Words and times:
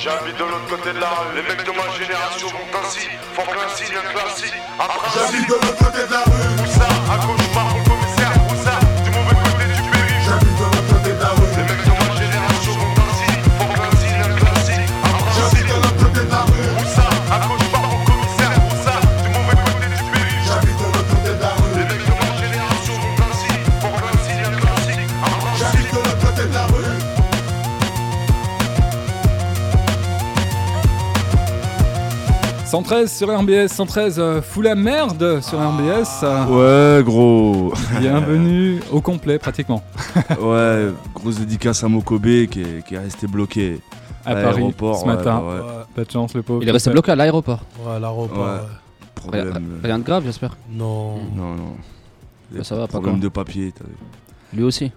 J'habite 0.00 0.36
de 0.36 0.44
l'autre 0.44 0.68
côté 0.68 0.92
de 0.92 1.00
la 1.00 1.08
rue. 1.08 1.34
Les 1.34 1.42
mecs 1.42 1.66
de 1.66 1.72
ma 1.72 1.90
génération 1.90 2.46
vont 2.46 2.78
ainsi, 2.78 3.08
font 3.34 3.42
qu'un 3.42 3.68
signe, 3.74 3.96
un 3.96 4.12
classique. 4.12 4.54
Un. 4.78 4.86
J'habite 5.12 5.48
de 5.48 5.54
l'autre 5.54 5.84
côté 5.84 6.06
de 6.06 6.12
la 6.12 6.22
rue. 6.22 6.62
Où 6.62 6.66
ça 6.66 6.86
À 7.12 7.16
gauche, 7.18 7.48
par 7.52 7.77
113 32.70 33.10
sur 33.10 33.28
RBS, 33.40 33.68
113 33.68 34.18
euh, 34.18 34.42
fout 34.42 34.62
la 34.64 34.74
merde 34.74 35.40
sur 35.40 35.58
RBS. 35.58 36.22
euh, 36.22 36.98
Ouais, 36.98 37.04
gros. 37.04 37.72
Bienvenue 37.98 38.80
au 38.92 39.00
complet 39.00 39.38
pratiquement 39.38 39.82
ouais, 40.42 40.88
grosse 41.14 41.38
dédicace 41.38 41.82
à 41.82 41.88
Mokobe 41.88 42.22
qui 42.50 42.60
est, 42.60 42.86
qui 42.86 42.94
est 42.94 42.98
resté 42.98 43.26
bloqué 43.26 43.80
à 44.26 44.30
à 44.32 44.34
Paris 44.34 44.56
l'aéroport, 44.56 44.96
ce 44.98 45.06
ouais, 45.06 45.14
matin. 45.16 45.40
bah 45.40 45.46
ouais. 45.54 45.60
Ouais, 45.60 45.84
Pas 45.94 46.04
de 46.04 46.10
chance 46.10 46.34
le 46.34 46.42
pauvre. 46.42 46.62
Il 46.62 46.68
est 46.68 46.72
resté 46.72 46.90
bloqué 46.90 47.12
à 47.12 47.16
l'aéroport. 47.16 47.60
ouais, 47.86 47.98
l'aéroport. 48.00 48.38
Ouais. 48.38 48.44
ouais. 48.52 49.32
Rien, 49.32 49.44
Problème. 49.44 49.80
rien 49.82 49.98
de 49.98 50.04
grave, 50.04 50.24
j'espère. 50.26 50.56
Non. 50.70 51.16
Non, 51.34 51.54
non. 51.54 51.72
Bah, 52.50 52.64
ça 52.64 52.74
va, 52.76 52.82
pas 52.82 52.88
Problème 52.88 53.14
quoi. 53.14 53.22
de 53.24 53.28
papier. 53.28 53.72
t'as 53.76 53.84
vu. 53.84 53.94
Lui 54.52 54.62
aussi. 54.64 54.92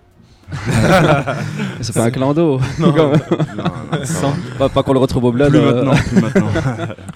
C'est 1.81 1.93
pas 1.93 2.05
un 2.05 2.11
clando. 2.11 2.59
Non, 2.79 2.93
non, 2.95 3.11
pas 4.57 4.69
pas 4.69 4.83
qu'on 4.83 4.93
le 4.93 4.99
retrouve 4.99 5.25
au 5.25 5.31
bled. 5.31 5.49
Plus 5.49 5.59
euh, 5.59 5.83
maintenant, 5.83 5.93
plus 5.93 6.21
maintenant. 6.21 6.49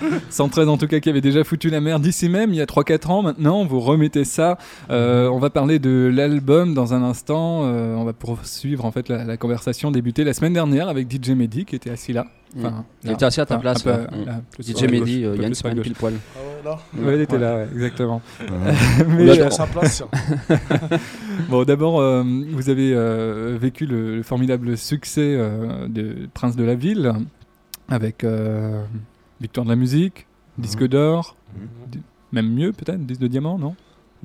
113 0.29 0.69
en 0.69 0.77
tout 0.77 0.87
cas 0.87 0.99
qui 0.99 1.09
avait 1.09 1.21
déjà 1.21 1.43
foutu 1.43 1.69
la 1.69 1.81
merde 1.81 2.05
ici 2.05 2.29
même 2.29 2.51
il 2.51 2.57
y 2.57 2.61
a 2.61 2.65
3-4 2.65 3.07
ans 3.07 3.21
maintenant. 3.21 3.65
Vous 3.65 3.79
remettez 3.79 4.23
ça. 4.23 4.57
Euh, 4.89 5.27
on 5.29 5.39
va 5.39 5.49
parler 5.49 5.79
de 5.79 6.11
l'album 6.13 6.73
dans 6.73 6.93
un 6.93 7.03
instant. 7.03 7.61
Euh, 7.63 7.95
on 7.95 8.03
va 8.03 8.13
poursuivre 8.13 8.85
en 8.85 8.91
fait 8.91 9.09
la, 9.09 9.23
la 9.23 9.37
conversation 9.37 9.91
débutée 9.91 10.23
la 10.23 10.33
semaine 10.33 10.53
dernière 10.53 10.87
avec 10.89 11.11
DJ 11.11 11.31
Mehdi 11.31 11.65
qui 11.65 11.75
était 11.75 11.91
assis 11.91 12.13
là. 12.13 12.25
Mm. 12.55 12.65
Enfin, 12.65 12.85
Il 13.03 13.07
là. 13.07 13.13
était 13.13 13.25
assis 13.25 13.41
à 13.41 13.45
ta 13.45 13.57
place. 13.57 13.85
un 13.85 13.91
peu, 13.91 14.01
ouais. 14.15 14.25
Mm. 14.25 14.63
DJ 14.63 14.83
Mehdi, 14.83 15.23
euh, 15.25 15.35
il 15.35 15.41
y 15.41 15.45
a 15.45 15.47
une 15.47 15.53
semaine 15.55 15.81
pile 15.81 15.93
poil. 15.93 16.13
Ah 16.35 16.39
ouais, 16.39 16.63
là 16.63 16.79
Ouais, 17.07 17.15
il 17.15 17.21
était 17.21 17.37
là, 17.37 17.55
ouais, 17.57 17.67
exactement. 17.73 18.21
Ouais. 18.39 18.47
Mais, 19.07 19.23
Il 19.35 19.41
euh, 19.41 19.49
sa 19.49 19.67
place. 19.67 20.03
Bon, 21.49 21.63
d'abord, 21.63 21.99
euh, 21.99 22.23
vous 22.51 22.69
avez 22.69 22.93
euh, 22.93 23.57
vécu 23.59 23.85
le, 23.85 24.17
le 24.17 24.23
formidable 24.23 24.77
succès 24.77 25.35
euh, 25.37 25.87
de 25.87 26.27
Prince 26.33 26.55
de 26.55 26.63
la 26.63 26.75
Ville 26.75 27.13
avec 27.89 28.23
euh, 28.23 28.83
Victoire 29.41 29.65
de 29.65 29.69
la 29.71 29.75
musique, 29.75 30.25
disque 30.57 30.87
d'or, 30.87 31.35
di- 31.91 31.99
même 32.31 32.49
mieux 32.53 32.71
peut-être, 32.71 33.05
disque 33.05 33.21
de 33.21 33.27
diamant, 33.27 33.57
non? 33.59 33.75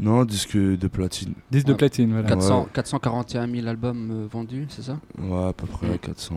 Non, 0.02 0.24
disque 0.24 0.56
de 0.56 0.88
platine. 0.88 1.34
Disque 1.50 1.66
de 1.66 1.74
platine, 1.74 2.10
voilà. 2.12 2.26
400, 2.28 2.60
Ouais. 2.62 2.66
441 2.72 3.46
000 3.46 3.66
albums 3.68 4.08
euh, 4.10 4.26
vendus, 4.30 4.66
c'est 4.70 4.82
ça? 4.82 4.98
Ouais, 5.18 5.48
à 5.48 5.52
peu 5.52 5.66
près 5.66 5.98
400 5.98 6.34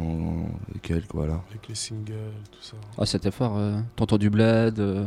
et 0.75 0.79
quelques, 0.79 1.13
voilà. 1.13 1.41
Avec 1.49 1.67
les 1.69 1.75
singles, 1.75 2.11
tout 2.51 2.61
ça. 2.61 2.75
Ah, 2.97 3.05
c'était 3.05 3.31
fort. 3.31 3.53
euh, 3.57 3.79
Tonton 3.95 4.17
du 4.17 4.29
Bled, 4.29 4.79
euh, 4.79 5.05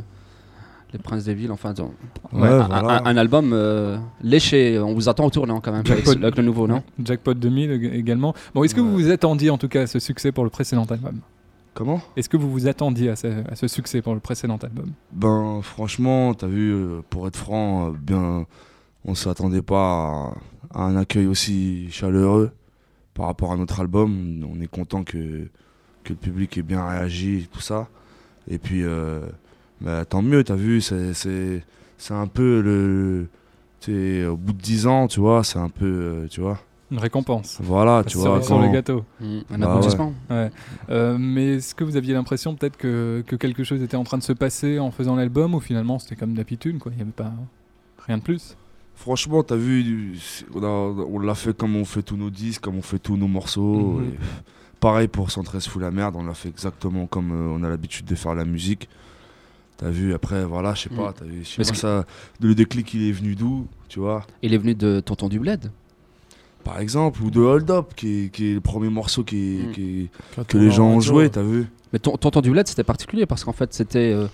Les 0.92 0.98
Princes 1.00 1.24
des 1.24 1.34
Villes, 1.34 1.52
enfin. 1.52 1.74
donc, 1.74 1.90
Ouais, 2.32 2.48
un, 2.48 2.66
voilà. 2.68 3.02
un- 3.02 3.06
un 3.06 3.16
album 3.18 3.50
euh, 3.52 3.98
léché. 4.22 4.78
On 4.78 4.94
vous 4.94 5.08
attend 5.10 5.26
au 5.26 5.30
tournant 5.30 5.60
quand 5.60 5.72
même 5.72 5.82
avec, 5.84 6.04
Jackpot. 6.06 6.22
avec 6.22 6.36
le 6.38 6.42
nouveau, 6.44 6.66
non? 6.66 6.82
Jackpot 7.04 7.34
2000 7.34 7.70
ég- 7.72 7.92
également. 7.92 8.34
Bon, 8.54 8.64
est-ce 8.64 8.74
que 8.74 8.80
vous 8.80 8.92
vous 8.92 9.10
attendiez 9.10 9.50
en 9.50 9.58
tout 9.58 9.68
cas 9.68 9.82
à 9.82 9.86
ce 9.86 9.98
succès 9.98 10.32
pour 10.32 10.44
le 10.44 10.50
précédent 10.50 10.84
album? 10.88 11.20
Comment 11.76 12.00
Est-ce 12.16 12.30
que 12.30 12.38
vous 12.38 12.50
vous 12.50 12.68
attendiez 12.68 13.10
à 13.10 13.16
ce, 13.16 13.26
à 13.50 13.54
ce 13.54 13.68
succès 13.68 14.00
pour 14.00 14.14
le 14.14 14.20
précédent 14.20 14.56
album? 14.56 14.92
Ben, 15.12 15.60
franchement, 15.62 16.32
t'as 16.32 16.46
vu, 16.46 16.72
euh, 16.72 17.02
pour 17.10 17.28
être 17.28 17.36
franc, 17.36 17.88
euh, 17.88 17.92
bien, 17.92 18.46
on 19.04 19.14
s'attendait 19.14 19.60
pas 19.60 20.32
à, 20.72 20.80
à 20.80 20.82
un 20.84 20.96
accueil 20.96 21.26
aussi 21.26 21.90
chaleureux 21.90 22.50
par 23.12 23.26
rapport 23.26 23.52
à 23.52 23.58
notre 23.58 23.78
album. 23.78 24.42
On 24.50 24.58
est 24.62 24.68
content 24.68 25.04
que, 25.04 25.50
que 26.02 26.14
le 26.14 26.16
public 26.16 26.56
ait 26.56 26.62
bien 26.62 26.82
réagi 26.88 27.40
et 27.40 27.46
tout 27.46 27.60
ça. 27.60 27.88
Et 28.48 28.56
puis, 28.56 28.82
euh, 28.82 29.20
bah, 29.82 30.06
tant 30.06 30.22
mieux, 30.22 30.44
t'as 30.44 30.56
vu, 30.56 30.80
c'est, 30.80 31.62
un 32.08 32.26
peu 32.26 32.62
le. 32.62 33.28
au 34.30 34.36
bout 34.38 34.54
de 34.54 34.62
10 34.62 34.86
ans, 34.86 35.08
tu 35.08 35.20
vois, 35.20 35.44
c'est 35.44 35.58
un 35.58 35.68
peu. 35.68 36.26
tu 36.30 36.40
vois. 36.40 36.58
Une 36.90 36.98
récompense 36.98 37.58
Voilà, 37.60 38.04
tu 38.04 38.10
sur, 38.12 38.20
vois. 38.20 38.42
sur 38.42 38.58
le 38.60 38.66
quand- 38.66 38.72
gâteau. 38.72 39.04
Mm, 39.20 39.38
Un 39.50 39.58
Bah 39.58 39.72
aboutissement. 39.72 40.12
Euh, 40.30 41.16
mais 41.18 41.54
est-ce 41.56 41.74
que 41.74 41.82
vous 41.82 41.96
aviez 41.96 42.14
l'impression 42.14 42.54
peut-être 42.54 42.76
que, 42.76 43.24
que 43.26 43.34
quelque 43.34 43.64
chose 43.64 43.82
était 43.82 43.96
en 43.96 44.04
train 44.04 44.18
de 44.18 44.22
se 44.22 44.32
passer 44.32 44.78
en 44.78 44.90
faisant 44.92 45.16
l'album 45.16 45.54
ou 45.54 45.60
finalement 45.60 45.98
c'était 45.98 46.14
comme 46.16 46.34
d'habitude 46.34 46.78
quoi 46.78 46.92
Il 46.92 46.96
n'y 46.96 47.02
avait 47.02 47.10
pas 47.10 47.32
rien 48.06 48.18
de 48.18 48.22
plus? 48.22 48.56
Franchement, 48.94 49.42
t'as 49.42 49.56
vu, 49.56 50.16
on, 50.54 51.18
l'a 51.18 51.34
fait 51.34 51.54
comme 51.56 51.76
on 51.76 51.84
fait 51.84 52.02
tous 52.02 52.16
nos 52.16 52.30
disques, 52.30 52.62
comme 52.62 52.76
on 52.78 52.82
fait 52.82 52.98
tous 53.00 53.16
nos 53.16 53.28
morceaux. 53.28 53.98
Mhm. 53.98 54.04
et 54.04 54.18
pareil 54.80 55.08
pour 55.08 55.30
113 55.30 55.66
Fou 55.66 55.78
la 55.80 55.90
merde, 55.90 56.14
on 56.16 56.24
l'a 56.24 56.34
fait 56.34 56.48
exactement 56.48 57.06
comme 57.06 57.32
euh, 57.32 57.52
on 57.58 57.62
a 57.64 57.68
l'habitude 57.68 58.06
de 58.06 58.14
faire 58.14 58.34
la 58.34 58.44
musique. 58.44 58.88
T'as 59.76 59.90
vu, 59.90 60.14
après, 60.14 60.44
voilà, 60.44 60.72
je 60.74 60.82
sais 60.84 60.88
pas, 60.88 61.08
Mhm. 61.08 61.14
t'as 61.18 61.24
vu, 61.26 61.40
je 61.42 61.48
sais 61.48 61.54
Mais 61.58 61.64
pas 61.64 61.74
ce 61.74 61.80
ça, 61.80 62.04
le 62.40 62.54
déclic 62.54 62.94
il 62.94 63.08
est 63.08 63.12
venu 63.12 63.34
d'où, 63.34 63.66
tu 63.88 63.98
vois, 64.00 64.24
Il 64.42 64.54
est 64.54 64.58
venu 64.58 64.74
de 64.74 65.00
Tonton 65.00 65.28
du 65.28 65.38
Bled. 65.40 65.70
Par 66.66 66.80
exemple, 66.80 67.22
ou 67.22 67.30
de 67.30 67.40
Hold 67.40 67.70
Up, 67.70 67.86
qui 67.96 68.24
est, 68.24 68.28
qui 68.34 68.50
est 68.50 68.54
le 68.54 68.60
premier 68.60 68.90
morceau 68.90 69.22
qui 69.24 69.36
est- 69.60 69.72
qui 69.72 69.82
est- 70.02 70.08
Quand 70.34 70.46
que 70.46 70.58
les 70.58 70.70
gens 70.70 70.88
ont 70.88 71.00
joué, 71.00 71.30
t'as 71.30 71.42
vu. 71.42 71.66
Mais 71.92 71.98
ton, 72.00 72.16
Tonton 72.16 72.40
du 72.40 72.50
Bled, 72.50 72.66
c'était 72.66 72.84
particulier 72.84 73.24
parce 73.26 73.44
qu'en 73.44 73.52
fait, 73.52 73.72
c'était 73.72 74.12
euh, 74.12 74.26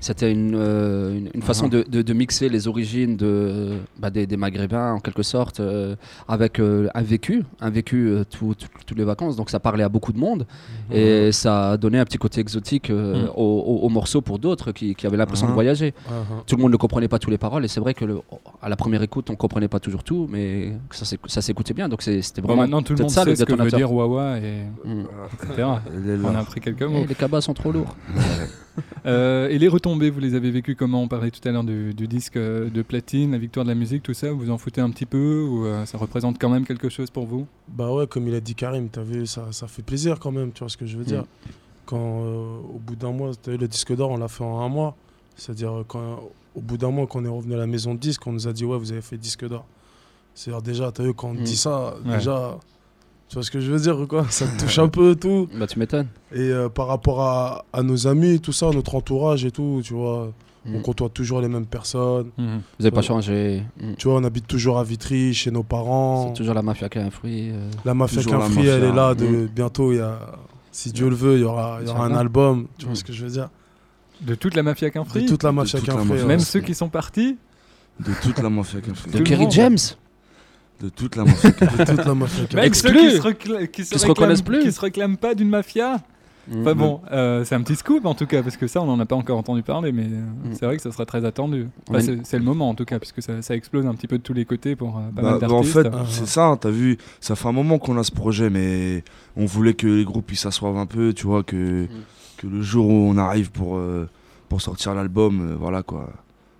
c'était 0.00 0.30
une, 0.30 0.54
euh, 0.54 1.16
une, 1.18 1.30
une 1.34 1.42
façon 1.42 1.68
de, 1.68 1.82
de- 1.88 2.02
de 2.02 2.12
mixer 2.12 2.48
les 2.50 2.68
origines 2.68 3.16
de, 3.16 3.78
bah, 3.98 4.10
des, 4.10 4.26
des 4.26 4.36
Maghrébins, 4.36 4.92
en 4.92 5.00
quelque 5.00 5.22
sorte, 5.22 5.58
euh, 5.60 5.96
avec 6.28 6.60
euh, 6.60 6.88
un 6.94 7.02
vécu, 7.02 7.44
un 7.60 7.70
vécu 7.70 8.08
euh, 8.08 8.24
tout- 8.24 8.54
tout- 8.58 8.68
toutes 8.86 8.98
les 8.98 9.04
vacances. 9.04 9.36
Donc 9.36 9.48
ça 9.50 9.58
parlait 9.58 9.82
à 9.84 9.88
beaucoup 9.88 10.12
de 10.12 10.18
monde 10.18 10.46
et 10.92 11.32
ça 11.32 11.72
a 11.72 11.76
donné 11.76 11.98
un 11.98 12.04
petit 12.04 12.18
côté 12.18 12.40
exotique 12.40 12.90
euh, 12.90 13.24
Mhm. 13.24 13.30
au, 13.36 13.42
au- 13.42 13.78
au 13.86 13.88
morceau 13.88 14.20
pour 14.20 14.38
d'autres 14.38 14.70
qui, 14.72 14.94
qui 14.94 15.06
avaient 15.06 15.16
l'impression 15.16 15.46
de 15.46 15.52
Mhm. 15.52 15.60
voyager. 15.60 15.94
Ah, 16.08 16.12
ah. 16.12 16.42
Tout 16.46 16.56
le 16.56 16.62
monde 16.62 16.72
ne 16.72 16.76
comprenait 16.76 17.08
pas 17.08 17.18
toutes 17.18 17.30
les 17.32 17.38
paroles 17.46 17.64
et 17.64 17.68
c'est 17.68 17.80
vrai 17.80 17.94
que 17.94 18.04
le- 18.04 18.20
à 18.62 18.68
la 18.68 18.76
première 18.76 19.02
écoute, 19.02 19.30
on 19.30 19.36
comprenait 19.36 19.68
pas 19.68 19.80
toujours 19.80 20.02
tout, 20.04 20.26
mais 20.30 20.72
ça 20.90 21.04
s'éc- 21.04 21.20
ça 21.28 21.42
s'écoutait 21.42 21.74
bien. 21.74 21.88
Donc 21.88 22.02
c'était 22.02 22.40
Bon, 22.40 22.48
vraiment 22.48 22.62
maintenant 22.62 22.82
tout 22.82 22.92
le 22.92 22.96
peut-être 22.96 23.02
monde 23.04 23.10
ça, 23.10 23.24
sait 23.24 23.30
le 23.30 23.36
ce 23.36 23.44
que 23.44 23.52
veut 23.54 23.70
dire 23.70 23.92
Wawa 23.92 24.38
et 24.38 24.62
Mhm. 24.84 25.06
etc. 25.50 25.68
On 26.24 26.34
a 26.34 26.38
appris 26.38 26.60
quelques 26.60 26.82
Eh, 26.82 26.86
mots. 26.86 27.04
les 27.08 27.14
cabas 27.14 27.40
sont 27.40 27.54
trop 27.54 27.72
lourds. 27.72 27.94
Euh, 29.06 29.48
et 29.48 29.58
les 29.58 29.68
retombées, 29.68 30.10
vous 30.10 30.20
les 30.20 30.34
avez 30.34 30.50
vécues 30.50 30.74
comment? 30.76 31.00
On 31.02 31.08
parlait 31.08 31.30
tout 31.30 31.46
à 31.48 31.52
l'heure 31.52 31.64
du, 31.64 31.94
du 31.94 32.08
disque 32.08 32.36
euh, 32.36 32.68
de 32.68 32.82
platine, 32.82 33.32
la 33.32 33.38
victoire 33.38 33.64
de 33.64 33.70
la 33.70 33.74
musique, 33.76 34.02
tout 34.02 34.12
ça. 34.12 34.30
Vous 34.32 34.38
vous 34.38 34.50
en 34.50 34.58
foutez 34.58 34.80
un 34.82 34.90
petit 34.90 35.06
peu 35.06 35.42
ou 35.48 35.64
euh, 35.64 35.86
ça 35.86 35.96
représente 35.96 36.38
quand 36.38 36.50
même 36.50 36.66
quelque 36.66 36.88
chose 36.90 37.08
pour 37.10 37.24
vous? 37.24 37.46
Bah 37.68 37.90
ouais, 37.92 38.06
comme 38.06 38.26
il 38.28 38.34
a 38.34 38.40
dit 38.40 38.54
Karim, 38.54 38.88
t'as 38.90 39.02
vu, 39.02 39.24
ça, 39.26 39.46
ça 39.52 39.66
fait 39.66 39.82
plaisir 39.82 40.18
quand 40.18 40.32
même, 40.32 40.52
tu 40.52 40.58
vois 40.60 40.68
ce 40.68 40.76
que 40.76 40.84
je 40.86 40.98
veux 40.98 41.04
dire. 41.04 41.22
Mm. 41.22 41.50
Quand 41.86 42.22
euh, 42.24 42.58
au 42.74 42.78
bout 42.84 42.96
d'un 42.96 43.12
mois, 43.12 43.30
t'as 43.40 43.52
vu, 43.52 43.56
le 43.58 43.68
disque 43.68 43.94
d'or, 43.96 44.10
on 44.10 44.16
l'a 44.18 44.28
fait 44.28 44.44
en 44.44 44.60
un 44.60 44.68
mois. 44.68 44.94
C'est-à-dire, 45.36 45.72
euh, 45.72 45.84
quand 45.86 46.20
au 46.56 46.60
bout 46.60 46.76
d'un 46.78 46.90
mois, 46.90 47.06
quand 47.06 47.20
on 47.20 47.24
est 47.24 47.28
revenu 47.28 47.54
à 47.54 47.58
la 47.58 47.66
maison 47.66 47.94
de 47.94 48.00
disque, 48.00 48.26
on 48.26 48.32
nous 48.32 48.48
a 48.48 48.52
dit, 48.52 48.64
ouais, 48.64 48.78
vous 48.78 48.90
avez 48.92 49.02
fait 49.02 49.16
disque 49.18 49.46
d'or. 49.46 49.66
C'est-à-dire, 50.34 50.62
déjà, 50.62 50.90
t'as 50.92 51.02
vu, 51.04 51.14
quand 51.14 51.28
on 51.28 51.34
te 51.34 51.40
Mm. 51.40 51.44
dit 51.44 51.56
ça, 51.56 51.94
Ouais. 52.04 52.16
déjà, 52.16 52.58
tu 53.28 53.34
vois 53.34 53.42
ce 53.42 53.50
que 53.50 53.60
je 53.60 53.70
veux 53.72 53.78
dire 53.80 53.96
quoi? 54.08 54.26
Ça 54.30 54.46
te 54.46 54.62
touche 54.64 54.78
un 54.78 54.88
peu 54.88 55.14
tout. 55.14 55.48
Bah 55.58 55.66
tu 55.66 55.78
m'étonnes. 55.78 56.08
Et 56.32 56.38
euh, 56.40 56.68
par 56.68 56.86
rapport 56.88 57.20
à, 57.22 57.64
à 57.72 57.82
nos 57.82 58.06
amis, 58.06 58.40
tout 58.40 58.52
ça, 58.52 58.70
notre 58.70 58.94
entourage 58.94 59.44
et 59.44 59.50
tout, 59.50 59.80
tu 59.84 59.94
vois, 59.94 60.32
Mm. 60.64 60.74
on 60.76 60.80
côtoie 60.82 61.08
toujours 61.08 61.40
les 61.40 61.48
mêmes 61.48 61.64
personnes. 61.66 62.30
Mhm. 62.36 62.56
Vous 62.78 62.82
n'avez 62.84 62.90
pas 62.94 63.00
changé. 63.02 63.62
Mm. 63.80 63.94
Tu 63.98 64.08
vois, 64.08 64.16
on 64.18 64.24
habite 64.24 64.46
toujours 64.48 64.78
à 64.78 64.84
Vitry, 64.84 65.32
chez 65.32 65.50
nos 65.52 65.62
parents. 65.62 66.28
C'est 66.28 66.38
toujours 66.40 66.54
la 66.54 66.62
mafia 66.62 66.88
qui 66.88 66.98
a 66.98 67.04
un 67.04 67.10
fruit. 67.10 67.50
euh. 67.52 67.70
La 67.84 67.94
mafia 67.94 68.20
Toujours 68.22 68.38
la 68.40 68.46
qu'un 68.46 68.52
free, 68.52 68.66
elle 68.66 68.82
est 68.84 68.92
là. 68.92 69.14
De, 69.14 69.26
Mm. 69.26 69.46
Bientôt, 69.54 69.92
il 69.92 69.98
y 69.98 70.00
a, 70.00 70.18
si 70.72 70.90
Dieu 70.92 71.08
le 71.08 71.14
veut, 71.14 71.34
il 71.36 71.42
y 71.42 71.44
aura, 71.44 71.78
y 71.84 71.88
aura 71.88 72.06
un 72.06 72.14
album. 72.14 72.66
Tu 72.78 72.84
vois 72.84 72.92
Mm. 72.92 72.96
ce 72.96 73.04
que 73.04 73.12
je 73.12 73.24
veux 73.24 73.30
dire? 73.30 73.48
De 74.20 74.34
toute 74.34 74.54
la 74.54 74.62
mafia 74.62 74.90
qu'un 74.90 75.02
De 75.02 75.26
toute 75.26 75.42
la 75.42 75.52
mafia 75.52 75.80
qu'un. 75.80 76.04
Même 76.04 76.26
Ouais. 76.26 76.38
ceux 76.38 76.60
qui 76.60 76.74
sont 76.74 76.88
partis 76.88 77.36
De 78.00 78.12
toute 78.22 78.38
la 78.38 78.50
mafia 78.50 78.80
qu'un 78.80 78.92
Tout 78.92 79.10
De 79.18 79.22
Kerry. 79.22 79.46
James 79.50 79.76
De 80.82 80.88
toute 80.88 81.16
la 81.16 81.24
mafia 81.24 81.50
qu'un 81.52 81.66
De 81.66 81.84
toute 81.84 82.04
la 82.06 82.14
mafia 82.14 82.44
qu'un 82.46 82.56
Même 82.60 82.74
ceux 82.74 82.92
qui 82.92 83.10
se, 83.12 83.20
recla- 83.22 83.66
qui 83.68 83.84
se 83.84 83.92
Qui 83.92 83.98
se 83.98 84.06
réclament- 84.06 84.08
reconnaissent 84.08 84.42
plus. 84.42 84.60
Qui 84.62 84.72
se 84.72 84.80
réclament 84.80 85.16
pas 85.16 85.34
d'une 85.34 85.48
mafia 85.48 86.00
Enfin 86.48 86.74
Mm. 86.74 86.78
bon, 86.78 87.00
euh, 87.10 87.44
c'est 87.44 87.56
un 87.56 87.62
petit 87.62 87.74
scoop 87.74 88.06
en 88.06 88.14
tout 88.14 88.26
cas, 88.26 88.40
parce 88.40 88.56
que 88.56 88.68
ça, 88.68 88.80
on 88.80 88.86
n'en 88.86 89.00
a 89.00 89.04
pas 89.04 89.16
encore 89.16 89.36
entendu 89.36 89.64
parler, 89.64 89.90
mais 89.90 90.04
euh, 90.04 90.06
Mm. 90.50 90.52
c'est 90.52 90.64
vrai 90.64 90.76
que 90.76 90.82
ça 90.82 90.92
serait 90.92 91.04
très 91.04 91.24
attendu. 91.24 91.66
Enfin, 91.90 91.98
a 91.98 92.02
c'est 92.22 92.38
le 92.38 92.44
moment 92.44 92.68
en 92.68 92.74
tout 92.76 92.84
cas, 92.84 93.00
puisque 93.00 93.20
ça, 93.20 93.42
ça 93.42 93.56
explose 93.56 93.84
un 93.84 93.94
petit 93.96 94.06
peu 94.06 94.16
de 94.16 94.22
tous 94.22 94.32
les 94.32 94.44
côtés 94.44 94.76
pour 94.76 94.96
euh, 94.96 95.00
pas 95.12 95.22
Bah, 95.22 95.30
mal 95.32 95.40
bah, 95.40 95.50
en 95.52 95.64
fait, 95.64 95.88
Ah. 95.92 96.04
c'est 96.08 96.26
ça, 96.28 96.56
t'as 96.60 96.70
vu, 96.70 96.98
ça 97.20 97.34
fait 97.34 97.48
un 97.48 97.52
moment 97.52 97.80
qu'on 97.80 97.98
a 97.98 98.04
ce 98.04 98.12
projet, 98.12 98.48
mais 98.48 99.02
on 99.36 99.44
voulait 99.44 99.74
que 99.74 99.88
les 99.88 100.04
groupes 100.04 100.30
ils 100.30 100.36
s'assoivent 100.36 100.76
un 100.76 100.86
peu, 100.86 101.12
tu 101.14 101.26
vois, 101.26 101.42
que, 101.42 101.88
que 102.36 102.46
le 102.46 102.62
jour 102.62 102.86
où 102.88 102.92
on 102.92 103.16
arrive 103.18 103.50
pour, 103.50 103.76
euh, 103.76 104.08
pour 104.48 104.60
sortir 104.60 104.94
l'album, 104.94 105.40
euh, 105.52 105.54
voilà 105.56 105.82
quoi, 105.82 106.12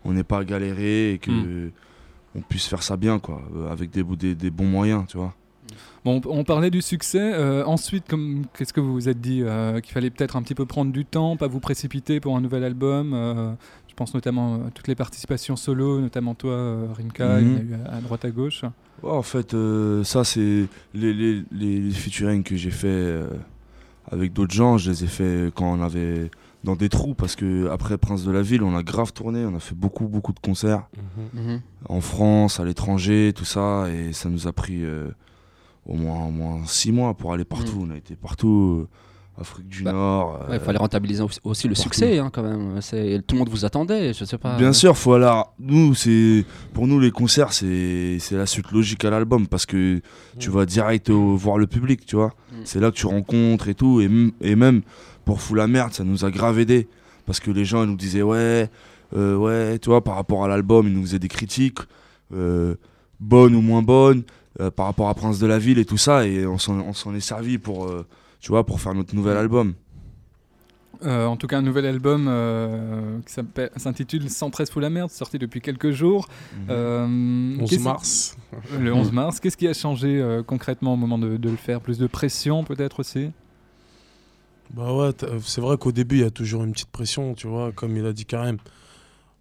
on 0.04 0.12
n'est 0.12 0.24
pas 0.24 0.44
galéré 0.44 1.12
et 1.12 1.18
que 1.18 1.30
Mm. 1.30 1.70
on 2.36 2.40
puisse 2.40 2.66
faire 2.66 2.82
ça 2.82 2.96
bien, 2.96 3.18
quoi, 3.18 3.42
euh, 3.56 3.70
avec 3.72 3.90
des, 3.90 4.02
des, 4.02 4.34
des 4.34 4.50
bons 4.50 4.66
moyens, 4.66 5.04
tu 5.08 5.16
vois. 5.16 5.34
Bon, 6.04 6.20
on 6.26 6.44
parlait 6.44 6.70
du 6.70 6.80
succès. 6.82 7.34
ensuite, 7.64 8.04
comme- 8.08 8.44
qu'est-ce 8.56 8.72
que 8.72 8.80
vous 8.80 8.92
vous 8.92 9.08
êtes 9.08 9.20
dit 9.20 9.42
Qu'il 9.82 9.92
fallait 9.92 10.10
peut-être 10.10 10.36
un 10.36 10.42
petit 10.42 10.54
peu 10.54 10.64
prendre 10.64 10.92
du 10.92 11.04
temps, 11.04 11.36
pas 11.36 11.48
vous 11.48 11.58
précipiter 11.58 12.20
pour 12.20 12.36
un 12.36 12.40
nouvel 12.40 12.62
album 12.62 13.56
Je 13.88 13.94
pense 13.96 14.14
notamment 14.14 14.66
à 14.66 14.70
toutes 14.72 14.86
les 14.88 14.94
participations 14.94 15.56
solo, 15.56 16.00
notamment 16.00 16.34
toi, 16.36 16.86
Rimka, 16.96 17.40
il 17.40 17.48
y 17.48 17.50
en 17.50 17.56
a 17.56 17.58
Mhm. 17.62 17.70
eu 17.70 17.74
à, 17.86 17.96
à 17.96 18.00
droite 18.00 18.24
à 18.26 18.30
gauche. 18.30 18.62
Ouais, 19.02 19.10
en 19.10 19.22
fait, 19.22 19.56
ça, 20.04 20.22
c'est 20.22 20.66
les, 20.94 21.12
les, 21.12 21.42
les, 21.50 21.80
les 21.80 21.90
featuring 21.90 22.44
que 22.44 22.54
j'ai 22.56 22.70
fait 22.70 23.22
avec 24.10 24.32
d'autres 24.32 24.54
gens. 24.54 24.78
Je 24.78 24.90
les 24.90 25.04
ai 25.04 25.06
fait 25.06 25.52
quand 25.54 25.72
on 25.72 25.82
avait 25.82 26.30
dans 26.64 26.74
des 26.76 26.88
trous 26.88 27.14
parce 27.14 27.36
que 27.36 27.68
après 27.70 27.96
Prince 27.98 28.24
de 28.24 28.30
la 28.32 28.42
Ville, 28.42 28.62
on 28.62 28.76
a 28.76 28.82
grave 28.82 29.12
tourné. 29.12 29.44
On 29.44 29.54
a 29.54 29.60
fait 29.60 29.74
beaucoup, 29.74 30.08
beaucoup 30.08 30.32
de 30.32 30.40
concerts 30.40 30.88
Mhm. 31.34 31.60
en 31.88 32.00
France, 32.00 32.58
à 32.60 32.64
l'étranger, 32.64 33.32
tout 33.34 33.44
ça. 33.44 33.86
Et 33.90 34.12
ça 34.12 34.28
nous 34.28 34.46
a 34.48 34.52
pris 34.52 34.84
euh, 34.84 35.08
au, 35.86 35.94
moins, 35.94 36.26
au 36.26 36.30
moins 36.30 36.60
six 36.66 36.92
mois 36.92 37.14
pour 37.14 37.32
aller 37.32 37.44
partout. 37.44 37.78
On 37.86 37.90
a 37.90 37.96
été 37.96 38.16
partout. 38.16 38.86
euh, 38.86 38.88
Afrique 39.38 39.68
du 39.68 39.82
Bah, 39.82 39.92
Nord. 39.92 40.40
Ouais, 40.48 40.54
euh, 40.54 40.58
il 40.58 40.60
fallait 40.60 40.78
rentabiliser 40.78 41.22
aussi- 41.22 41.40
aussi 41.44 41.68
le 41.68 41.74
partout. 41.74 41.82
succès 41.82 42.18
hein, 42.18 42.30
quand 42.32 42.42
même. 42.42 42.80
Tout 43.26 43.34
le 43.34 43.38
monde 43.38 43.48
vous 43.50 43.64
attendait, 43.64 44.12
je 44.14 44.24
sais 44.24 44.38
pas. 44.38 44.56
Bien 44.56 44.72
sûr, 44.72 44.96
faut 44.96 45.12
aller. 45.14 45.30
Nous, 45.58 45.94
c'est 45.94 46.44
pour 46.72 46.86
nous 46.86 46.98
les 47.00 47.10
concerts, 47.10 47.52
c'est 47.52 48.18
c'est 48.18 48.36
la 48.36 48.46
suite 48.46 48.70
logique 48.72 49.04
à 49.04 49.10
l'album 49.10 49.46
parce 49.46 49.66
que 49.66 50.00
tu 50.38 50.50
vas 50.50 50.64
direct 50.64 51.10
au- 51.10 51.36
voir 51.36 51.58
le 51.58 51.66
public, 51.66 52.06
tu 52.06 52.16
vois. 52.16 52.32
Mm. 52.52 52.54
C'est 52.64 52.80
là 52.80 52.90
que 52.90 52.96
tu 52.96 53.06
rencontres 53.06 53.68
et 53.68 53.74
tout, 53.74 54.00
et, 54.00 54.54
même 54.56 54.82
pour 55.24 55.40
fou 55.42 55.54
la 55.54 55.66
merde, 55.66 55.92
ça 55.92 56.04
nous 56.04 56.24
a 56.24 56.30
grave 56.30 56.58
aidé 56.58 56.88
parce 57.26 57.40
que 57.40 57.50
les 57.50 57.64
gens 57.64 57.82
ils 57.84 57.90
nous 57.90 57.96
disaient 57.96 58.22
ouais, 58.22 58.70
euh, 59.14 59.36
ouais, 59.36 59.78
tu 59.78 59.90
vois, 59.90 60.02
par 60.02 60.14
rapport 60.14 60.44
à 60.44 60.48
l'album, 60.48 60.86
ils 60.86 60.94
nous 60.94 61.02
faisaient 61.02 61.18
des 61.18 61.28
critiques, 61.28 61.80
euh, 62.34 62.74
bonnes 63.20 63.54
ou 63.54 63.60
moins 63.60 63.82
bonnes, 63.82 64.22
euh, 64.60 64.70
par 64.70 64.86
rapport 64.86 65.08
à 65.10 65.14
Prince 65.14 65.38
de 65.38 65.46
la 65.46 65.58
Ville 65.58 65.78
et 65.78 65.84
tout 65.84 65.98
ça, 65.98 66.26
et 66.26 66.46
on 66.46 66.56
s'en 66.58 66.78
on 66.80 66.92
s'en 66.94 67.14
est 67.14 67.20
servi 67.20 67.58
pour, 67.58 67.86
tu 68.46 68.52
vois, 68.52 68.64
pour 68.64 68.80
faire 68.80 68.94
notre 68.94 69.12
nouvel 69.16 69.36
album. 69.36 69.74
Euh, 71.04 71.26
en 71.26 71.36
tout 71.36 71.48
cas, 71.48 71.58
un 71.58 71.62
nouvel 71.62 71.84
album 71.84 72.26
euh, 72.28 73.18
qui 73.26 73.34
s'intitule 73.80 74.30
113 74.30 74.70
sous 74.70 74.78
la 74.78 74.88
merde, 74.88 75.10
sorti 75.10 75.36
depuis 75.36 75.60
quelques 75.60 75.90
jours. 75.90 76.28
Euh, 76.70 77.56
11 77.58 77.68
qu'est-ce- 77.68 77.82
mars. 77.82 78.36
Le 78.78 78.94
11 78.94 79.10
mars. 79.10 79.40
Qu'est-ce 79.40 79.56
qui 79.56 79.66
a 79.66 79.72
changé 79.74 80.20
euh, 80.22 80.44
concrètement 80.44 80.94
au 80.94 80.96
moment 80.96 81.18
de, 81.18 81.36
de 81.38 81.50
le 81.50 81.56
faire? 81.56 81.80
Plus 81.80 81.98
de 81.98 82.06
pression 82.06 82.62
peut-être 82.62 83.00
aussi? 83.00 83.32
Bah 84.72 84.94
ouais, 84.94 85.10
c'est 85.42 85.60
vrai 85.60 85.76
qu'au 85.76 85.90
début, 85.90 86.18
il 86.18 86.22
y 86.22 86.24
a 86.24 86.30
toujours 86.30 86.62
une 86.62 86.70
petite 86.70 86.90
pression, 86.92 87.34
tu 87.34 87.48
vois, 87.48 87.72
comme 87.72 87.96
il 87.96 88.06
a 88.06 88.12
dit 88.12 88.26
Karim. 88.26 88.58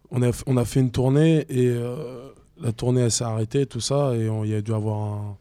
On 0.10 0.24
a, 0.24 0.32
on 0.48 0.58
a 0.58 0.66
fait 0.66 0.80
une 0.80 0.90
tournée 0.90 1.46
et 1.50 1.68
euh, 1.68 2.30
la 2.60 2.72
tournée, 2.72 3.02
elle 3.02 3.12
s'est 3.12 3.24
arrêtée, 3.24 3.68
tout 3.68 3.80
ça, 3.82 4.16
et 4.16 4.28
il 4.46 4.50
y 4.50 4.56
a 4.56 4.62
dû 4.64 4.74
avoir 4.74 4.98
un... 5.14 5.38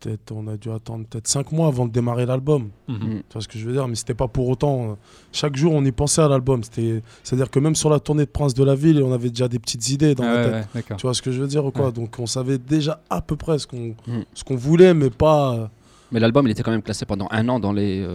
Peut-être, 0.00 0.30
on 0.32 0.46
a 0.46 0.56
dû 0.58 0.70
attendre 0.70 1.06
peut-être 1.08 1.26
5 1.26 1.52
mois 1.52 1.68
avant 1.68 1.86
de 1.86 1.90
démarrer 1.90 2.26
l'album. 2.26 2.68
Mm. 2.86 2.94
Tu 2.98 3.32
vois 3.32 3.40
ce 3.42 3.48
que 3.48 3.58
je 3.58 3.64
veux 3.66 3.72
dire? 3.72 3.88
Mais 3.88 3.94
c'était 3.94 4.14
pas 4.14 4.28
pour 4.28 4.48
autant. 4.48 4.90
euh, 4.90 4.94
Chaque 5.32 5.56
jour, 5.56 5.72
on 5.72 5.82
y 5.84 5.90
pensait 5.92 6.20
à 6.20 6.28
l'album. 6.28 6.62
C'était- 6.62 7.02
C'est-à-dire 7.22 7.50
que 7.50 7.58
même 7.58 7.74
sur 7.74 7.88
la 7.88 7.98
tournée 7.98 8.26
de 8.26 8.30
Prince 8.30 8.52
de 8.52 8.62
la 8.62 8.74
Ville, 8.74 9.02
on 9.02 9.12
avait 9.12 9.30
déjà 9.30 9.48
des 9.48 9.58
petites 9.58 9.88
idées 9.88 10.14
dans 10.14 10.24
Ah 10.24 10.34
la 10.34 10.34
ouais, 10.40 10.50
tête. 10.74 10.90
ouais. 10.90 10.96
Tu 10.96 11.02
vois 11.02 11.14
ce 11.14 11.22
que 11.22 11.30
je 11.32 11.40
veux 11.40 11.48
dire 11.48 11.64
ou 11.64 11.70
quoi? 11.70 11.86
Ouais. 11.86 11.92
Donc 11.92 12.14
on 12.18 12.26
savait 12.26 12.58
déjà 12.58 13.00
à 13.08 13.22
peu 13.22 13.36
près 13.36 13.58
ce 13.58 13.66
qu'on 13.66 13.94
Mm. 14.06 14.22
ce 14.34 14.44
qu'on 14.44 14.56
voulait, 14.56 14.92
mais 14.92 15.08
pas. 15.10 15.54
euh, 15.54 15.66
Mais 16.12 16.20
l'album, 16.20 16.46
il 16.46 16.50
était 16.50 16.62
quand 16.62 16.70
même 16.70 16.82
classé 16.82 17.04
pendant 17.06 17.26
un 17.30 17.48
an 17.48 17.58
dans 17.58 17.72
les, 17.72 18.02
euh, 18.02 18.14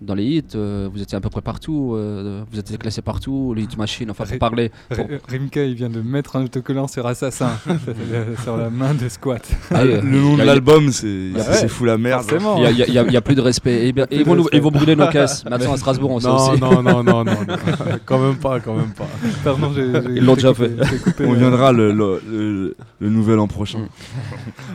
dans 0.00 0.14
les 0.14 0.24
hits. 0.24 0.42
euh, 0.54 0.88
vous 0.92 1.00
étiez 1.00 1.16
à 1.16 1.20
peu 1.20 1.30
près 1.30 1.40
partout. 1.40 1.94
euh, 1.96 2.42
vous 2.50 2.58
étiez 2.58 2.76
classé 2.76 3.00
partout. 3.02 3.54
Les 3.56 3.62
hit 3.62 3.76
machines, 3.78 4.10
enfin, 4.10 4.24
pour 4.24 4.38
parler. 4.38 4.70
R- 4.92 5.18
Rimka, 5.28 5.64
il 5.64 5.74
vient 5.74 5.88
de 5.88 6.00
mettre 6.02 6.36
un 6.36 6.44
autocollant 6.44 6.86
sur 6.86 7.06
Assassin 7.06 7.50
sur 8.42 8.56
la 8.56 8.68
main 8.70 8.94
de 8.94 9.08
Squat. 9.08 9.42
Ah, 9.70 9.84
le 9.84 10.00
nom 10.02 10.32
il 10.32 10.36
de 10.38 10.42
a- 10.42 10.44
l'album, 10.44 10.90
c'est 10.92 11.06
ouais, 11.34 11.68
fou 11.68 11.84
la 11.86 11.96
merde. 11.98 12.24
Il 12.58 12.62
y 12.62 12.66
a, 12.66 12.70
il 12.70 12.82
a- 12.82 12.86
il 12.88 12.98
a- 12.98 13.04
il 13.08 13.16
a 13.16 13.20
plus 13.22 13.34
de 13.34 13.40
respect. 13.40 13.86
Et, 13.88 13.92
bien- 13.92 14.06
Plus 14.06 14.18
ils, 14.18 14.24
vont 14.24 14.32
de 14.32 14.36
nous- 14.38 14.42
respect. 14.44 14.56
ils 14.58 14.62
vont 14.62 14.70
brûler 14.70 14.96
nos 14.96 15.08
caisses. 15.08 15.44
Maintenant, 15.50 15.72
à 15.72 15.76
Strasbourg, 15.78 16.10
on 16.10 16.20
sait 16.20 16.28
aussi. 16.28 16.60
non, 16.60 16.82
non, 16.82 17.02
non, 17.02 17.24
non, 17.24 17.24
non. 17.24 17.56
quand 18.04 18.18
même 18.18 18.36
pas, 18.36 18.60
quand 18.60 18.74
même 18.74 18.92
pas. 18.92 19.06
Pardon, 19.44 19.70
Ils 20.14 20.24
l'ont 20.24 20.34
déjà 20.34 20.52
fait. 20.54 20.72
coupé, 21.04 21.24
On 21.26 21.32
euh, 21.32 21.36
viendra 21.36 21.72
le, 21.72 21.92
le, 21.92 22.20
le- 22.30 22.76
le 23.00 23.08
nouvel 23.10 23.38
an 23.38 23.46
prochain. 23.48 23.78
Mm. 23.78 23.86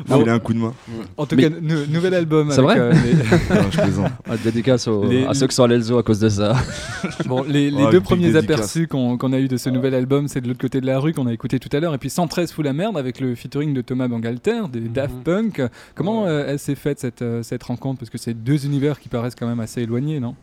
Faut 0.08 0.20
filer 0.20 0.32
un 0.32 0.40
coup 0.40 0.54
de 0.54 0.60
main. 0.60 0.74
En 1.18 1.26
tout 1.26 1.36
Mais- 1.36 1.44
cas, 1.44 1.56
nou- 1.62 1.86
nouvel 1.92 2.14
album. 2.16 2.50
C'est 2.52 2.62
vrai 2.62 2.76
les- 2.92 3.56
Non, 3.56 3.62
je 3.72 3.82
plaisante. 3.82 4.12
Ah, 4.30 4.36
dédicace 4.38 4.88
aux- 4.88 5.11
Les- 5.12 5.26
à 5.26 5.34
ceux 5.34 5.48
qui 5.48 5.56
sont 5.56 5.64
à 5.64 5.68
l'Elzo 5.68 5.98
à 5.98 6.04
cause 6.04 6.20
de 6.20 6.30
ça. 6.30 6.56
Bon, 7.26 7.44
les, 7.44 7.72
les 7.72 7.84
Ouais, 7.84 7.92
deux 7.92 8.02
premiers 8.02 8.32
dédicace. 8.32 8.44
aperçus 8.60 8.88
qu'on 8.88 9.34
a 9.34 9.40
eu 9.40 9.48
de 9.48 9.58
ce 9.58 9.70
nouvel 9.70 9.94
album, 9.96 10.28
c'est 10.28 10.42
de 10.42 10.48
l'autre 10.48 10.60
côté 10.62 10.82
de 10.82 10.86
la 10.86 11.00
rue 11.00 11.14
qu'on 11.14 11.28
a 11.28 11.34
écouté 11.34 11.60
tout 11.60 11.70
à 11.76 11.80
l'heure, 11.80 11.94
et 11.94 11.98
puis 11.98 12.10
113 12.10 12.52
fout 12.52 12.64
la 12.66 12.74
merde 12.74 12.98
avec 12.98 13.20
le 13.20 13.36
featuring 13.36 13.74
de 13.74 13.82
Thomas 13.82 14.08
Bangalter, 14.08 14.62
des 14.72 14.82
Daft 14.82 15.16
Punk. 15.24 15.62
Comment 15.96 16.26
euh, 16.28 16.46
elle 16.48 16.60
s'est 16.60 16.76
faite 16.76 17.00
cette, 17.00 17.22
euh, 17.22 17.44
cette 17.44 17.64
rencontre? 17.64 18.00
Parce 18.00 18.10
que 18.10 18.18
c'est 18.18 18.34
deux 18.34 18.66
univers 18.66 19.00
qui 19.00 19.10
paraissent 19.10 19.36
quand 19.36 19.48
même 19.48 19.60
assez 19.60 19.82
éloignés, 19.82 20.20
non? 20.20 20.36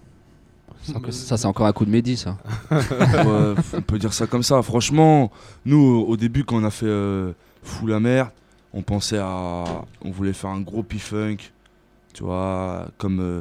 Ça, 1.11 1.37
c'est 1.37 1.47
encore 1.47 1.67
un 1.67 1.73
coup 1.73 1.85
de 1.85 1.91
Mehdi, 1.91 2.17
ça. 2.17 2.38
Ouais, 2.70 3.55
on 3.75 3.81
peut 3.82 3.99
dire 3.99 4.12
ça 4.12 4.26
comme 4.26 4.43
ça. 4.44 4.62
Franchement, 4.62 5.31
nous, 5.67 5.79
au 5.79 6.06
au 6.12 6.17
début, 6.17 6.44
quand 6.44 6.56
on 6.56 6.65
a 6.65 6.70
fait 6.70 6.87
euh, 6.87 7.32
Fou 7.62 7.87
la 7.87 8.00
merde, 8.00 8.31
on 8.73 8.82
pensait 8.82 9.19
à. 9.19 9.65
On 10.03 10.11
voulait 10.11 10.32
faire 10.32 10.50
un 10.50 10.61
gros 10.61 10.82
P-Funk, 10.82 11.37
tu 12.15 12.23
vois, 12.23 12.87
comme, 12.97 13.20
euh, 13.20 13.41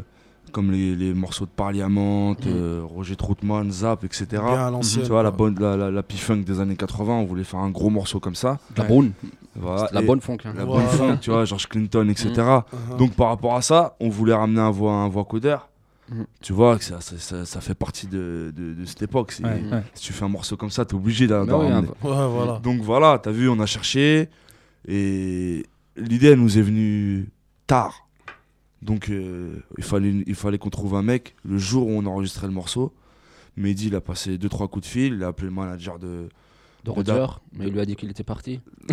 comme 0.52 0.72
les, 0.72 0.96
les 0.96 1.14
morceaux 1.14 1.46
de 1.46 1.50
Parliament, 1.52 2.36
euh, 2.46 2.82
Roger 2.84 3.16
Troutman, 3.16 3.72
Zap, 3.72 4.04
etc. 4.04 4.26
Bien 4.32 4.68
à 4.68 4.72
l'ancienne. 4.72 5.04
Tu 5.04 5.10
vois, 5.10 5.24
la, 5.24 5.32
bonne, 5.32 5.58
la, 5.60 5.76
la, 5.78 5.92
la 5.92 6.04
P-Funk 6.04 6.38
des 6.46 6.60
années 6.60 6.76
80, 6.76 7.14
on 7.14 7.26
voulait 7.26 7.44
faire 7.44 7.60
un 7.60 7.70
gros 7.70 7.90
morceau 7.90 8.20
comme 8.20 8.36
ça. 8.36 8.60
La 8.76 8.84
Ouais. 8.84 8.90
bonne. 8.90 9.12
Voilà. 9.56 9.90
La 9.92 10.02
Et 10.02 10.06
bonne 10.06 10.22
funk. 10.22 10.38
hein. 10.46 10.54
La 10.56 10.66
Voilà. 10.66 10.84
bonne 10.86 10.92
funk, 10.98 11.18
tu 11.22 11.32
vois, 11.32 11.44
George 11.46 11.68
Clinton, 11.68 12.08
etc. 12.10 12.30
Uh-huh. 12.36 12.98
Donc 12.98 13.14
par 13.16 13.30
rapport 13.30 13.56
à 13.56 13.62
ça, 13.64 13.96
on 14.00 14.10
voulait 14.10 14.36
ramener 14.36 14.60
un 14.62 14.70
voix, 14.72 14.94
un 14.94 15.08
voix 15.10 15.26
codeur. 15.26 15.70
Mhm. 16.10 16.26
Tu 16.42 16.54
vois, 16.54 16.78
que 16.78 16.84
ça, 16.86 17.02
ça, 17.02 17.18
ça- 17.18 17.46
ça 17.46 17.60
fait 17.60 17.74
partie 17.74 18.08
de, 18.08 18.54
de- 18.56 18.74
de 18.76 18.86
cette 18.86 19.02
époque. 19.02 19.32
C'est- 19.34 19.44
Ouais, 19.44 19.62
ouais. 19.72 19.84
Si 19.94 20.04
tu 20.04 20.14
fais 20.14 20.24
un 20.26 20.30
morceau 20.30 20.56
comme 20.56 20.70
ça, 20.70 20.86
t'es 20.86 20.94
obligé 20.96 21.28
d'en 21.28 21.46
Bah 21.46 21.58
ramener. 21.58 21.88
voilà. 22.02 22.60
Donc 22.64 22.82
voilà, 22.82 23.20
t'as 23.22 23.32
vu, 23.32 23.50
on 23.50 23.60
a 23.60 23.66
cherché. 23.66 24.30
Et 24.88 25.66
l'idée, 25.98 26.28
elle 26.28 26.40
nous 26.40 26.58
est 26.58 26.62
venue 26.62 27.30
tard. 27.66 28.07
Donc 28.82 29.10
euh, 29.10 29.56
il 29.78 29.84
fallait, 29.84 30.24
il 30.28 30.36
fallait 30.36 30.58
qu'on 30.58 30.70
trouve 30.70 30.96
un 30.96 31.02
mec 31.02 31.36
le 31.44 31.58
jour 31.58 31.88
où 31.88 31.92
on 31.92 32.06
enregistrait 32.06 32.48
le 32.48 32.54
morceau. 32.54 32.94
Mehdi, 33.58 33.88
il 33.88 33.96
a 33.96 34.02
passé 34.02 34.38
2-3 34.38 34.70
coups 34.70 34.86
de 34.86 34.92
fil, 34.92 35.14
il 35.16 35.24
a 35.24 35.28
appelé 35.28 35.48
le 35.48 35.54
manager 35.54 35.98
de. 35.98 36.30
de 36.86 36.90
Roger, 36.92 37.26
mais 37.58 37.66
il 37.68 37.74
lui 37.74 37.80
a 37.80 37.86
dit 37.86 37.96
qu'il 37.96 38.10
était 38.12 38.24
parti. 38.24 38.60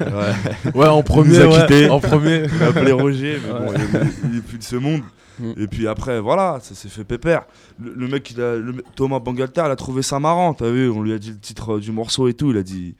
Ouais. 0.00 0.72
Ouais, 0.74 0.86
en 0.88 0.96
nous 0.96 1.02
premier. 1.02 1.38
a 1.40 1.48
ouais, 1.48 1.60
quittés. 1.62 1.88
En 1.90 2.00
premier. 2.00 2.44
Il 2.54 2.62
a 2.62 2.66
appelé 2.68 2.92
Roger, 2.92 3.38
mais 3.44 3.52
bon, 3.52 3.72
il, 3.74 3.80
est- 3.96 4.02
il 4.32 4.36
est 4.38 4.42
plus 4.42 4.58
de 4.58 4.62
ce 4.62 4.76
monde. 4.76 5.02
Mm. 5.38 5.52
Et 5.58 5.66
puis 5.66 5.86
après, 5.88 6.20
voilà, 6.20 6.58
ça 6.62 6.74
s'est 6.74 6.88
fait 6.88 7.04
pépère. 7.04 7.44
Le, 7.82 7.92
le 7.94 8.08
mec, 8.08 8.30
il 8.30 8.40
a, 8.40 8.56
le 8.56 8.74
Thomas 8.94 9.18
Bangalter, 9.20 9.62
il 9.66 9.70
a 9.70 9.76
trouvé 9.76 10.02
ça 10.02 10.18
marrant, 10.18 10.54
t'as 10.54 10.70
vu 10.70 10.90
On 10.90 11.02
lui 11.02 11.12
a 11.12 11.18
dit 11.18 11.30
le 11.30 11.38
titre 11.38 11.78
du 11.78 11.92
morceau 11.92 12.28
et 12.28 12.34
tout, 12.34 12.50
il 12.50 12.56
a 12.56 12.62
dit, 12.62 12.94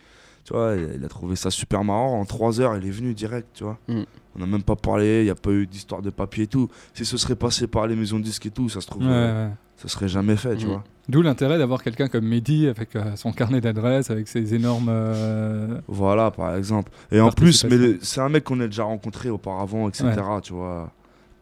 tu 0.46 0.52
vois, 0.54 0.74
il 0.76 1.04
a, 1.04 1.08
trouvé 1.08 1.34
ça 1.36 1.50
super 1.50 1.82
marrant. 1.84 2.20
En 2.20 2.24
3 2.24 2.60
heures, 2.60 2.76
il 2.76 2.86
est 2.86 2.90
venu 2.90 3.12
direct, 3.14 3.48
tu 3.54 3.64
vois. 3.64 3.78
Mm. 3.88 4.02
On 4.36 4.38
n'a 4.38 4.46
même 4.46 4.62
pas 4.62 4.76
parlé, 4.76 5.20
il 5.20 5.24
n'y 5.24 5.30
a 5.30 5.34
pas 5.34 5.50
eu 5.50 5.66
d'histoire 5.66 6.02
de 6.02 6.10
papier 6.10 6.44
et 6.44 6.46
tout. 6.46 6.68
Si 6.94 7.04
ce 7.04 7.16
serait 7.16 7.34
passé 7.36 7.66
par 7.66 7.86
les 7.86 7.96
maisons 7.96 8.18
de 8.18 8.24
disques 8.24 8.46
et 8.46 8.50
tout, 8.50 8.68
ça 8.68 8.80
se 8.80 8.86
trouve, 8.86 9.02
Ouais, 9.02 9.08
euh, 9.10 9.48
ouais. 9.48 9.52
ça 9.76 9.88
serait 9.88 10.08
jamais 10.08 10.36
fait, 10.36 10.56
tu 10.56 10.66
Mm. 10.66 10.68
vois. 10.68 10.84
D'où 11.08 11.22
l'intérêt 11.22 11.56
d'avoir 11.58 11.82
quelqu'un 11.82 12.08
comme 12.08 12.26
Mehdi 12.26 12.66
avec 12.68 12.94
euh, 12.96 13.14
son 13.16 13.32
carnet 13.32 13.60
d'adresses, 13.60 14.10
avec 14.10 14.26
ses 14.28 14.54
énormes. 14.54 14.88
euh, 14.88 15.78
Voilà, 15.88 16.30
par 16.30 16.54
exemple. 16.56 16.90
Et 17.12 17.20
en 17.20 17.30
plus, 17.30 17.64
mais 17.64 17.98
c'est 18.02 18.20
un 18.20 18.28
mec 18.28 18.44
qu'on 18.44 18.60
a 18.60 18.66
déjà 18.66 18.84
rencontré 18.84 19.30
auparavant, 19.30 19.88
etc., 19.88 20.04
tu 20.42 20.52
vois. 20.52 20.92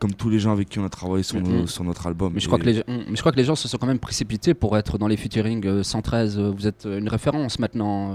Comme 0.01 0.13
tous 0.13 0.29
les 0.29 0.39
gens 0.39 0.53
avec 0.53 0.69
qui 0.69 0.79
on 0.81 0.85
a 0.85 0.91
travaillé 0.91 1.23
sur, 1.23 1.41
nos- 1.41 1.61
Mhm. 1.63 1.67
sur 1.67 1.83
notre 1.83 2.07
album. 2.07 2.33
Mais 2.35 2.41
je, 2.41 2.47
crois 2.47 2.59
que 2.59 2.65
les, 2.65 2.83
mais 2.87 3.15
je 3.15 3.21
crois 3.21 3.33
que 3.33 3.39
les 3.39 3.45
gens 3.45 3.55
se 3.55 3.69
sont 3.69 3.79
quand 3.79 3.87
même 3.87 3.99
précipités 4.01 4.53
pour 4.53 4.77
être 4.77 4.99
dans 4.99 5.07
les 5.09 5.17
featuring 5.17 5.65
euh, 5.67 5.83
113. 5.83 6.39
euh, 6.39 6.51
Vous 6.55 6.67
êtes 6.67 6.85
une 6.85 7.09
référence 7.09 7.59
maintenant. 7.59 8.15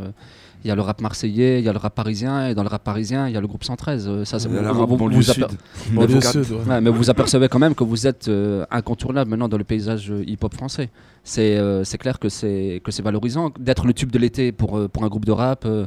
Il 0.66 0.68
y 0.68 0.72
a 0.72 0.76
le 0.76 0.82
rap 0.82 1.00
marseillais, 1.00 1.60
il 1.60 1.66
y 1.66 1.70
a 1.70 1.72
le 1.72 1.78
rap 1.80 1.96
parisien, 1.96 2.48
et 2.48 2.54
dans 2.56 2.64
le 2.64 2.68
rap 2.70 2.84
parisien, 2.84 3.30
il 3.30 3.34
y 3.34 3.38
a 3.38 3.42
le 3.42 3.48
groupe 3.48 3.64
113. 3.64 4.08
euh, 4.10 4.26
Ça, 4.26 4.40
c'est- 4.40 4.50
mais 6.82 6.90
vous 6.90 7.10
apercevez 7.10 7.48
quand 7.48 7.60
même 7.60 7.76
que 7.76 7.86
vous 7.86 8.08
êtes 8.08 8.28
euh, 8.28 8.66
incontournable 8.70 9.30
maintenant 9.30 9.48
dans 9.48 9.58
le 9.58 9.64
paysage 9.64 10.12
euh, 10.12 10.24
hip-hop 10.28 10.54
français. 10.54 10.90
C'est 11.24 11.58
euh, 11.58 11.84
c'est 11.84 11.98
clair 11.98 12.20
que 12.20 12.28
c'est 12.30 12.82
que 12.84 12.92
c'est 12.92 13.04
valorisant 13.04 13.52
d'être 13.60 13.86
le 13.88 13.94
tube 13.94 14.12
de 14.12 14.20
l'été 14.20 14.52
pour, 14.52 14.78
euh, 14.78 14.88
pour 14.90 15.04
un 15.04 15.08
groupe 15.08 15.26
de 15.26 15.32
rap 15.32 15.64
euh, 15.66 15.86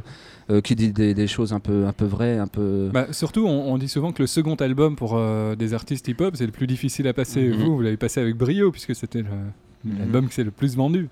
euh, 0.49 0.61
qui 0.61 0.75
dit 0.75 0.91
des, 0.91 1.13
des 1.13 1.27
choses 1.27 1.53
un 1.53 1.59
peu, 1.59 1.85
un 1.85 1.93
peu 1.93 2.05
vraies, 2.05 2.37
un 2.39 2.47
peu... 2.47 2.89
Bah, 2.91 3.07
surtout, 3.11 3.45
on, 3.45 3.73
on 3.73 3.77
dit 3.77 3.87
souvent 3.87 4.11
que 4.11 4.21
le 4.23 4.27
second 4.27 4.55
album 4.55 4.95
pour 4.95 5.13
euh, 5.15 5.55
des 5.55 5.73
artistes 5.73 6.07
hip-hop, 6.07 6.35
c'est 6.35 6.45
le 6.45 6.51
plus 6.51 6.67
difficile 6.67 7.07
à 7.07 7.13
passer. 7.13 7.47
Mhm. 7.47 7.63
Vous, 7.63 7.75
vous 7.75 7.81
l'avez 7.81 7.97
passé 7.97 8.19
avec 8.21 8.35
brio, 8.37 8.71
puisque 8.71 8.95
c'était 8.95 9.21
Mhm. 9.21 9.97
l'album 9.99 10.27
qui 10.29 10.33
s'est 10.35 10.43
le 10.43 10.51
plus 10.51 10.75
vendu. 10.75 11.09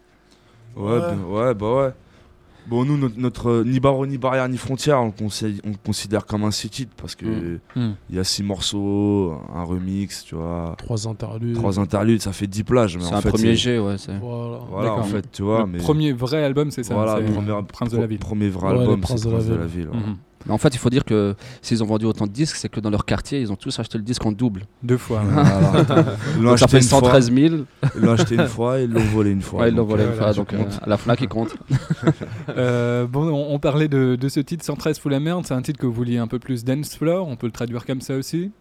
Ouais, 0.75 0.93
Ouais. 0.93 0.99
ben- 0.99 1.23
ouais, 1.29 1.53
bah 1.53 1.73
ouais. 1.75 1.89
Bon, 2.67 2.85
nous, 2.85 2.95
notre, 2.97 3.17
notre, 3.19 3.49
euh, 3.49 3.63
ni 3.65 3.79
barreau, 3.79 4.05
ni 4.05 4.17
barrière, 4.17 4.47
ni 4.47 4.57
frontière, 4.57 5.01
on, 5.01 5.07
le 5.07 5.11
considère- 5.11 5.59
on 5.65 5.69
le 5.69 5.75
considère 5.83 6.25
comme 6.25 6.43
un 6.43 6.51
six 6.51 6.87
parce 6.95 7.15
que 7.15 7.25
Mm. 7.25 7.59
Mm. 7.75 7.95
il 8.11 8.15
y 8.15 8.19
a 8.19 8.23
six 8.23 8.43
morceaux, 8.43 9.33
un 9.53 9.63
remix, 9.63 10.23
tu 10.23 10.35
vois, 10.35 10.75
Trois 10.77 11.07
interludes. 11.07 11.55
trois 11.55 11.79
interludes, 11.79 12.21
ça 12.21 12.33
fait 12.33 12.47
10 12.47 12.63
plages. 12.63 12.97
Mais 12.97 13.03
C'est 13.03 13.13
en 13.13 13.17
un 13.17 13.21
fait, 13.21 13.29
premier 13.29 13.55
G, 13.55 13.79
ouais. 13.79 13.97
c'est- 13.97 14.17
Voilà. 14.19 14.59
Voilà, 14.69 14.93
en 14.93 15.03
fait, 15.03 15.25
tu 15.31 15.41
vois. 15.41 15.61
le 15.61 15.65
mais 15.67 15.77
premier 15.79 16.13
vrai 16.13 16.43
album, 16.43 16.69
c'est 16.71 16.83
ça. 16.83 16.93
voilà, 16.93 17.17
c'est 17.17 17.33
premier, 17.33 17.51
Prince 17.67 17.89
de 17.91 17.97
la 17.97 18.07
Ville. 18.07 18.19
premier 18.19 18.49
vrai 18.49 18.73
Ouais, 18.73 18.79
album, 18.79 19.01
c'est 19.05 19.15
de 19.25 19.29
la 19.29 19.35
Prince 19.37 19.45
de 19.47 19.51
Ville. 19.53 19.59
la 19.61 19.67
Ville. 19.67 19.89
ouais. 19.89 19.97
Mhm. 19.97 20.17
Mais 20.45 20.53
en 20.53 20.57
fait, 20.57 20.69
il 20.73 20.77
faut 20.77 20.89
dire 20.89 21.05
que 21.05 21.35
s'ils 21.61 21.83
ont 21.83 21.85
vendu 21.85 22.05
autant 22.05 22.25
de 22.25 22.31
disques, 22.31 22.55
c'est 22.55 22.69
que 22.69 22.79
dans 22.79 22.89
leur 22.89 23.05
quartier, 23.05 23.39
ils 23.41 23.51
ont 23.51 23.55
tous 23.55 23.79
acheté 23.79 23.97
le 23.97 24.03
disque 24.03 24.25
en 24.25 24.31
double. 24.31 24.63
Deux 24.81 24.97
fois. 24.97 25.21
Ils 26.37 26.41
l'ont 26.43 26.53
acheté 26.53 26.67
fait 26.69 26.77
une 26.79 26.83
fois, 26.89 26.99
113 26.99 27.31
000. 27.33 27.55
ils 27.95 28.01
l'ont 28.01 28.11
acheté 28.13 28.35
une 28.35 28.47
fois 28.47 28.79
et 28.79 28.83
ils 28.85 28.91
l'ont 28.91 28.99
volé 29.05 29.31
une 29.31 29.41
fois. 29.41 29.61
Ouais, 29.61 29.69
ils 29.69 29.75
l'ont 29.75 29.83
volé 29.85 30.03
euh, 30.03 30.07
une 30.07 30.13
fois, 30.13 30.31
voilà, 30.31 30.33
donc 30.33 30.53
euh, 30.53 30.63
à 30.81 30.89
la 30.89 30.97
Fnac, 30.97 31.21
il 31.21 31.27
compte. 31.27 31.55
Euh, 32.49 33.07
bon, 33.07 33.27
on, 33.29 33.53
on 33.53 33.59
parlait 33.59 33.87
de, 33.87 34.15
de 34.19 34.29
ce 34.29 34.39
titre 34.39 34.65
113 34.65 34.99
Fou 34.99 35.09
la 35.09 35.19
merde. 35.19 35.45
C'est 35.45 35.53
un 35.53 35.61
titre 35.61 35.79
que 35.79 35.85
vous 35.85 35.93
vouliez 35.93 36.17
un 36.17 36.27
peu 36.27 36.39
plus 36.39 36.63
dance 36.63 36.95
floor. 36.95 37.27
On 37.27 37.35
peut 37.35 37.47
le 37.47 37.51
traduire 37.53 37.85
comme 37.85 38.01
ça 38.01 38.15
aussi? 38.15 38.51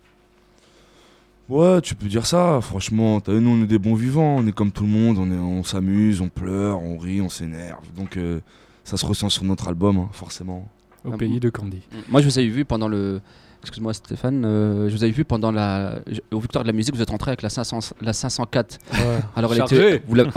Ouais, 1.49 1.81
tu 1.81 1.95
peux 1.97 2.07
dire 2.07 2.27
ça, 2.27 2.61
franchement. 2.61 3.21
Nous, 3.27 3.51
on 3.51 3.63
est 3.63 3.67
des 3.67 3.79
bons 3.79 3.95
vivants, 3.97 4.37
on 4.39 4.47
est 4.47 4.53
comme 4.53 4.71
tout 4.71 4.85
le 4.85 4.91
monde, 4.91 5.19
on 5.19 5.31
est- 5.33 5.37
on 5.39 5.65
s'amuse, 5.65 6.21
on 6.21 6.29
pleure, 6.29 6.81
on 6.81 6.97
rit, 6.97 7.21
on 7.21 7.29
s'énerve. 7.29 7.83
Donc, 7.97 8.17
euh, 8.17 8.39
ça 8.85 8.97
se 8.97 9.05
ressent 9.05 9.29
sur 9.31 9.43
notre 9.45 9.67
album, 9.69 9.97
hein, 9.99 10.09
forcément. 10.13 10.69
Au 11.05 11.11
Ah 11.15 11.17
pays 11.17 11.41
de 11.41 11.51
Candy. 11.51 11.81
Moi, 12.09 12.21
je 12.21 12.29
vous 12.29 12.39
avais 12.39 12.49
vu 12.49 12.65
pendant 12.65 12.89
le. 12.89 13.21
Excuse-moi, 13.63 13.93
Stéphane. 13.93 14.43
euh, 14.47 14.89
je 14.89 14.97
vous 14.97 15.03
avais 15.03 15.13
vu 15.13 15.25
pendant 15.25 15.53
la. 15.53 16.01
Au 16.33 16.41
Victoire 16.41 16.65
de 16.65 16.69
la 16.69 16.73
musique, 16.73 16.95
vous 16.95 17.03
êtes 17.03 17.11
rentré 17.11 17.31
avec 17.31 17.43
la, 17.43 17.51
500, 17.51 17.95
la 18.01 18.13
504. 18.15 18.79
Ouais. 18.93 18.99
Alors, 19.37 19.53
elle 19.53 19.59
Chargé. 19.59 19.77
était. 19.97 20.03
vous 20.07 20.15
l'avez- 20.15 20.31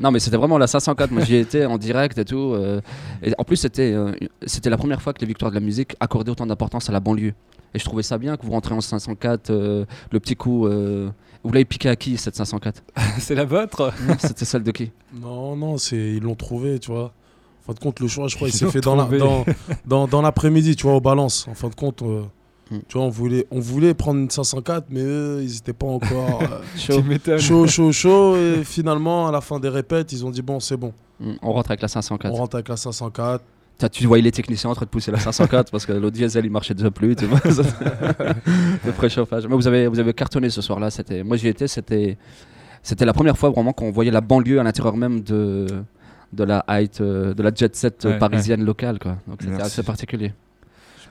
non, 0.00 0.10
mais 0.10 0.18
c'était 0.20 0.36
vraiment 0.38 0.56
la 0.58 0.66
504. 0.66 1.10
Moi, 1.10 1.22
j'y 1.24 1.36
étais 1.36 1.66
en 1.66 1.76
direct 1.76 2.16
et 2.18 2.24
tout. 2.24 2.54
euh, 2.54 2.80
et 3.22 3.32
en 3.36 3.44
plus, 3.44 3.56
c'était 3.56 3.92
euh, 3.92 4.12
c'était 4.46 4.70
la 4.70 4.78
première 4.78 5.02
fois 5.02 5.12
que 5.12 5.20
les 5.20 5.26
Victoires 5.26 5.50
de 5.50 5.54
la 5.56 5.60
musique 5.60 5.96
accordaient 6.00 6.30
autant 6.30 6.46
d'importance 6.46 6.88
à 6.88 6.92
la 6.92 7.00
banlieue. 7.00 7.34
Et 7.74 7.78
je 7.78 7.84
trouvais 7.84 8.02
ça 8.02 8.16
bien 8.18 8.36
que 8.36 8.44
vous 8.44 8.52
rentrez 8.52 8.74
en 8.74 8.80
504. 8.80 9.50
euh, 9.50 9.84
le 10.10 10.20
petit 10.20 10.36
coup. 10.36 10.66
euh, 10.66 11.10
vous 11.44 11.52
l'avez 11.52 11.64
piqué 11.64 11.88
à 11.88 11.96
qui 11.96 12.16
cette 12.18 12.36
504 12.36 12.82
c'est 13.18 13.34
la 13.34 13.44
vôtre? 13.44 13.92
C'était 14.18 14.44
celle 14.44 14.62
de 14.62 14.70
qui? 14.70 14.92
Non, 15.20 15.56
non, 15.56 15.76
c'est 15.76 15.96
ils 15.96 16.22
l'ont 16.22 16.36
trouvé, 16.36 16.78
tu 16.78 16.90
vois. 16.92 17.12
En 17.62 17.66
fin 17.66 17.72
de 17.74 17.78
compte, 17.78 18.00
le 18.00 18.08
choix, 18.08 18.26
je 18.28 18.34
crois, 18.36 18.48
il 18.48 18.52
s'est 18.54 18.68
fait 18.70 18.80
dans 18.80 18.96
la- 18.96 19.04
trouvé. 19.04 19.18
dans, 19.18 19.44
dans, 19.86 20.06
dans 20.08 20.22
l'après-midi, 20.22 20.74
tu 20.76 20.82
vois, 20.84 20.96
au 20.96 21.00
balance. 21.00 21.46
En 21.48 21.54
fin 21.54 21.68
de 21.68 21.74
compte, 21.74 22.02
euh, 22.02 22.22
Mm. 22.70 22.78
tu 22.88 22.96
vois, 22.96 23.06
on 23.06 23.10
voulait, 23.10 23.46
on 23.50 23.60
voulait 23.60 23.92
prendre 23.92 24.18
une 24.20 24.30
504, 24.30 24.86
mais 24.90 25.00
eux, 25.02 25.40
ils 25.42 25.52
n'étaient 25.52 25.72
pas 25.74 25.86
encore 25.86 26.40
euh, 26.42 26.58
Chaud. 26.76 27.02
Chaud, 27.38 27.66
chaud, 27.66 27.92
chaud. 27.92 28.36
Et 28.36 28.64
finalement, 28.64 29.28
à 29.28 29.32
la 29.32 29.40
fin 29.40 29.60
des 29.60 29.68
répètes, 29.68 30.12
ils 30.12 30.24
ont 30.24 30.30
dit 30.30 30.42
bon, 30.42 30.58
c'est 30.60 30.76
bon, 30.76 30.92
Mm, 31.20 31.32
On 31.42 31.52
rentre 31.52 31.70
avec 31.70 31.82
la 31.82 31.86
on 31.86 31.88
504. 31.88 32.34
rentre 32.34 32.56
avec 32.56 32.68
la 32.68 32.76
504. 32.76 33.44
T'as- 33.78 33.88
Tu 33.88 34.06
voyais 34.06 34.22
les 34.24 34.32
techniciens 34.32 34.70
en 34.70 34.74
train 34.74 34.86
de 34.86 34.90
pousser 34.90 35.10
la 35.12 35.18
504 35.20 35.70
parce 35.70 35.86
que 35.86 35.92
le 35.92 36.10
diesel 36.10 36.44
il 36.46 36.50
marchait 36.50 36.74
déjà 36.74 36.90
plus. 36.90 37.14
Tu 37.14 37.26
vois, 37.26 37.38
le 38.86 38.92
préchauffage. 38.92 39.46
Mais 39.46 39.54
vous 39.54 39.66
avez, 39.68 39.86
vous 39.86 39.98
avez 39.98 40.12
cartonné 40.14 40.50
ce 40.50 40.60
soir-là. 40.62 40.90
C'était, 40.90 41.22
moi 41.22 41.36
j'y 41.36 41.48
étais. 41.48 41.68
C'était, 41.68 42.16
c'était 42.82 43.04
la 43.04 43.12
première 43.12 43.36
fois 43.38 43.50
vraiment 43.50 43.72
qu'on 43.72 43.90
voyait 43.90 44.10
la 44.10 44.20
banlieue 44.20 44.58
à 44.60 44.62
l'intérieur 44.62 44.96
même 44.96 45.20
de, 45.20 45.66
de 46.32 46.44
la 46.44 46.64
height, 46.68 47.00
euh, 47.00 47.34
de 47.34 47.42
la 47.42 47.52
jet 47.54 47.74
set 47.76 48.04
euh, 48.06 48.12
Ouais, 48.12 48.18
parisienne 48.18 48.64
locale. 48.64 48.98
Quoi. 48.98 49.18
Donc 49.28 49.42
c'était 49.42 49.60
assez 49.62 49.82
particulier. 49.82 50.32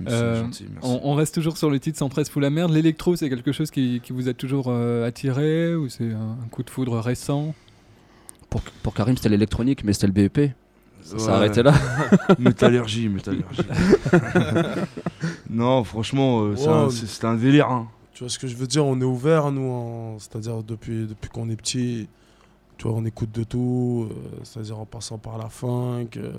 Euh, 0.10 0.42
gentil. 0.42 0.66
On, 0.82 1.00
on 1.04 1.14
reste 1.14 1.36
toujours 1.36 1.58
sur 1.58 1.70
le 1.70 1.80
titre 1.80 2.00
113 2.00 2.30
Fou 2.30 2.40
la 2.40 2.50
merde. 2.50 2.72
L'électro, 2.72 3.16
c'est 3.16 3.30
quelque 3.30 3.52
chose 3.52 3.70
qui, 3.70 4.00
qui 4.04 4.14
vous 4.14 4.28
a 4.28 4.34
toujours 4.34 4.66
euh, 4.70 5.06
attiré 5.08 5.76
ou 5.76 5.90
c'est 5.90 6.12
un, 6.12 6.38
un 6.44 6.48
coup 6.50 6.64
de 6.64 6.70
foudre 6.72 6.98
récent? 7.00 7.54
Pour, 8.50 8.62
pour 8.84 8.94
Karim 8.96 9.16
c'était 9.16 9.30
l'électronique, 9.30 9.84
mais 9.84 9.94
c'était 9.94 10.08
le 10.08 10.14
BEP. 10.14 10.52
Ça 11.04 11.18
s'est 11.20 11.26
Ouais. 11.26 11.32
arrêté 11.32 11.62
là. 11.64 11.74
Métallurgie, 12.40 13.10
métallurgie. 13.10 13.62
non, 15.50 15.84
franchement, 15.84 16.42
euh, 16.44 16.90
c'est 16.90 17.26
un- 17.26 17.36
délire. 17.36 17.70
hein. 17.70 17.88
Tu 18.14 18.24
vois 18.24 18.30
ce 18.30 18.40
que 18.40 18.48
je 18.48 18.56
veux 18.56 18.68
dire? 18.68 18.86
On 18.86 19.00
est 19.00 19.06
ouvert, 19.06 19.52
nous, 19.52 19.70
en- 19.70 20.20
c'est-à-dire 20.20 20.64
depuis, 20.64 21.06
depuis 21.08 21.30
qu'on 21.30 21.50
est 21.50 21.56
petit. 21.56 22.08
Tu 22.82 22.88
vois, 22.88 22.98
on 22.98 23.06
écoute 23.06 23.30
de 23.32 23.44
tout, 23.44 24.08
euh, 24.10 24.14
c'est-à-dire 24.42 24.80
en 24.80 24.86
passant 24.88 25.20
par 25.20 25.38
la 25.38 25.50
funk, 25.50 26.08
euh, 26.18 26.32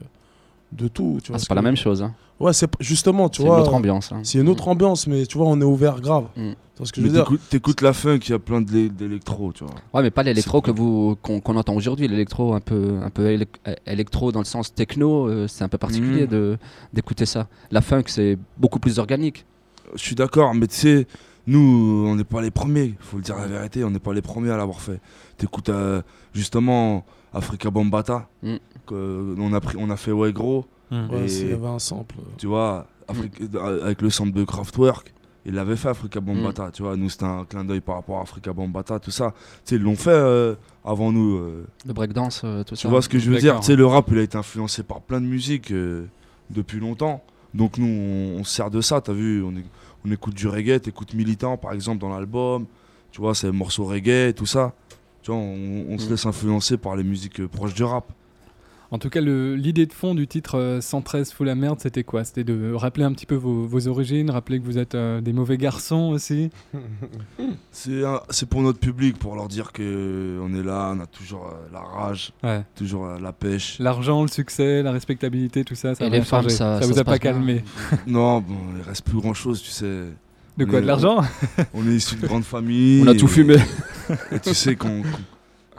de 0.73 0.89
tout. 0.89 1.21
Tu 1.23 1.29
vois 1.29 1.37
Ah, 1.37 1.39
ce 1.39 1.45
c'est 1.45 1.49
pas 1.49 1.55
la 1.55 1.63
même 1.63 1.77
chose. 1.77 2.03
Hein. 2.03 2.15
Ouais, 2.41 2.53
c'est 2.53 2.69
justement, 2.81 3.29
tu 3.29 3.37
C'est 3.37 3.43
une 3.47 3.49
vois. 3.55 3.61
autre 3.61 3.73
ambiance. 3.75 4.11
hein. 4.11 4.23
C'est 4.25 4.41
une 4.41 4.49
autre 4.49 4.67
ambiance, 4.67 5.07
mais 5.07 5.25
tu 5.25 5.39
vois, 5.39 5.47
on 5.47 5.61
est 5.61 5.65
ouvert 5.65 6.01
grave. 6.01 6.25
Mm. 6.37 6.51
Tu 6.51 6.79
vois 6.79 6.87
ce 6.87 6.91
que 6.93 7.01
je 7.01 7.07
Mais 7.07 7.13
veux 7.13 7.15
dire? 7.25 7.39
t'écoutes- 7.49 7.81
la 7.81 7.93
funk, 7.93 8.19
il 8.25 8.31
y 8.31 8.33
a 8.33 8.41
plein 8.41 8.61
d'électro, 8.61 9.53
tu 9.53 9.63
vois. 9.63 9.75
Ouais, 9.95 10.03
mais 10.03 10.11
pas 10.11 10.25
l'électro 10.25 10.61
que 10.63 10.73
vous 10.73 11.15
qu'on 11.23 11.39
entend 11.57 11.75
aujourd'hui. 11.77 12.09
L'électro 12.09 12.55
un 12.55 12.61
peu 12.61 12.99
un 13.01 13.11
peu 13.11 13.29
élec- 13.31 13.61
électro 13.87 14.33
dans 14.33 14.41
le 14.41 14.45
sens 14.45 14.75
techno, 14.75 15.29
euh, 15.29 15.47
c'est 15.47 15.63
un 15.63 15.69
peu 15.69 15.79
particulier 15.79 16.23
Mhm. 16.23 16.27
de 16.27 16.59
d'écouter 16.93 17.25
ça. 17.25 17.47
La 17.71 17.83
funk 17.83 18.03
c'est 18.09 18.37
beaucoup 18.59 18.81
plus 18.81 18.99
organique. 18.99 19.47
Je 19.95 20.01
suis 20.03 20.17
d'accord, 20.17 20.55
mais 20.55 20.67
tu 20.67 20.75
sais, 20.75 21.07
nous, 21.47 22.05
on 22.09 22.17
n'est 22.17 22.25
pas 22.25 22.41
les 22.43 22.51
premiers, 22.51 22.95
faut 22.99 23.19
le 23.19 23.23
dire 23.23 23.37
la 23.37 23.47
vérité, 23.47 23.85
on 23.85 23.91
n'est 23.91 23.99
pas 24.01 24.13
les 24.13 24.23
premiers 24.23 24.51
à 24.51 24.57
l'avoir 24.57 24.81
fait. 24.81 25.01
T'écoutes 25.37 25.69
euh, 25.69 26.03
justement 26.35 27.05
Africa 27.33 27.71
Bambata, 27.71 28.29
Mm. 28.43 28.57
que- 28.87 29.35
on, 29.39 29.53
a 29.53 29.61
pris, 29.61 29.77
on 29.79 29.91
a 29.91 29.97
fait 29.97 30.12
Ouais 30.12 30.33
Gros, 30.33 30.67
Ouais, 30.91 31.25
Et- 31.25 31.29
s'il 31.29 31.49
y 31.49 31.53
avait 31.55 31.67
un 31.69 31.79
sample. 31.79 32.17
tu 32.37 32.47
vois, 32.47 32.87
Africa- 33.09 33.43
euh, 33.55 33.85
avec 33.85 34.03
le 34.03 34.11
sample 34.11 34.33
de 34.33 34.45
Kraftwerk. 34.45 35.15
Il 35.47 35.55
l'avait 35.55 35.75
fait 35.75 35.89
Africa 35.89 36.21
Bambata, 36.21 36.71
tu 36.71 36.83
vois. 36.83 36.97
Nous, 36.97 37.09
c'était 37.09 37.25
un 37.25 37.45
clin 37.47 37.65
d'œil 37.65 37.81
par 37.81 37.95
rapport 37.97 38.19
à 38.19 38.23
Africa 38.23 38.53
Bambata, 38.53 39.01
tout 39.01 39.11
ça. 39.11 39.33
Tu 39.65 39.71
sais, 39.71 39.77
ils 39.77 39.83
l'ont 39.83 39.97
fait 39.97 40.11
euh, 40.11 40.55
avant 40.85 41.11
nous. 41.11 41.37
euh, 41.39 41.67
Le 41.87 41.93
breakdance, 41.95 42.43
euh, 42.45 42.62
tout 42.62 42.75
Tu 42.77 42.83
ça. 42.83 42.89
vois 42.91 43.01
ce 43.03 43.09
que 43.09 43.19
je 43.19 43.31
veux 43.31 43.39
dire? 43.39 43.59
Tu 43.61 43.67
sais, 43.67 43.77
le 43.77 43.87
rap, 43.87 44.07
il 44.12 44.19
a 44.19 44.23
été 44.23 44.37
influencé 44.39 44.83
par 44.85 45.01
plein 45.01 45.21
de 45.21 45.27
musiques 45.27 45.73
euh, 45.73 46.05
depuis 46.51 46.79
longtemps. 46.79 47.25
Donc 47.55 47.77
nous, 47.79 47.87
on, 47.89 48.41
on 48.41 48.45
se 48.45 48.55
sert 48.55 48.71
de 48.71 48.81
ça, 48.83 49.01
t'as 49.01 49.15
vu? 49.15 49.43
On, 49.43 50.11
écoute 50.12 50.35
du 50.35 50.47
reggae, 50.47 50.79
t'écoutes 50.81 51.15
Militant, 51.15 51.57
par 51.57 51.73
exemple, 51.73 51.99
dans 52.03 52.11
l'album. 52.11 52.67
Tu 53.11 53.21
vois, 53.21 53.35
c'est 53.35 53.49
un 53.49 53.53
morceau 53.53 53.85
reggae 53.87 54.33
tout 54.35 54.47
ça. 54.47 54.75
Tu 55.23 55.31
vois, 55.31 55.41
on, 55.41 55.87
on 55.88 55.99
se 55.99 56.07
Mm. 56.07 56.11
laisse 56.11 56.26
influencer 56.26 56.76
par 56.76 56.97
les 56.97 57.05
musiques 57.05 57.41
euh, 57.41 57.49
proches 57.49 57.75
du 57.75 57.85
rap. 57.85 58.12
En 58.91 58.99
tout 58.99 59.09
cas, 59.09 59.23
l'idée 59.23 59.87
de 59.87 59.93
fond 59.95 60.14
du 60.14 60.26
titre 60.26 60.59
euh, 60.59 60.81
113 60.83 61.33
Fou 61.33 61.45
la 61.45 61.55
merde, 61.55 61.79
c'était 61.81 62.05
quoi? 62.05 62.25
C'était 62.25 62.45
de 62.45 62.75
rappeler 62.75 63.05
un 63.05 63.12
petit 63.12 63.25
peu 63.25 63.35
vos, 63.37 63.64
vos 63.67 63.88
origines, 63.88 64.31
rappeler 64.31 64.61
que 64.61 64.67
vous 64.67 64.76
êtes 64.76 64.95
euh, 64.95 65.23
des 65.23 65.33
mauvais 65.33 65.57
garçons 65.57 66.11
aussi? 66.12 66.50
C'est 67.71 68.47
pour 68.50 68.62
notre 68.62 68.79
public, 68.79 69.19
pour 69.19 69.35
leur 69.35 69.49
dire 69.49 69.73
que 69.73 70.38
on 70.43 70.52
est 70.55 70.62
là, 70.62 70.93
on 70.97 71.00
a 71.00 71.07
toujours 71.07 71.47
euh, 71.47 71.69
la 71.73 71.81
rage, 71.81 72.33
Ouais. 72.43 72.62
toujours 72.75 73.07
euh, 73.07 73.19
la 73.19 73.33
pêche. 73.33 73.79
L'argent, 73.79 74.23
le 74.23 74.29
succès, 74.29 74.83
la 74.83 74.93
respectabilité, 74.93 75.64
tout 75.64 75.75
ça, 75.75 75.95
ça 75.95 76.05
Et 76.07 76.11
les 76.11 76.21
femmes, 76.23 76.49
ça- 76.50 76.79
ça 76.79 76.83
ça 76.83 76.87
vous 76.87 76.99
a 76.99 77.05
pas 77.05 77.19
calmé? 77.19 77.64
non, 78.07 78.41
bon, 78.41 78.57
il 78.76 78.83
reste 78.83 79.05
plus 79.05 79.19
grand 79.19 79.35
chose, 79.35 79.62
tu 79.62 79.71
sais. 79.71 80.02
De 80.59 80.67
quoi 80.67 80.83
De 80.83 80.87
l'argent? 80.87 81.23
On 81.73 81.87
est 81.88 81.95
issu 81.95 82.17
de 82.17 82.26
grandes 82.26 82.45
familles. 82.45 83.02
On 83.05 83.07
a 83.09 83.14
tout 83.14 83.26
fumé. 83.29 83.57
Et 84.33 84.41
tu 84.41 84.55
sais, 84.55 84.77
quand, 84.77 85.03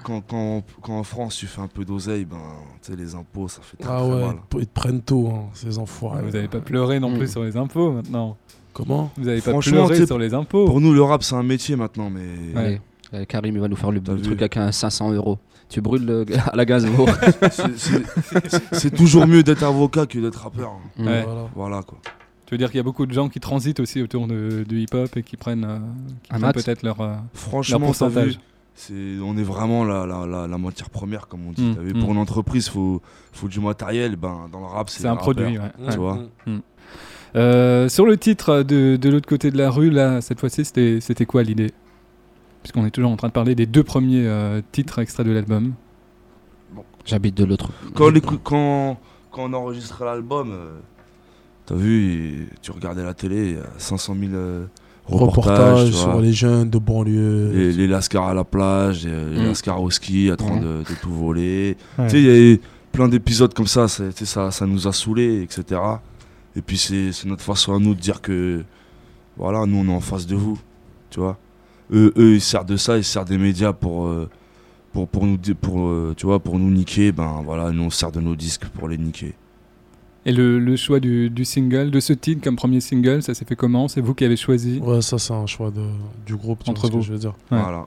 quand, 0.03 0.21
quand, 0.21 0.63
quand 0.81 0.97
en 0.99 1.03
France 1.03 1.35
tu 1.37 1.47
fais 1.47 1.61
un 1.61 1.67
peu 1.67 1.85
d'oseille, 1.85 2.25
ben, 2.25 2.37
tu 2.81 2.91
sais, 2.91 2.97
les 2.97 3.15
impôts, 3.15 3.47
ça 3.47 3.61
fait 3.61 3.77
très, 3.77 3.91
Ah 3.91 3.99
très 4.01 4.09
ouais, 4.13 4.25
mal. 4.27 4.35
ils 4.59 4.67
te 4.67 4.73
prennent 4.73 5.01
tout, 5.01 5.29
hein, 5.33 5.45
ces 5.53 5.77
enfoirés. 5.79 6.21
Vous 6.23 6.31
n'avez 6.31 6.47
pas 6.47 6.59
pleuré 6.59 6.99
non 6.99 7.09
Mm. 7.11 7.17
plus 7.19 7.31
sur 7.31 7.43
les 7.43 7.55
impôts 7.57 7.91
maintenant. 7.91 8.37
Comment 8.73 9.11
Vous 9.17 9.25
n'avez 9.25 9.41
pas 9.41 9.53
pleuré 9.59 10.05
sur 10.05 10.17
les 10.17 10.33
impôts. 10.33 10.65
Pour 10.65 10.81
nous, 10.81 10.93
le 10.93 11.01
rap, 11.03 11.23
c'est 11.23 11.35
un 11.35 11.43
métier 11.43 11.75
maintenant, 11.75 12.09
mais 12.09 12.21
Ouais. 12.55 12.59
Allez, 12.59 12.81
euh, 13.13 13.25
Karim 13.25 13.55
il 13.55 13.61
va 13.61 13.67
nous 13.67 13.75
faire 13.75 13.91
le, 13.91 14.01
truc 14.01 14.39
avec 14.41 14.57
un 14.57 14.71
500 14.71 15.11
euros. 15.11 15.37
Tu 15.69 15.79
brûles 15.81 16.05
le- 16.05 16.25
à 16.51 16.55
la 16.55 16.65
Gainsbourg. 16.65 17.09
c'est- 18.71 18.95
toujours 18.95 19.25
mieux 19.27 19.43
d'être 19.43 19.63
avocat 19.63 20.05
que 20.05 20.19
d'être 20.19 20.41
rappeur. 20.41 20.71
hein. 20.71 20.89
Mm. 20.97 21.07
Ouais. 21.07 21.23
Voilà. 21.23 21.45
Voilà, 21.55 21.81
quoi. 21.83 21.99
Veux 22.53 22.57
dire 22.59 22.69
qu'il 22.69 22.77
y 22.77 22.79
a 22.79 22.83
beaucoup 22.83 23.05
de 23.07 23.13
gens 23.13 23.29
qui 23.29 23.39
transitent 23.39 23.79
aussi 23.79 24.01
autour 24.01 24.27
de, 24.27 24.63
du 24.67 24.81
hip-hop 24.81 25.17
et 25.17 25.23
qui 25.23 25.37
prennent, 25.37 25.65
euh, 25.65 25.79
qui 26.21 26.33
Un 26.35 26.39
prennent 26.39 26.53
peut-être 26.53 26.83
leur, 26.83 27.01
euh, 27.01 27.07
leur 27.07 27.21
Franchement, 27.33 27.79
t'as 27.79 27.85
pourcentage. 27.85 28.27
vu, 28.33 28.35
c'est, 28.75 29.17
on 29.23 29.35
est 29.37 29.43
vraiment 29.43 29.83
la, 29.83 30.05
la, 30.05 30.25
la, 30.27 30.47
la 30.47 30.57
matière 30.59 30.89
première, 30.91 31.27
comme 31.27 31.47
on 31.47 31.51
dit. 31.51 31.63
Mm, 31.63 31.79
vu, 31.81 31.93
mm. 31.95 31.99
Pour 32.01 32.11
une 32.11 32.19
entreprise, 32.19 32.67
il 32.67 32.71
faut, 32.71 33.01
faut 33.31 33.47
du 33.47 33.59
matériel. 33.59 34.15
Ben, 34.17 34.47
dans 34.51 34.59
le 34.59 34.65
rap, 34.67 34.89
c'est 34.89 35.01
C'est 35.01 35.07
un 35.07 35.15
produit. 35.15 35.57
ouais. 35.57 35.71
Tu 35.91 35.97
vois. 35.97 36.19
mm. 36.45 36.59
Euh, 37.35 37.89
sur 37.89 38.05
le 38.05 38.15
titre 38.17 38.61
de, 38.61 38.95
de 38.95 39.09
l'autre 39.09 39.27
côté 39.27 39.49
de 39.49 39.57
la 39.57 39.71
rue, 39.71 39.89
là, 39.89 40.21
cette 40.21 40.39
fois-ci, 40.39 40.63
c'était 40.65 40.99
c'était 41.01 41.25
quoi 41.25 41.41
l'idée? 41.41 41.71
Puisqu'on 42.61 42.85
est 42.85 42.91
toujours 42.91 43.09
en 43.11 43.15
train 43.17 43.29
de 43.29 43.33
parler 43.33 43.55
des 43.55 43.65
deux 43.65 43.83
premiers 43.83 44.27
euh, 44.27 44.61
titres 44.71 44.99
extraits 44.99 45.25
de 45.25 45.31
l'album. 45.31 45.73
J'habite 47.05 47.35
de 47.35 47.43
l'autre. 47.43 47.71
Quand, 47.95 48.11
quand, 48.43 48.97
quand 49.31 49.43
on 49.49 49.53
enregistrait 49.53 50.05
l'album, 50.05 50.51
euh, 50.51 50.79
t'as 51.65 51.75
vu, 51.75 52.49
tu 52.61 52.71
regardais 52.71 53.03
la 53.03 53.13
télé, 53.13 53.49
il 53.51 53.55
y 53.55 53.57
a 53.59 53.63
500 53.77 54.15
000 54.19 54.33
euh, 54.33 54.65
reportages, 55.05 55.89
vois. 55.91 55.99
sur 55.99 56.21
les 56.21 56.33
jeunes 56.33 56.69
de 56.69 56.77
banlieue. 56.77 57.51
les, 57.53 57.71
les 57.73 57.87
lascars 57.87 58.25
à 58.27 58.33
la 58.33 58.43
plage, 58.43 59.05
les, 59.05 59.11
les 59.11 59.41
Mm. 59.41 59.45
lascars 59.47 59.81
au 59.81 59.89
ski, 59.89 60.31
en 60.31 60.35
train 60.35 60.55
Mm. 60.57 60.61
de, 60.61 60.67
de 60.79 60.95
tout 61.01 61.11
voler. 61.13 61.77
Ouais. 61.97 62.05
Tu 62.07 62.11
sais, 62.11 62.19
il 62.21 62.25
y 62.25 62.29
a 62.29 62.39
eu 62.39 62.59
plein 62.91 63.07
d'épisodes 63.07 63.53
comme 63.53 63.67
ça, 63.67 63.87
ça, 63.87 64.51
ça 64.51 64.65
nous 64.65 64.87
a 64.87 64.93
saoulés, 64.93 65.41
etc. 65.41 65.81
Et 66.55 66.61
puis 66.61 66.77
c'est 66.77 67.11
notre 67.25 67.41
façon 67.43 67.73
à 67.75 67.79
nous 67.79 67.95
de 67.95 67.99
dire 67.99 68.21
que, 68.21 68.63
voilà, 69.37 69.65
nous 69.65 69.77
on 69.77 69.87
est 69.91 69.95
en 69.95 69.99
face 69.99 70.27
de 70.27 70.35
vous, 70.35 70.59
tu 71.09 71.19
vois. 71.19 71.37
Eux, 71.91 72.13
eux 72.17 72.35
ils 72.35 72.41
servent 72.41 72.65
de 72.67 72.77
ça, 72.77 72.97
ils 72.97 73.03
servent 73.03 73.27
des 73.27 73.37
médias 73.39 73.73
pour, 73.73 74.05
euh, 74.05 74.29
pour, 74.93 75.07
pour, 75.07 75.25
nous, 75.25 75.37
pour, 75.59 75.87
euh, 75.87 76.13
tu 76.15 76.27
vois, 76.27 76.39
pour 76.39 76.59
nous 76.59 76.69
niquer, 76.69 77.11
ben 77.11 77.41
voilà, 77.43 77.71
nous 77.71 77.83
on 77.83 77.89
sert 77.89 78.11
de 78.11 78.21
nos 78.21 78.35
disques 78.35 78.65
pour 78.65 78.87
les 78.87 78.97
niquer. 78.99 79.33
Et 80.25 80.31
le, 80.31 80.57
le 80.59 80.75
choix 80.77 80.99
du, 81.01 81.29
du 81.29 81.43
single, 81.43 81.91
de 81.91 81.99
ce 81.99 82.13
titre 82.13 82.41
comme 82.43 82.55
premier 82.55 82.79
single, 82.79 83.21
ça 83.21 83.33
s'est 83.33 83.43
fait 83.45 83.55
comment? 83.57 83.87
C'est 83.89 83.99
vous 84.01 84.13
qui 84.13 84.23
avez 84.23 84.37
choisi? 84.37 84.79
Ouais, 84.79 85.01
ça, 85.01 85.17
c'est 85.19 85.33
un 85.33 85.45
choix 85.47 85.69
de, 85.69 85.83
du 86.25 86.35
groupe, 86.35 86.59
Entre 86.65 86.81
vois 86.81 86.87
ce 86.87 86.91
que 86.93 86.97
vous. 86.97 87.03
je 87.03 87.11
veux 87.11 87.19
dire. 87.19 87.33
Ouais. 87.51 87.59
Voilà. 87.61 87.85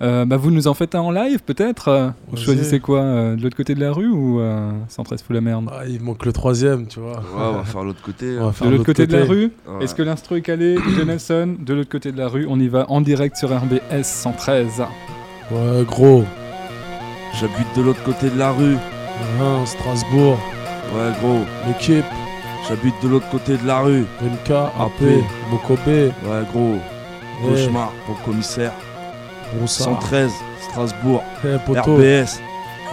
Euh, 0.00 0.24
bah, 0.24 0.36
vous 0.36 0.52
nous 0.52 0.68
en 0.68 0.74
faites 0.74 0.94
un 0.94 1.00
en 1.00 1.10
live 1.10 1.42
peut-être? 1.44 1.88
Euh, 1.88 2.10
Vous 2.30 2.36
choisissez 2.36 2.78
quoi 2.78 3.00
euh, 3.00 3.34
De 3.34 3.42
l'autre 3.42 3.56
côté 3.56 3.74
de 3.74 3.80
la 3.80 3.90
rue 3.92 4.06
ou 4.08 4.38
euh, 4.38 4.70
113 4.88 5.22
fout 5.24 5.34
la 5.34 5.40
merde? 5.40 5.68
Ah, 5.72 5.82
il 5.88 6.00
manque 6.00 6.24
le 6.24 6.32
troisième, 6.32 6.86
tu 6.86 7.00
vois. 7.00 7.16
Ouais, 7.16 7.22
on 7.36 7.52
va 7.54 7.64
faire 7.64 7.82
l'autre 7.82 8.02
côté. 8.02 8.38
Hein. 8.38 8.52
faire 8.52 8.68
De 8.68 8.72
l'autre 8.74 8.84
côté, 8.84 9.08
de 9.08 9.16
la 9.16 9.24
rue? 9.24 9.50
Ouais. 9.66 9.82
Est-ce 9.84 9.96
que 9.96 10.02
l'instru 10.02 10.36
est 10.38 10.42
calé 10.42 10.76
Nelson 11.04 11.56
De 11.58 11.74
l'autre 11.74 11.90
côté 11.90 12.12
de 12.12 12.18
la 12.18 12.28
rue, 12.28 12.46
on 12.48 12.60
y 12.60 12.68
va 12.68 12.88
en 12.88 13.00
direct 13.00 13.34
sur 13.36 13.48
RBS 13.50 14.04
113. 14.04 14.82
Ouais, 15.50 15.84
gros. 15.84 16.22
J'habite 17.40 17.66
de 17.76 17.82
l'autre 17.82 18.02
côté 18.04 18.30
de 18.30 18.38
la 18.38 18.52
rue. 18.52 18.76
Strasbourg, 19.64 20.38
Ouais, 20.94 21.12
gros. 21.20 21.40
l'équipe, 21.66 22.04
J'habite 22.68 22.94
de 23.02 23.08
l'autre 23.08 23.28
côté 23.30 23.56
de 23.56 23.66
la 23.66 23.80
rue. 23.80 24.04
NK, 24.20 24.50
AP. 24.50 25.24
Mokobé, 25.50 26.12
Ouais, 26.24 26.42
gros. 26.52 26.76
Eh. 27.42 27.48
Cauchemar 27.48 27.92
pour 28.04 28.16
le 28.18 28.24
commissaire. 28.24 28.72
Broussard. 29.54 29.86
113, 30.02 30.32
Strasbourg. 30.68 31.22
Eh, 31.44 31.56
poteau. 31.64 31.96
RBS. 31.96 32.40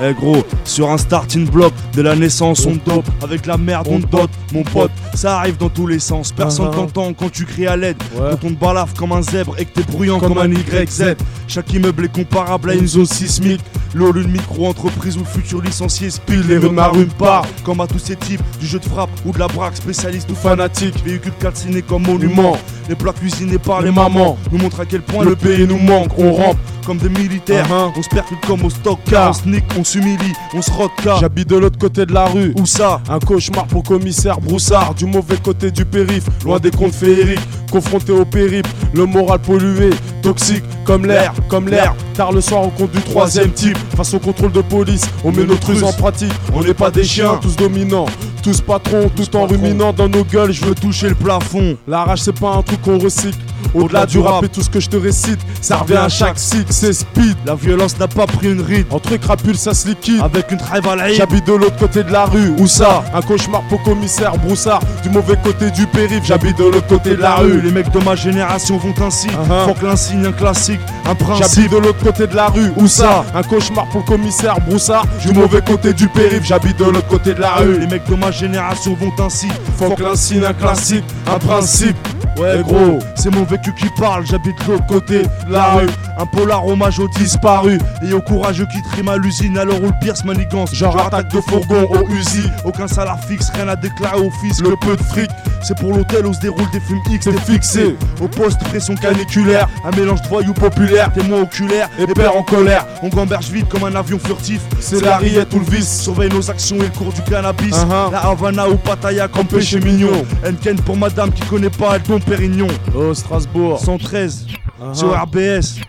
Eh 0.01 0.13
gros, 0.13 0.43
sur 0.65 0.89
un 0.91 0.97
starting 0.97 1.47
block, 1.49 1.71
de 1.93 2.01
la 2.01 2.15
naissance 2.15 2.65
on 2.65 2.75
dope, 2.85 3.05
avec 3.23 3.45
la 3.45 3.55
merde 3.55 3.87
on 3.89 4.01
te 4.01 4.07
dote, 4.07 4.29
mon 4.51 4.63
pote, 4.63 4.91
ça 5.13 5.37
arrive 5.39 5.55
dans 5.57 5.69
tous 5.69 5.87
les 5.87 5.99
sens, 5.99 6.33
personne 6.33 6.65
Uh-huh. 6.67 6.75
t'entend 6.75 7.13
quand 7.13 7.31
tu 7.31 7.45
cries 7.45 7.67
à 7.67 7.77
l'aide, 7.77 7.95
Ouais. 8.13 8.31
quand 8.31 8.47
on 8.47 8.53
te 8.53 8.59
balafre 8.59 8.93
comme 8.95 9.13
un 9.13 9.21
zèbre 9.21 9.55
et 9.57 9.63
que 9.63 9.71
t'es 9.79 9.83
bruyant 9.89 10.19
Comme 10.19 10.33
comme, 10.33 10.51
un 10.51 10.51
YZ. 10.51 11.15
Chaque 11.47 11.71
immeuble 11.73 12.05
est 12.05 12.11
comparable 12.13 12.71
à 12.71 12.73
une 12.73 12.87
zone 12.87 13.05
sismique. 13.05 13.61
L'eau, 13.93 14.13
une 14.13 14.31
micro-entreprise 14.31 15.15
où 15.15 15.19
le 15.19 15.25
futur 15.25 15.61
licencié 15.61 16.09
speed, 16.09 16.45
les 16.49 16.57
rues 16.57 16.69
m'arrument 16.71 17.13
pas. 17.17 17.43
Comme 17.63 17.79
à 17.79 17.87
tous 17.87 17.99
ces 17.99 18.15
types, 18.17 18.41
du 18.59 18.65
jeu 18.65 18.79
de 18.79 18.83
frappe 18.85 19.09
ou 19.25 19.31
de 19.31 19.39
la 19.39 19.47
braque, 19.47 19.77
spécialiste 19.77 20.29
ou 20.31 20.35
fanatique. 20.35 20.95
Véhicule 21.05 21.31
calciné 21.39 21.81
comme 21.81 22.01
monument. 22.03 22.57
Les 22.89 22.95
plats 22.95 23.13
cuisinés 23.13 23.57
par 23.59 23.79
les, 23.81 23.87
Les 23.89 23.95
mamans 23.95 24.37
nous 24.51 24.57
montrent 24.57 24.81
à 24.81 24.85
quel 24.85 25.01
point 25.01 25.23
le 25.23 25.35
pays 25.37 25.65
nous 25.67 25.77
manque. 25.79 26.17
On 26.17 26.33
rampe 26.33 26.57
comme 26.85 26.97
des 26.97 27.09
militaires, 27.09 27.65
Uh-huh. 27.69 27.91
on 27.97 28.01
se 28.03 28.09
percute 28.09 28.41
comme 28.45 28.63
au 28.65 28.69
stock 28.69 28.99
car 29.09 29.29
on 29.29 29.33
sneak, 29.33 29.63
on 29.79 29.83
s'humilie, 29.85 30.33
on 30.53 30.61
se 30.61 30.71
rote 30.71 30.91
car. 31.03 31.19
J'habite 31.19 31.49
de 31.49 31.57
l'autre 31.57 31.77
côté 31.77 32.05
de 32.05 32.13
la 32.13 32.25
rue. 32.25 32.53
Où 32.57 32.65
ça? 32.65 33.01
Un 33.09 33.19
cauchemar 33.19 33.67
pour 33.67 33.83
commissaire 33.83 34.39
Broussard, 34.41 34.95
du 34.95 35.05
mauvais 35.05 35.37
côté 35.37 35.71
du 35.71 35.85
périph', 35.85 36.27
loin 36.43 36.59
des 36.59 36.71
contes 36.71 36.93
féeriques, 36.93 37.39
confronté 37.71 38.11
au 38.11 38.25
périple, 38.25 38.69
le 38.93 39.05
moral 39.05 39.39
pollué, 39.39 39.91
toxique 40.21 40.63
comme 40.85 41.05
l'air, 41.05 41.33
comme 41.49 41.67
l'air. 41.67 41.95
Tard 42.13 42.31
le 42.31 42.41
soir, 42.41 42.61
on 42.63 42.69
compte 42.69 42.91
du 42.91 43.01
troisième 43.01 43.51
type, 43.51 43.77
face 43.95 44.13
au 44.13 44.19
contrôle 44.19 44.51
de 44.51 44.61
police, 44.61 45.07
on 45.23 45.31
met 45.31 45.45
notre 45.45 45.67
ruse 45.67 45.83
en 45.83 45.93
pratique. 45.93 46.33
On 46.53 46.63
n'est 46.63 46.73
pas 46.73 46.91
des 46.91 47.03
chiens, 47.03 47.37
tous 47.41 47.55
dominants, 47.55 48.05
tous 48.43 48.61
patrons, 48.61 49.09
tout 49.15 49.35
en 49.35 49.45
ruminant 49.45 49.93
dans 49.93 50.07
nos 50.07 50.23
gueules. 50.23 50.51
Je 50.51 50.63
veux 50.65 50.75
toucher 50.75 51.09
le 51.09 51.15
plafond. 51.15 51.77
La 51.87 52.03
rage 52.03 52.21
c'est 52.21 52.39
pas 52.39 52.55
un 52.55 52.61
truc 52.61 52.81
qu'on 52.81 52.97
recycle 52.97 53.37
Au-delà 53.73 54.05
du 54.05 54.19
rap 54.19 54.43
et 54.43 54.49
tout 54.49 54.61
ce 54.61 54.69
que 54.69 54.79
je 54.79 54.89
te 54.89 54.97
récite 54.97 55.39
Ça 55.61 55.77
revient 55.77 55.95
à 55.97 56.09
chaque 56.09 56.39
cycle, 56.39 56.71
c'est 56.71 56.93
speed. 56.93 57.35
La 57.45 57.55
violence 57.55 57.97
n'a 57.99 58.07
pas 58.07 58.25
pris 58.25 58.51
une 58.51 58.61
ride. 58.61 58.85
Entre 58.91 59.15
crapules 59.17 59.57
ça 59.57 59.73
se 59.73 59.87
liquide. 59.87 60.21
Avec 60.23 60.51
une 60.51 60.57
trêve 60.57 60.87
à 60.87 60.95
la. 60.95 61.13
J'habite 61.13 61.47
de 61.47 61.53
l'autre 61.53 61.77
côté 61.77 62.03
de 62.03 62.11
la 62.11 62.25
rue, 62.25 62.53
où 62.57 62.67
ça? 62.67 63.03
Un 63.13 63.21
cauchemar 63.21 63.61
pour 63.69 63.81
commissaire 63.83 64.37
Broussard. 64.37 64.81
Du 65.03 65.09
mauvais 65.09 65.37
côté 65.43 65.71
du 65.71 65.87
périph', 65.87 66.25
j'habite 66.25 66.57
de 66.57 66.65
l'autre 66.65 66.87
côté 66.87 67.11
de 67.15 67.21
la 67.21 67.35
rue. 67.35 67.61
Les 67.61 67.71
mecs 67.71 67.91
de 67.91 67.99
ma 67.99 68.15
génération 68.15 68.77
vont 68.77 68.93
ainsi. 69.05 69.27
Uh-huh. 69.27 69.65
Faut 69.65 69.73
que 69.73 69.85
l'insigne, 69.85 70.25
un 70.25 70.31
classique, 70.31 70.79
un 71.05 71.09
J'habite 71.09 71.25
principe. 71.25 71.71
de 71.71 71.77
l'autre 71.77 72.03
côté 72.03 72.27
de 72.27 72.35
la 72.35 72.47
rue, 72.47 72.71
où 72.77 72.87
ça? 72.87 73.25
Un 73.33 73.43
cauchemar 73.43 73.85
pour 73.89 74.05
commissaire 74.05 74.59
Broussard. 74.61 75.05
Du 75.21 75.31
mauvais 75.33 75.61
côté 75.61 75.93
du 75.93 76.07
périph', 76.07 76.43
j'habite 76.45 76.77
de 76.77 76.85
l'autre 76.85 77.07
côté 77.07 77.33
de 77.33 77.41
la 77.41 77.55
Les 77.59 77.65
rue 77.65 77.87
mecs 77.87 78.07
de 78.09 78.15
ma 78.15 78.31
génération 78.31 78.95
vont 78.95 79.25
ainsi. 79.25 79.47
Faut 79.77 79.91
que 79.91 80.03
l'insigne 80.03 80.43
un 80.45 80.53
classique, 80.53 81.03
un 81.27 81.39
principe. 81.39 81.95
Ouais, 82.37 82.61
gros, 82.63 82.99
c'est 83.15 83.33
mon 83.33 83.43
vécu 83.55 83.73
qui 83.73 83.89
parle. 83.99 84.25
J'habite 84.25 84.55
l'autre 84.67 84.85
côté 84.87 85.23
de 85.23 85.51
la 85.51 85.75
rue. 85.75 85.89
Un 86.17 86.25
polar 86.25 86.65
hommage 86.65 86.99
aux 86.99 87.07
disparus. 87.07 87.79
Et 88.07 88.13
aux 88.13 88.21
courageux 88.21 88.67
qui 88.71 88.81
triment 88.81 89.09
à 89.09 89.17
l'usine. 89.17 89.57
Alors 89.57 89.81
où 89.81 89.87
le 89.87 89.99
pire 90.01 90.15
se 90.17 90.25
manigance. 90.25 90.73
Genre 90.73 90.97
attaque 90.97 91.29
de 91.29 91.41
fourgon 91.41 91.87
au 91.89 92.09
Uzi 92.09 92.49
Aucun 92.63 92.87
salaire 92.87 93.19
fixe, 93.27 93.49
rien 93.53 93.67
à 93.67 93.75
déclarer 93.75 94.19
au 94.19 94.31
fisc. 94.41 94.61
Le 94.61 94.75
peu 94.75 94.95
de 94.95 95.03
fric, 95.03 95.29
C'est 95.61 95.77
pour 95.77 95.93
l'hôtel 95.93 96.25
où 96.25 96.33
se 96.33 96.39
déroulent 96.39 96.69
des 96.71 96.79
films 96.79 97.01
X, 97.09 97.25
t'es 97.25 97.51
fixé 97.51 97.95
Au 98.21 98.27
poste, 98.27 98.63
pression 98.65 98.95
caniculaire, 98.95 99.67
un 99.83 99.95
mélange 99.95 100.21
de 100.21 100.27
voyous 100.27 100.53
populaires, 100.53 101.11
témoins 101.13 101.41
oculaires 101.41 101.89
et 101.99 102.05
pères 102.07 102.35
en 102.35 102.43
colère. 102.43 102.85
On 103.01 103.09
gamberge 103.09 103.49
vite 103.49 103.67
comme 103.69 103.83
un 103.83 103.95
avion 103.95 104.19
furtif. 104.19 104.61
C'est 104.79 105.01
la 105.01 105.17
rillette 105.17 105.53
ou 105.53 105.59
le 105.59 105.65
vice 105.65 106.01
Surveille 106.01 106.29
nos 106.29 106.49
actions 106.49 106.77
et 106.77 106.83
le 106.83 106.89
cours 106.89 107.13
du 107.13 107.21
cannabis. 107.21 107.75
Uh-huh. 107.75 108.11
La 108.11 108.19
Havana 108.19 108.69
ou 108.69 108.75
Pattaya 108.75 109.27
comme 109.27 109.47
péché 109.47 109.79
mignon. 109.79 110.25
Enken 110.47 110.79
pour 110.81 110.97
madame 110.97 111.31
qui 111.31 111.43
connaît 111.43 111.69
pas, 111.69 111.95
elle 111.95 112.01
Pérignon. 112.21 112.67
Oh 112.95 113.13
Strasbourg 113.13 113.44
113 113.53 114.45
Uh-huh. 114.77 114.93
sur 114.93 115.13
RBS. 115.17 115.79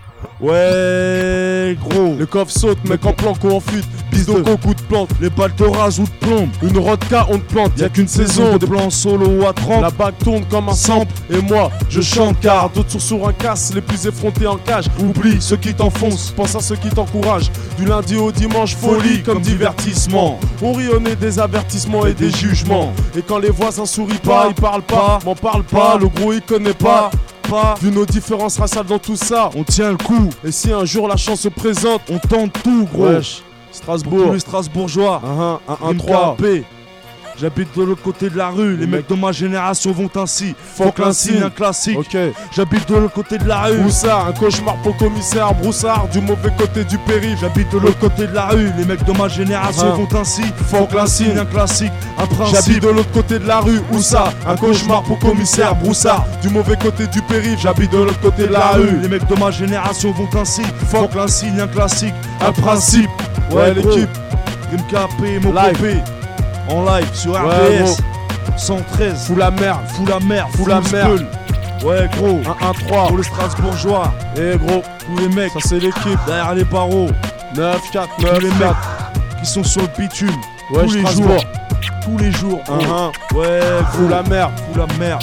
Ouais, 0.40 1.76
gros. 1.88 2.14
Le 2.18 2.24
coffre 2.26 2.52
saute, 2.52 2.78
mec 2.88 3.04
en 3.04 3.12
planque 3.12 3.42
ou 3.42 3.50
en 3.50 3.60
fuite. 3.60 3.84
Piste 4.10 4.28
de 4.28 4.40
de- 4.40 4.54
coup 4.54 4.74
de 4.74 4.80
plante. 4.82 5.10
Les 5.20 5.28
balles 5.28 5.52
te 5.56 5.64
rasent 5.64 5.98
ou 5.98 6.04
te 6.04 6.24
plombent. 6.24 6.48
Une 6.62 6.78
rodka, 6.78 7.26
on 7.30 7.38
te 7.38 7.52
plante. 7.52 7.72
Y'a 7.78 7.88
qu'une 7.88 8.06
saison. 8.08 8.56
de 8.56 8.64
plans 8.66 8.90
solo 8.90 9.44
à 9.46 9.52
30. 9.52 9.82
La 9.82 9.90
bague 9.90 10.14
tourne 10.22 10.44
comme 10.48 10.68
un 10.68 10.74
sample. 10.74 11.12
Et 11.30 11.40
moi, 11.42 11.70
je 11.90 12.00
chante 12.00 12.36
car 12.40 12.70
d'autres 12.70 12.90
sont 12.92 12.98
sur 13.00 13.28
un 13.28 13.32
casse. 13.32 13.72
Les 13.74 13.80
plus 13.80 14.06
effrontés 14.06 14.46
en 14.46 14.56
cage. 14.56 14.86
Oublie 15.00 15.38
ceux 15.40 15.56
qui 15.56 15.74
t'enfoncent. 15.74 16.30
Pense 16.30 16.54
à 16.54 16.60
ceux 16.60 16.76
qui 16.76 16.88
t'encouragent. 16.90 17.50
Du 17.78 17.84
lundi 17.84 18.16
au 18.16 18.30
dimanche, 18.30 18.76
folie 18.76 19.22
comme 19.22 19.40
divertissement. 19.40 20.38
On 20.62 20.72
rionnait 20.72 21.16
des 21.16 21.38
avertissements 21.40 22.06
et 22.06 22.14
des 22.14 22.30
jugements. 22.30 22.92
Et 23.16 23.22
quand 23.22 23.38
les 23.38 23.50
voisins 23.50 23.86
sourient 23.86 24.18
pas, 24.22 24.46
ils 24.48 24.54
parlent 24.54 24.82
pas. 24.82 25.18
M'en 25.24 25.34
parle 25.34 25.64
pas. 25.64 25.92
pas, 25.94 25.98
Le 25.98 26.08
gros, 26.08 26.32
il 26.32 26.40
connaît 26.42 26.72
pas. 26.72 27.10
Pas, 27.50 27.74
Vu 27.80 27.90
nos 27.90 28.04
différences 28.06 28.58
raciales 28.58 28.86
dans 28.86 28.98
tout 28.98 29.16
ça. 29.16 29.50
on 29.56 29.62
tient 29.62 29.90
le 29.92 29.96
coup. 29.96 30.28
Et 30.44 30.50
si 30.50 30.72
un 30.72 30.84
jour 30.84 31.06
la 31.08 31.16
chance 31.16 31.40
se 31.40 31.48
présente, 31.48 32.02
On 32.10 32.18
tente 32.18 32.52
tout, 32.62 32.88
gros. 32.92 33.06
wesh, 33.08 33.42
Pour 33.68 33.76
Strasbourg. 33.76 34.26
tous 34.26 34.32
les 34.32 34.40
Strasbourgeois. 34.40 35.22
1-1, 35.68 35.94
1-1-3. 35.94 36.36
1-3. 36.36 36.64
J'habite 37.38 37.68
de 37.76 37.82
l'autre 37.84 38.02
côté 38.02 38.30
de 38.30 38.36
la 38.38 38.48
rue. 38.48 38.76
Les 38.76 38.86
mecs 38.86 39.08
de 39.10 39.14
ma 39.14 39.30
génération 39.30 39.92
vont 39.92 40.08
ainsi. 40.16 40.54
Faut 40.74 40.84
Faut 40.84 40.90
que 40.90 40.96
que 40.96 41.02
l'insigne, 41.02 41.42
un 41.42 41.50
classique. 41.50 41.98
Ok. 41.98 42.16
J'habite 42.54 42.88
de 42.88 42.94
l'autre 42.94 43.12
côté 43.12 43.36
de 43.36 43.46
la 43.46 43.60
rue. 43.64 43.90
Ça 43.90 44.24
Un 44.28 44.32
cauchemar 44.32 44.76
pour 44.76 44.96
commissaire 44.96 45.52
Broussard 45.54 46.08
du 46.08 46.20
mauvais 46.22 46.50
côté 46.56 46.84
du 46.84 46.96
périph'. 46.98 47.38
J'habite 47.40 47.70
de 47.72 47.78
l'autre 47.78 47.98
côté 47.98 48.26
de 48.26 48.32
la 48.34 48.46
rue. 48.46 48.70
Les 48.78 48.84
mecs 48.86 49.04
de 49.04 49.12
ma 49.12 49.28
génération 49.28 49.92
Ah. 49.92 49.96
vont 49.96 50.18
ainsi. 50.18 50.42
Faut 50.70 50.76
Faut 50.78 50.86
que 50.86 50.92
que 50.92 50.96
l'insigne, 50.96 51.36
un 51.38 51.44
classique, 51.44 51.92
un 52.16 52.22
J'habite 52.22 52.36
principe. 52.52 52.82
de 52.82 52.88
l'autre 52.88 53.10
côté 53.12 53.38
de 53.38 53.46
la 53.46 53.60
rue. 53.60 53.82
Où 53.92 54.00
ça? 54.00 54.32
Un 54.46 54.56
cauchemar 54.56 55.02
pour 55.02 55.18
commissaire 55.18 55.74
Broussard 55.74 56.24
du 56.40 56.48
mauvais 56.48 56.76
côté 56.82 57.06
du 57.06 57.20
périph'. 57.22 57.58
J'habite 57.60 57.92
de 57.92 57.98
l'autre 57.98 58.20
côté 58.20 58.46
de 58.46 58.52
la 58.52 58.68
rue. 58.70 58.98
Les 59.02 59.08
mecs 59.08 59.26
de 59.26 59.34
ma 59.38 59.50
génération 59.50 60.10
vont 60.12 60.28
ainsi. 60.40 60.62
Que 60.62 61.16
l'insigne, 61.18 61.60
un 61.60 61.66
classique, 61.68 62.14
Un 62.40 62.52
principe. 62.52 63.10
Ouais, 63.52 63.74
l'équipe. 63.74 64.08
MKP, 64.72 65.44
mon 65.44 65.52
Live. 65.52 65.76
copé. 65.76 65.96
En 66.68 66.84
live 66.84 67.14
sur 67.14 67.32
Ouais, 67.32 67.38
RBS. 67.82 67.98
113. 68.56 69.26
Fous 69.26 69.36
la 69.36 69.50
merde. 69.50 69.80
Fous 69.88 70.06
la 70.06 70.18
merde, 70.20 70.48
Fous 70.56 70.66
la 70.66 70.80
merde. 70.92 71.26
Ouais, 71.84 72.08
gros. 72.16 72.40
1-1-3. 72.42 73.08
Pour 73.08 73.16
les 73.18 73.22
Strasbourgeois. 73.22 74.12
Eh 74.36 74.56
gros, 74.56 74.82
Tous 75.06 75.18
les 75.20 75.28
mecs 75.28 75.52
ça 75.52 75.58
c'est 75.64 75.78
l'équipe. 75.78 76.18
derrière 76.26 76.54
les 76.54 76.64
barreaux. 76.64 77.08
9-4, 77.54 78.08
Tous 78.18 78.24
les 78.40 78.48
9-4. 78.50 78.58
mecs 78.58 79.40
qui 79.40 79.46
sont 79.50 79.62
sur 79.64 79.82
le 79.82 79.88
bitume. 79.98 80.30
Ouais, 80.72 80.84
tous 80.84 80.92
les 80.94 81.06
jours. 81.06 81.44
Tous 82.02 82.18
les 82.18 82.32
jours. 82.32 82.60
gros. 82.66 82.76
1-1. 82.76 83.12
Ouais, 83.36 83.60
Fous 83.92 83.98
gros. 84.02 84.08
la 84.08 84.22
merde. 84.22 84.52
Fous 84.72 84.78
la 84.78 84.86
merde. 84.98 85.22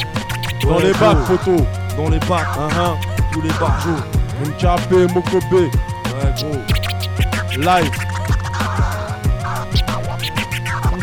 Dans 0.63 0.75
Ouais, 0.77 0.83
les 0.83 0.93
bacs, 0.93 1.17
photo. 1.25 1.57
Dans 1.97 2.09
les 2.09 2.19
bacs. 2.19 2.47
1-1. 2.57 2.95
Tous 3.33 3.41
les 3.41 3.49
barjots. 3.59 4.03
MKP, 4.45 5.13
Mokobe. 5.13 5.53
Ouais, 5.53 5.69
gros. 6.37 7.57
Live. 7.57 7.91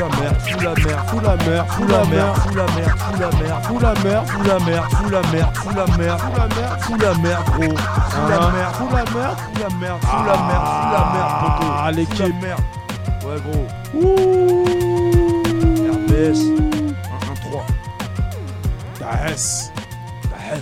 La 0.01 0.07
merde. 0.09 0.37
Fous 0.41 0.61
la 0.61 0.75
merde. 0.75 1.05
Fous 1.09 1.21
la 1.21 1.37
merde. 1.37 1.69
Fous 1.69 1.87
la 1.87 2.05
merde. 2.07 2.37
Fous 2.41 2.55
la 2.55 2.67
merde. 2.67 2.97
Fous 2.97 3.19
la 3.21 3.29
merde. 3.35 3.63
Fous 3.63 3.79
la 3.81 3.91
merde. 3.95 4.25
Fous 4.25 4.41
la 4.41 4.61
merde. 4.65 4.87
Fous 4.91 5.11
la 5.11 5.21
merde. 5.21 5.51
Fous 5.55 5.71
la 5.71 5.97
merde. 5.99 6.21
Fous 6.21 6.35
la 6.37 6.47
merde. 6.49 6.81
Fous 6.81 6.97
la 6.97 7.13
merde, 7.19 7.45
gros. 7.45 7.77
Fous 7.77 8.29
la 8.29 8.37
Ah. 8.37 8.51
merde. 8.51 8.75
Fous 8.75 8.89
la 8.91 9.05
merde. 9.05 9.37
Fous 9.41 9.59
la 9.61 9.69
merde. 9.79 10.01
Fous 10.01 10.25
la 10.27 10.37
merde. 10.49 10.65
Fous 10.65 10.93
la 10.93 11.03
merde, 11.13 11.33
poteau. 11.41 11.73
Ah, 11.77 11.91
l'équipe. 11.93 12.35
Ouais, 13.25 13.39
gros. 13.45 13.67
RBS. 15.93 16.41
1-1-3. 17.11 17.65
Yes. 19.29 19.73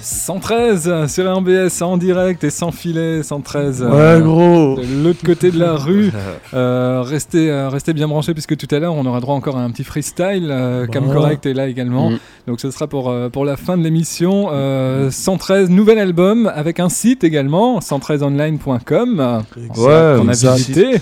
113 0.01 1.07
sur 1.07 1.37
RBS 1.39 1.83
en 1.83 1.97
direct 1.97 2.45
et 2.45 2.51
sans 2.51 2.71
filet, 2.71 3.23
113. 3.23 3.83
Ouais, 3.83 3.89
euh, 3.93 4.21
gros. 4.21 4.77
de 4.77 5.03
l'autre 5.05 5.25
côté 5.25 5.51
de 5.51 5.59
la 5.59 5.73
rue. 5.77 6.11
Euh, 6.55 7.03
restez, 7.05 7.51
euh, 7.51 7.69
restez 7.69 7.93
bien 7.93 8.09
branchés 8.09 8.33
puisque 8.35 8.57
tout 8.57 8.73
à 8.75 8.79
l'heure 8.79 8.95
on 8.95 9.05
aura 9.07 9.21
droit 9.21 9.35
encore 9.35 9.57
à 9.59 9.63
un 9.63 9.71
petit 9.71 9.85
freestyle. 9.85 10.49
Euh, 10.51 10.87
Bah. 10.87 10.93
Cam 10.93 11.13
Correct 11.13 11.45
est 11.47 11.55
là 11.55 11.69
également. 11.69 12.11
Mm. 12.11 12.19
Donc 12.47 12.61
ce 12.61 12.71
sera 12.71 12.87
pour, 12.87 13.15
pour 13.33 13.45
la 13.45 13.57
fin 13.57 13.77
de 13.77 13.83
l'émission. 13.83 14.49
Euh, 14.53 15.11
113, 15.11 15.71
nouvel 15.71 15.99
album 15.99 16.51
avec 16.55 16.81
un 16.81 16.89
site 16.89 17.25
également, 17.25 17.81
113online.com. 17.81 19.43
Ouais, 19.77 20.17
qu'on 20.19 20.29
a 20.29 20.33
visité. 20.33 20.97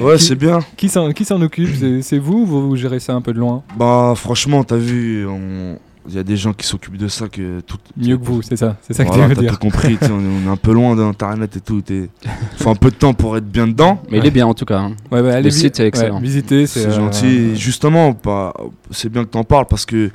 Ouais, 0.00 0.16
c'est 0.18 0.34
bien. 0.36 0.60
Qui 0.76 0.88
s'en 0.88 1.12
qui 1.12 1.24
s'en 1.24 1.40
occupe? 1.42 1.68
C'est- 1.78 2.02
C'est 2.02 2.18
vous, 2.18 2.46
vous 2.46 2.68
Vous 2.68 2.76
gérez 2.76 3.00
ça 3.00 3.12
un 3.14 3.20
peu 3.20 3.32
de 3.32 3.38
loin? 3.38 3.62
Bah, 3.76 4.14
franchement, 4.16 4.64
t'as 4.64 4.76
vu, 4.76 5.26
on, 5.26 5.76
il 6.08 6.14
y 6.14 6.18
a 6.18 6.22
des 6.22 6.36
gens 6.36 6.52
qui 6.52 6.66
s'occupent 6.66 6.96
de 6.96 7.08
ça 7.08 7.28
que 7.28 7.60
tout. 7.60 7.76
Mieux 7.96 8.16
que 8.18 8.24
vous, 8.24 8.42
c'est 8.42 8.56
ça. 8.56 8.76
C'est 8.82 8.92
ça 8.94 9.04
que 9.04 9.12
tu 9.12 9.18
veux 9.20 9.34
t'as 9.34 9.40
dire. 9.40 9.52
tout 9.52 9.58
compris. 9.58 9.96
on, 10.02 10.46
est, 10.46 10.50
un 10.50 10.56
peu 10.56 10.72
loin 10.72 10.96
d'internet 10.96 11.56
et 11.56 11.60
tout. 11.60 11.82
Il 11.88 12.08
faut 12.56 12.70
un 12.70 12.74
peu 12.74 12.90
de 12.90 12.96
temps 12.96 13.14
pour 13.14 13.36
être 13.36 13.46
bien 13.48 13.66
dedans. 13.68 14.02
Mais 14.10 14.18
il 14.18 14.26
est 14.26 14.30
bien 14.30 14.46
en 14.46 14.54
tout 14.54 14.64
cas. 14.64 14.78
hein. 14.80 14.96
Ouais, 15.10 15.20
allez 15.30 15.42
Le 15.44 15.50
site 15.50 15.78
est 15.80 15.86
excellent. 15.86 16.16
ouais, 16.16 16.22
visitez, 16.22 16.66
C'est 16.66 16.86
euh, 16.86 16.92
gentil. 16.92 17.26
Et 17.26 17.56
Justement, 17.56 18.12
pas- 18.14 18.54
c'est 18.90 19.08
bien 19.10 19.24
que 19.24 19.30
t'en 19.30 19.44
parles 19.44 19.66
parce 19.68 19.86
que 19.86 20.10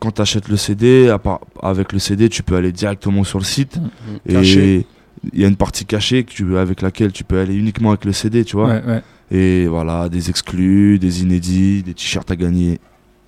quand 0.00 0.10
t'achètes 0.12 0.48
le 0.48 0.56
CD, 0.56 1.08
à 1.10 1.18
part- 1.18 1.40
avec 1.62 1.92
le 1.92 1.98
CD, 1.98 2.28
tu 2.28 2.42
peux 2.42 2.56
aller 2.56 2.72
directement 2.72 3.22
sur 3.24 3.38
le 3.38 3.44
site. 3.44 3.78
Et 4.26 4.32
Caché. 4.32 4.86
il 5.32 5.40
y 5.40 5.44
a 5.44 5.48
une 5.48 5.56
partie 5.56 5.84
cachée 5.84 6.24
que 6.24 6.30
tu, 6.32 6.56
avec 6.56 6.82
laquelle 6.82 7.12
tu 7.12 7.24
peux 7.24 7.38
aller 7.38 7.54
uniquement 7.54 7.90
avec 7.90 8.04
le 8.04 8.12
CD, 8.12 8.44
tu 8.44 8.56
vois. 8.56 8.68
Ouais, 8.68 8.82
ouais. 8.86 9.02
Et 9.30 9.66
voilà, 9.66 10.08
des 10.08 10.30
exclus, 10.30 10.98
des 10.98 11.22
inédits, 11.22 11.82
des 11.82 11.94
t-shirts 11.94 12.30
à 12.30 12.36
gagner. 12.36 12.78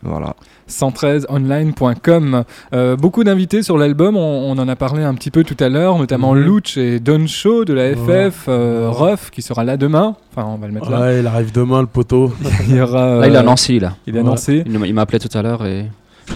Voilà. 0.02 0.34
113online.com. 0.68 2.44
Euh, 2.72 2.96
beaucoup 2.96 3.24
d'invités 3.24 3.62
sur 3.62 3.78
l'album, 3.78 4.16
on, 4.16 4.50
on 4.50 4.58
en 4.58 4.68
a 4.68 4.76
parlé 4.76 5.02
un 5.02 5.14
petit 5.14 5.30
peu 5.30 5.44
tout 5.44 5.56
à 5.60 5.68
l'heure, 5.68 5.98
notamment 5.98 6.34
Mhm. 6.34 6.40
Luch 6.42 6.76
et 6.76 7.00
Don 7.00 7.26
Show 7.26 7.64
de 7.64 7.72
la 7.74 7.90
Ouais. 7.90 7.96
FF, 8.30 8.44
euh, 8.48 8.88
Ruff 8.90 9.30
qui 9.30 9.42
sera 9.42 9.64
là 9.64 9.76
demain. 9.76 10.14
Enfin, 10.34 10.46
on 10.48 10.56
va 10.56 10.66
le 10.66 10.72
mettre 10.72 10.90
là. 10.90 11.00
Ouais, 11.00 11.20
il 11.20 11.26
arrive 11.26 11.52
demain, 11.52 11.80
le 11.80 11.86
poteau. 11.86 12.32
Il 12.68 12.76
y 12.76 12.80
aura. 12.80 13.20
Là, 13.20 13.26
il 13.28 13.32
Nancy 13.44 13.78
là. 13.80 13.96
Il 14.06 14.14
Ouais. 14.14 14.22
Nancy. 14.22 14.62
Il 14.66 14.78
m'a 14.78 14.86
il 14.86 14.94
m'a 14.94 15.02
appelé 15.02 15.18
tout 15.18 15.36
à 15.36 15.42
l'heure 15.42 15.64
et 15.66 15.86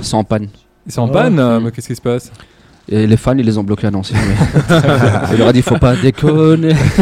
sont 0.01 0.19
en 0.19 0.25
panne. 0.25 0.49
Ils 0.87 0.93
sont 0.93 1.03
en 1.03 1.07
Ouais. 1.07 1.13
panne. 1.13 1.39
euh, 1.39 1.61
mais 1.61 1.71
Qu'est-ce 1.71 1.89
qui 1.89 1.97
se 1.97 2.01
passe? 2.01 2.33
Et 2.89 3.07
les 3.07 3.17
fans, 3.17 3.37
ils 3.39 3.47
les 3.47 3.59
ont 3.59 3.63
bloqués 3.65 3.87
à 3.87 3.91
Nancy. 3.91 4.13
mais- 4.15 4.77
il 5.33 5.39
leur 5.39 5.49
a 5.49 5.53
dit 5.53 5.63
faut 5.63 5.79
pas 5.79 5.95
déconner. 5.97 6.75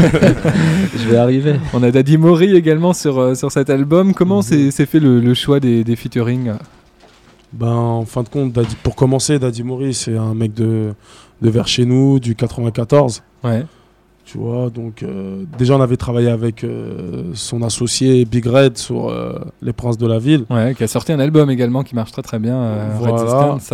Je 0.97 1.09
vais 1.09 1.16
arriver. 1.16 1.57
On 1.73 1.83
a 1.83 1.90
Daddy 1.90 2.19
Mori 2.19 2.55
également 2.55 2.93
sur, 2.93 3.19
euh, 3.19 3.35
sur 3.35 3.51
cet 3.51 3.71
album. 3.71 4.12
Comment 4.14 4.37
Mhm. 4.38 4.43
s'est 4.43 4.71
s'est 4.71 4.87
fait 4.87 5.01
le, 5.01 5.21
le 5.21 5.35
choix 5.35 5.59
des, 5.59 5.83
des 5.85 5.97
featuring? 5.97 6.53
Ben, 7.53 7.66
en 7.73 8.05
fin 8.05 8.23
de 8.23 8.29
compte, 8.29 8.53
Daddy- 8.53 8.77
pour 8.83 8.95
commencer, 8.95 9.38
Daddy 9.38 9.62
Mori, 9.64 9.95
c'est 9.95 10.16
un 10.16 10.35
mec 10.35 10.55
de, 10.55 10.93
de 11.43 11.51
vers 11.51 11.66
chez 11.66 11.85
nous, 11.87 12.21
du 12.21 12.35
94. 12.37 13.23
Ouais. 13.43 13.64
Tu 14.31 14.38
vois, 14.38 14.71
donc 14.71 15.03
euh, 15.03 15.43
déjà 15.59 15.75
on 15.77 15.81
avait 15.81 15.97
travaillé 15.97 16.29
avec 16.31 16.62
euh, 16.62 17.25
son 17.35 17.62
associé 17.62 18.25
Big 18.25 18.47
Red 18.47 18.79
sur 18.79 19.09
euh, 19.09 19.33
Les 19.61 19.73
Princes 19.73 19.99
de 19.99 20.07
la 20.07 20.21
Ville. 20.21 20.45
Ouais, 20.51 20.73
qui 20.77 20.85
a 20.85 20.87
sorti 20.87 21.11
un 21.12 21.19
album 21.19 21.51
également 21.51 21.83
qui 21.83 21.97
marche 21.97 22.12
très 22.12 22.23
très 22.23 22.38
bien, 22.38 22.55
euh. 22.55 22.87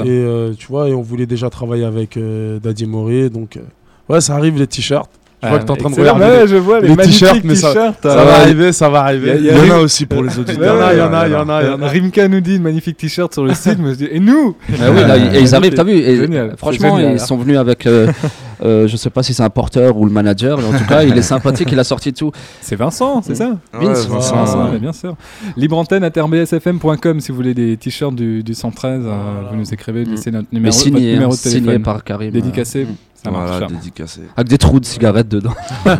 Et 0.04 0.08
euh, 0.08 0.52
tu 0.56 0.68
vois, 0.68 0.88
et 0.88 0.94
on 0.94 1.02
voulait 1.02 1.26
déjà 1.26 1.50
travailler 1.50 1.84
avec 1.84 2.16
euh, 2.16 2.58
Daddy 2.58 2.86
Mori, 2.86 3.28
donc 3.28 3.58
euh, 3.58 3.60
ouais, 4.08 4.22
ça 4.22 4.34
arrive 4.34 4.56
les 4.58 4.66
t-shirts. 4.66 5.10
Je 5.42 5.48
vois 5.48 5.58
que 5.58 5.64
t'es 5.64 5.70
en 5.72 5.76
train 5.76 5.90
de 5.90 5.94
regarder. 6.00 6.24
Ouais, 6.24 6.46
je 6.48 6.56
vois 6.56 6.80
les, 6.80 6.88
les 6.88 6.96
t-shirts, 6.96 7.44
mais 7.44 7.54
ça- 7.54 7.68
t-shirts. 7.74 7.98
Ça 8.02 8.24
va 8.24 8.36
arriver, 8.40 8.72
ça 8.72 8.88
va 8.88 9.00
arriver. 9.02 9.34
Il 9.38 9.44
y 9.44 9.50
a- 9.50 9.62
en 9.74 9.78
a 9.78 9.80
aussi 9.82 10.06
pour 10.06 10.22
les 10.22 10.38
auditeurs. 10.38 10.90
Il 10.92 10.98
y 10.98 11.02
en 11.02 11.12
a, 11.12 11.26
il 11.26 11.32
y 11.32 11.36
en 11.36 11.48
a, 11.50 11.62
il 11.62 11.68
y 11.68 11.70
en. 11.84 11.86
Rimka 11.86 12.26
nous 12.28 12.40
dit 12.40 12.58
magnifique 12.58 12.96
t-shirt 12.96 13.30
sur 13.34 13.44
le 13.44 13.52
site, 13.52 13.76
mais 13.78 13.90
je 13.90 13.96
dis, 13.96 14.08
et 14.10 14.18
nous? 14.20 14.56
Ah 14.80 14.90
oui, 14.90 15.00
là, 15.06 15.18
et 15.18 15.40
ils 15.42 15.54
arrivent, 15.54 15.74
t'as 15.74 15.84
vu 15.84 15.92
et 15.92 16.16
Génial, 16.16 16.48
c'est 16.52 16.56
Franchement, 16.58 16.96
génial. 16.96 17.12
ils 17.12 17.20
sont 17.20 17.36
venus 17.36 17.58
avec. 17.58 17.86
euh, 17.86 18.10
euh, 18.62 18.86
je 18.88 18.96
sais 18.96 19.10
pas 19.10 19.22
si 19.22 19.34
c'est 19.34 19.42
un 19.42 19.50
porteur 19.50 19.96
ou 19.96 20.04
le 20.04 20.10
manager, 20.10 20.58
mais 20.58 20.64
en 20.66 20.78
tout 20.78 20.86
cas, 20.86 21.02
il 21.02 21.16
est 21.16 21.22
sympathique, 21.22 21.68
il 21.72 21.78
a 21.78 21.84
sorti 21.84 22.12
tout. 22.12 22.32
C'est 22.60 22.76
Vincent, 22.76 23.22
c'est 23.22 23.34
ça 23.34 23.58
Ouais, 23.74 23.86
Vince, 23.86 24.06
Vincent, 24.06 24.36
Vincent, 24.36 24.64
ouais. 24.64 24.70
mais 24.72 24.78
bien 24.78 24.92
sûr. 24.92 25.16
Libre 25.56 25.76
antenne 25.78 26.04
à 26.04 26.10
terbsfm.com 26.10 27.20
si 27.20 27.30
vous 27.32 27.36
voulez 27.36 27.54
des 27.54 27.76
t-shirts 27.76 28.14
du, 28.14 28.42
du 28.42 28.54
113, 28.54 29.02
euh, 29.04 29.42
vous 29.50 29.56
nous 29.56 29.72
écrivez, 29.74 30.04
Mm. 30.04 30.16
c'est 30.16 30.30
notre 30.30 30.48
Mais 30.52 30.58
numéro, 30.58 30.72
votre 30.72 30.84
signé, 30.84 31.12
numéro 31.14 31.30
de 31.30 31.34
hein, 31.34 31.38
signé 31.38 31.60
téléphone. 31.60 31.82
par 31.82 32.04
Karim. 32.04 32.30
Dédicacé, 32.30 32.82
euh, 32.82 32.86
ça 33.14 33.30
marche. 33.30 33.50
Voilà, 33.50 33.66
dédicacé. 33.66 34.20
avec 34.36 34.48
des 34.48 34.58
trous 34.58 34.80
de 34.80 34.84
cigarettes 34.84 35.28
dedans. 35.28 35.54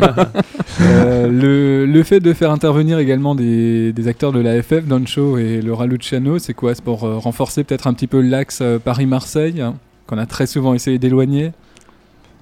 Euh, 0.79 1.27
le, 1.27 1.85
le 1.87 2.03
fait 2.03 2.19
de 2.19 2.33
faire 2.33 2.51
intervenir 2.51 2.99
également 2.99 3.33
des, 3.33 3.91
des 3.93 4.07
acteurs 4.07 4.31
de 4.31 4.39
la 4.39 4.61
FF, 4.61 4.85
Don 4.85 5.03
Show 5.07 5.37
et 5.39 5.59
Laura 5.61 5.87
Luciano, 5.87 6.37
c'est 6.37 6.53
quoi? 6.53 6.75
C'est 6.75 6.83
pour 6.83 7.03
euh, 7.03 7.17
renforcer 7.17 7.63
peut-être 7.63 7.87
un 7.87 7.93
petit 7.93 8.05
peu 8.05 8.21
l'axe 8.21 8.59
euh, 8.61 8.77
Paris-Marseille, 8.77 9.59
hein, 9.61 9.73
qu'on 10.05 10.19
a 10.19 10.27
très 10.27 10.45
souvent 10.45 10.75
essayé 10.75 10.99
d'éloigner? 10.99 11.53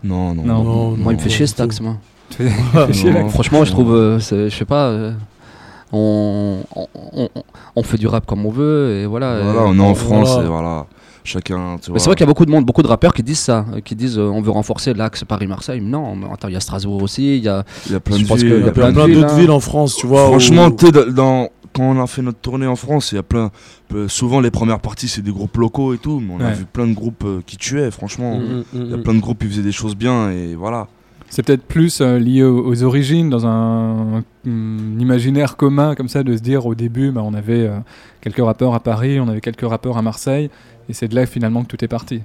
Non, 0.06 0.34
non. 0.36 0.44
Non. 0.44 0.64
Non, 0.64 0.98
Moi, 0.98 1.14
il 1.14 1.16
me 1.18 1.22
fait 1.22 1.30
chier 1.30 1.48
ce 1.48 1.56
taxe, 1.56 1.82
moi. 1.82 1.98
Franchement, 3.30 3.64
je 3.66 3.72
trouve, 3.72 3.94
euh, 3.94 4.20
je 4.20 4.50
sais 4.50 4.66
pas, 4.66 4.88
euh, 4.88 5.12
on, 5.92 6.60
on, 6.76 6.88
on- 7.14 7.30
on 7.76 7.84
fait 7.84 7.98
du 7.98 8.08
rap 8.08 8.26
comme 8.26 8.46
on 8.46 8.52
veut 8.52 9.00
et 9.02 9.06
voilà. 9.06 9.42
Voilà, 9.42 9.62
et- 9.62 9.64
on 9.66 9.76
est 9.78 9.82
en 9.82 9.94
voilà. 9.94 10.26
France 10.26 10.44
et 10.44 10.48
voilà. 10.48 10.86
Chacun, 11.24 11.78
tu 11.82 11.90
Mais 11.90 11.94
vois. 11.94 12.00
c'est 12.00 12.06
vrai 12.06 12.16
qu'il 12.16 12.22
y 12.24 12.28
a 12.28 12.28
beaucoup 12.28 12.46
de 12.46 12.52
monde, 12.52 12.66
beaucoup 12.66 12.84
de 12.84 12.88
rappeurs 12.88 13.12
qui 13.14 13.24
disent 13.24 13.40
ça, 13.40 13.66
qui 13.84 13.96
disent 13.96 14.20
euh, 14.20 14.24
on 14.30 14.42
veut 14.42 14.52
renforcer 14.52 14.94
l'axe 14.94 15.24
Paris-Marseille. 15.24 15.82
Non, 15.82 16.16
mais 16.16 16.28
attends, 16.32 16.50
il 16.50 16.54
y 16.54 16.58
a 16.58 16.60
Strasbourg 16.60 17.02
aussi, 17.02 17.38
il 17.38 17.44
y 17.44 17.50
a. 17.50 17.64
Il 17.88 17.94
y 17.94 17.96
a 17.96 18.00
plein 18.00 18.18
de 18.18 18.24
villes, 18.24 18.28
qu'il 18.38 18.50
y 18.50 18.54
a 18.54 18.58
Il 18.58 18.66
y 18.66 18.70
a 18.70 18.72
plein 18.72 18.92
plein, 18.92 19.04
de 19.06 19.08
villes, 19.12 19.22
d'autres 19.22 19.34
hein. 19.34 19.38
villes 19.40 19.52
en 19.52 19.60
France, 19.60 19.96
tu 19.96 20.06
vois. 20.06 20.26
Franchement, 20.28 20.68
où- 20.68 20.72
tu 20.76 20.92
dans- 20.92 21.50
quand 21.76 21.84
on 21.84 22.02
a 22.02 22.08
fait 22.08 22.22
notre 22.22 22.40
tournée 22.40 22.68
en 22.68 22.78
France, 22.78 23.12
il 23.12 23.16
y 23.16 23.18
a 23.18 23.24
plein. 23.24 23.52
peu- 23.90 24.08
souvent, 24.08 24.40
les 24.40 24.50
premières 24.52 24.80
parties, 24.80 25.10
c'est 25.10 25.22
des 25.22 25.32
groupes 25.32 25.58
locaux 25.58 25.94
et 25.94 25.98
tout, 25.98 26.22
mais 26.22 26.34
on 26.34 26.40
a 26.40 26.52
vu 26.52 26.64
plein 26.66 26.88
de 26.88 26.94
groupes 26.94 27.24
euh, 27.26 27.42
qui 27.46 27.58
tuaient, 27.58 27.92
franchement. 27.92 28.40
Mm, 28.40 28.44
mm, 28.44 28.64
Il 28.74 28.90
y 28.90 28.94
a 28.94 28.98
mm. 28.98 29.04
plein 29.04 29.14
de 29.14 29.20
groupes 29.20 29.40
qui 29.40 29.48
faisaient 29.48 29.62
des 29.62 29.72
choses 29.74 29.96
bien 29.96 30.32
et 30.32 30.56
voilà. 30.56 30.88
C'est 31.30 31.44
peut-être 31.44 31.66
plus 31.66 32.00
euh, 32.00 32.18
lié 32.18 32.44
aux, 32.44 32.66
aux 32.66 32.84
origines, 32.84 33.30
dans 33.30 33.46
un, 33.46 34.24
imaginaire 34.46 35.58
commun, 35.58 35.96
comme 35.96 36.08
ça, 36.08 36.24
de 36.24 36.38
se 36.38 36.42
dire 36.42 36.66
au 36.66 36.76
début, 36.76 37.12
bah, 37.12 37.22
on 37.26 37.34
avait 37.34 37.68
euh, 37.68 37.78
quelques 38.22 38.44
rappeurs 38.44 38.74
à 38.74 38.80
Paris, 38.80 39.20
on 39.20 39.28
avait 39.28 39.42
quelques 39.42 39.68
rappeurs 39.68 39.98
à 39.98 40.02
Marseille, 40.02 40.50
et 40.88 40.94
c'est 40.94 41.08
de 41.10 41.16
là 41.16 41.26
finalement 41.26 41.64
que 41.64 41.68
tout 41.68 41.84
est 41.84 41.90
parti. 41.90 42.22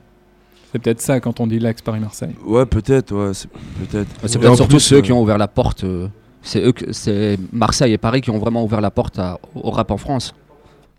C'est 0.70 0.78
peut-être 0.78 1.00
ça 1.00 1.18
quand 1.18 1.40
on 1.40 1.48
dit 1.48 1.58
l'axe 1.58 1.82
Paris-Marseille. 1.82 2.36
Ouais, 2.46 2.66
peut-être, 2.66 3.12
ouais, 3.12 3.34
c'est- 3.34 3.48
peut-être. 3.48 4.08
C'est 4.26 4.38
peut-être 4.38 4.54
surtout 4.54 4.76
plus, 4.76 4.80
ceux 4.80 4.98
euh, 4.98 5.00
qui 5.00 5.12
ont 5.12 5.20
ouvert 5.20 5.38
la 5.38 5.48
porte. 5.48 5.84
Euh, 6.40 6.42
c'est 6.42 6.62
eux, 6.64 6.72
que- 6.72 6.92
c'est 6.92 7.38
Marseille 7.53 7.92
et 7.92 7.98
Paris 7.98 8.20
qui 8.20 8.31
ont 8.31 8.38
vraiment 8.38 8.64
ouvert 8.64 8.81
la 8.81 8.90
porte 8.90 9.18
à- 9.18 9.38
au 9.55 9.70
rap 9.70 9.90
en 9.90 9.96
France. 9.96 10.35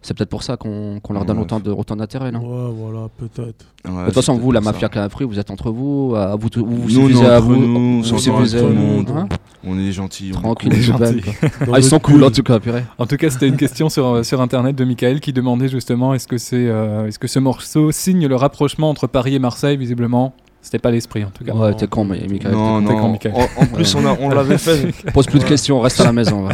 C'est 0.03 0.17
peut-être 0.17 0.29
pour 0.29 0.41
ça 0.41 0.57
qu'on 0.57 0.99
qu'on 0.99 1.13
leur 1.13 1.25
donne 1.25 1.37
Ouais. 1.37 1.43
autant 1.43 1.59
de 1.59 1.69
autant 1.69 1.95
d'intérêt, 1.95 2.31
non? 2.31 2.39
Ouais, 2.39 2.73
voilà, 2.75 3.07
peut-être. 3.19 3.65
ouais, 3.85 3.99
De 4.01 4.05
toute 4.05 4.15
façon, 4.15 4.35
vous, 4.35 4.51
la 4.51 4.59
mafia 4.59 4.87
ça. 4.87 4.89
Canafri, 4.89 5.25
vous 5.25 5.37
êtes 5.37 5.51
entre 5.51 5.69
vous, 5.69 6.15
à 6.17 6.35
vous, 6.35 6.47
vous, 6.55 6.65
vous 6.65 6.89
Nous, 6.89 7.01
on 7.01 7.07
suffisez 7.07 7.23
est 7.23 7.27
à 7.29 7.37
entre 7.37 7.45
vous, 7.45 7.55
nous, 7.55 7.67
vous 7.73 7.77
on 7.77 7.99
est 7.99 8.19
suffisez 8.19 8.31
entre 8.61 8.71
à 8.71 8.73
nous, 8.73 9.05
vous. 9.05 9.13
Hein? 9.15 9.29
On 9.63 9.77
est 9.77 9.91
gentils. 9.91 10.31
on 10.33 10.39
est 10.39 10.41
Tranquille, 10.41 10.69
cool. 10.69 10.77
les 10.79 10.83
gentil. 10.83 11.03
belles. 11.03 11.23
Dans 11.67 11.73
Ah, 11.73 11.77
ils 11.77 11.83
sont 11.83 11.99
cool 11.99 12.23
en 12.23 12.31
tout 12.31 12.41
cas, 12.41 12.59
purée. 12.59 12.83
En 12.97 13.05
tout 13.05 13.15
cas, 13.17 13.29
c'était 13.29 13.47
une 13.47 13.57
question 13.57 13.89
sur, 13.89 14.25
sur 14.25 14.41
internet 14.41 14.75
de 14.75 14.83
Michael 14.85 15.19
qui 15.19 15.33
demandait 15.33 15.67
justement 15.69 16.15
est-ce 16.15 16.27
que, 16.27 16.39
c'est, 16.39 16.55
euh, 16.67 17.05
est-ce 17.05 17.19
que 17.19 17.27
ce 17.27 17.37
morceau 17.37 17.91
signe 17.91 18.25
le 18.25 18.35
rapprochement 18.35 18.89
entre 18.89 19.05
Paris 19.05 19.35
et 19.35 19.39
Marseille 19.39 19.77
Visiblement, 19.77 20.33
c'était 20.61 20.79
pas 20.79 20.91
l'esprit 20.91 21.23
en 21.25 21.29
tout 21.31 21.43
cas. 21.43 21.53
Ouais, 21.53 21.73
t'es 21.75 21.87
con, 21.87 22.05
mais 22.05 22.25
Michael. 22.29 22.51
Non, 22.53 22.81
t'es 22.81 22.93
con, 22.93 22.99
non. 23.01 23.11
Mickaël. 23.13 23.35
En, 23.35 23.63
en 23.63 23.65
plus, 23.65 23.95
on, 23.95 24.05
a- 24.05 24.15
on 24.19 24.29
l'avait 24.29 24.57
fait. 24.57 24.91
Pose 25.13 25.25
plus 25.25 25.39
de 25.39 25.45
questions, 25.45 25.79
reste 25.81 25.99
à 26.01 26.05
la 26.05 26.13
maison. 26.13 26.43
va. 26.43 26.53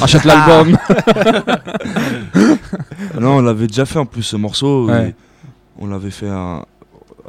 Achète 0.00 0.24
l'album. 0.24 0.76
Non, 3.20 3.36
on 3.36 3.40
l'avait 3.42 3.66
déjà 3.66 3.84
fait 3.84 3.98
en 3.98 4.06
plus 4.06 4.22
ce 4.22 4.36
morceau. 4.36 4.86
Ouais. 4.88 5.14
On 5.78 5.86
l'avait 5.86 6.10
fait 6.10 6.28
un- 6.28 6.64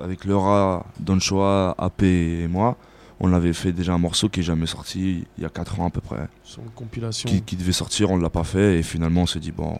avec 0.02 0.26
Laura, 0.26 0.86
Don 1.00 1.20
Choa, 1.20 1.76
AP 1.78 2.04
et 2.04 2.48
moi. 2.48 2.78
On 3.20 3.28
l'avait 3.28 3.54
fait 3.54 3.72
déjà 3.72 3.94
un 3.94 3.98
morceau 3.98 4.28
qui 4.30 4.42
est 4.42 4.44
jamais 4.44 4.66
sorti 4.66 5.26
il 5.38 5.44
y 5.44 5.46
a 5.46 5.50
4 5.50 5.80
ans 5.80 5.88
à 5.88 5.90
peu 5.90 6.02
près. 6.02 6.28
Sur 6.44 6.62
une 6.64 6.70
compilation. 6.72 7.30
Qui, 7.30 7.42
qui 7.42 7.56
devait 7.56 7.72
sortir, 7.72 8.12
on 8.12 8.18
l'a 8.18 8.30
pas 8.30 8.44
fait 8.44 8.80
et 8.80 8.84
finalement 8.84 9.22
on 9.22 9.26
s'est 9.26 9.40
dit 9.40 9.52
bon, 9.52 9.78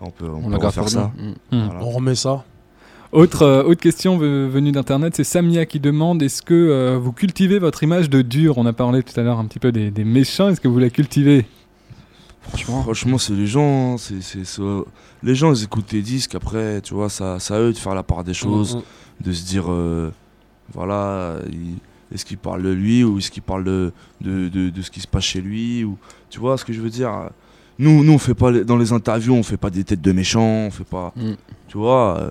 on 0.00 0.10
peut, 0.10 0.28
on 0.28 0.44
On 0.52 0.58
peut 0.58 0.66
refaire 0.66 0.88
ça. 0.88 1.10
Mm. 1.16 1.32
Voilà. 1.66 1.80
On 1.82 1.90
remet 1.90 2.14
ça. 2.14 2.44
Autre, 3.16 3.42
euh, 3.42 3.62
autre 3.62 3.80
question 3.80 4.18
ve- 4.18 4.46
venue 4.46 4.72
d'internet, 4.72 5.14
c'est 5.16 5.24
Samia 5.24 5.64
qui 5.64 5.80
demande 5.80 6.22
est-ce 6.22 6.42
que 6.42 6.52
euh, 6.52 6.98
vous 6.98 7.12
cultivez 7.12 7.58
votre 7.58 7.82
image 7.82 8.10
de 8.10 8.20
dur? 8.20 8.58
On 8.58 8.66
a 8.66 8.74
parlé 8.74 9.02
tout 9.02 9.18
à 9.18 9.22
l'heure 9.22 9.38
un 9.38 9.46
petit 9.46 9.58
peu 9.58 9.72
des, 9.72 9.90
des 9.90 10.04
méchants, 10.04 10.50
est-ce 10.50 10.60
que 10.60 10.68
vous 10.68 10.78
la 10.78 10.90
cultivez? 10.90 11.46
Franchement. 12.42 12.82
Franchement, 12.82 13.16
c'est 13.18 13.32
les 13.32 13.46
gens, 13.46 13.94
hein, 13.94 13.96
c'est, 13.98 14.42
les 15.22 15.34
gens 15.34 15.52
ils 15.54 15.64
écoutent 15.64 15.86
tes 15.86 16.02
disques. 16.02 16.34
Après, 16.34 16.82
tu 16.82 16.92
vois, 16.92 17.08
ça, 17.08 17.38
ça 17.38 17.56
à 17.56 17.60
eux 17.60 17.72
de 17.72 17.78
faire 17.78 17.94
la 17.94 18.02
part 18.02 18.22
des 18.22 18.34
choses, 18.34 18.76
Mm, 18.76 18.78
mm. 18.80 19.26
de 19.28 19.32
se 19.32 19.44
dire, 19.46 19.64
euh, 19.72 20.10
voilà, 20.74 21.36
il- 21.50 21.78
est-ce 22.14 22.24
qu'il 22.26 22.36
parle 22.38 22.62
de 22.64 22.68
lui 22.70 23.02
ou 23.02 23.16
est-ce 23.18 23.30
qu'il 23.30 23.42
parle 23.42 23.64
de, 23.64 23.92
de, 24.20 24.48
de, 24.48 24.68
de 24.68 24.82
ce 24.82 24.90
qui 24.90 25.00
se 25.00 25.08
passe 25.08 25.24
chez 25.24 25.40
lui 25.40 25.84
ou, 25.84 25.96
tu 26.28 26.38
vois 26.38 26.58
ce 26.58 26.64
que 26.66 26.72
je 26.74 26.80
veux 26.82 26.90
dire? 26.90 27.10
Nous, 27.78 28.04
nous, 28.04 28.12
on 28.12 28.18
fait 28.18 28.34
pas 28.34 28.52
dans 28.52 28.76
les 28.76 28.92
interviews, 28.92 29.34
on 29.34 29.42
fait 29.42 29.56
pas 29.56 29.70
des 29.70 29.84
têtes 29.84 30.02
de 30.02 30.12
méchants, 30.12 30.66
on 30.66 30.70
fait 30.70 30.84
pas, 30.84 31.12
Mm. 31.16 31.32
tu 31.68 31.78
vois. 31.78 32.18
euh, 32.20 32.30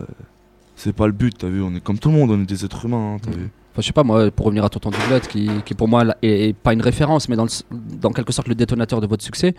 c'est 0.76 0.94
pas 0.94 1.08
le 1.08 1.14
but, 1.14 1.34
t'as 1.38 1.48
vu, 1.50 1.62
on 1.62 1.74
est 1.76 1.80
comme 1.84 2.00
tout 2.00 2.10
le 2.10 2.16
monde, 2.16 2.32
on 2.32 2.42
est 2.42 2.46
des 2.46 2.66
êtres 2.66 2.86
humains, 2.86 3.16
hein, 3.16 3.18
t'as 3.22 3.32
Mm. 3.32 3.34
vu. 3.36 3.50
Enfin, 3.74 3.82
je 3.82 3.88
sais 3.88 3.94
pas, 3.94 4.04
moi, 4.04 4.32
pour 4.32 4.46
revenir 4.46 4.64
à 4.64 4.70
Tonton 4.70 4.90
Doublette, 4.90 5.28
qui, 5.28 5.50
qui 5.66 5.74
pour 5.74 5.90
moi 5.90 6.06
là, 6.06 6.16
est, 6.22 6.48
est 6.50 6.54
pas 6.54 6.72
une 6.72 6.82
référence, 6.82 7.28
mais 7.28 7.36
dans, 7.36 7.44
le 7.44 7.50
dans 8.00 8.12
quelque 8.12 8.32
sorte 8.32 8.48
le 8.48 8.56
détonateur 8.56 9.02
de 9.02 9.08
votre 9.08 9.22
succès, 9.24 9.54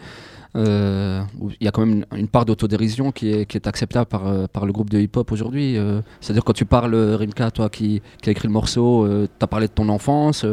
euh, 0.57 1.20
il 1.61 1.64
y 1.64 1.68
a 1.68 1.70
quand 1.70 1.85
même 1.85 2.05
une, 2.12 2.18
une 2.20 2.29
part 2.29 2.46
d'autodérision 2.46 3.12
qui 3.12 3.31
est, 3.31 3.44
qui 3.44 3.59
est 3.59 3.66
acceptable 3.66 4.07
par, 4.07 4.26
euh, 4.26 4.46
par 4.50 4.64
le 4.64 4.72
groupe 4.72 4.88
de 4.88 4.98
hip-hop 4.98 5.31
aujourd'hui. 5.33 5.76
euh. 5.76 6.00
C'est-à-dire, 6.22 6.44
quand 6.44 6.55
tu 6.55 6.64
parles, 6.64 6.94
euh, 6.94 7.16
Rimka, 7.16 7.50
toi 7.50 7.68
qui, 7.68 8.00
qui 8.22 8.31
a 8.31 8.33
écrit 8.33 8.48
le 8.48 8.55
morceau, 8.55 9.07
tu 9.07 9.44
as 9.44 9.46
parlé 9.46 9.66
de 9.66 9.72
ton 9.72 9.88
enfance. 9.90 10.46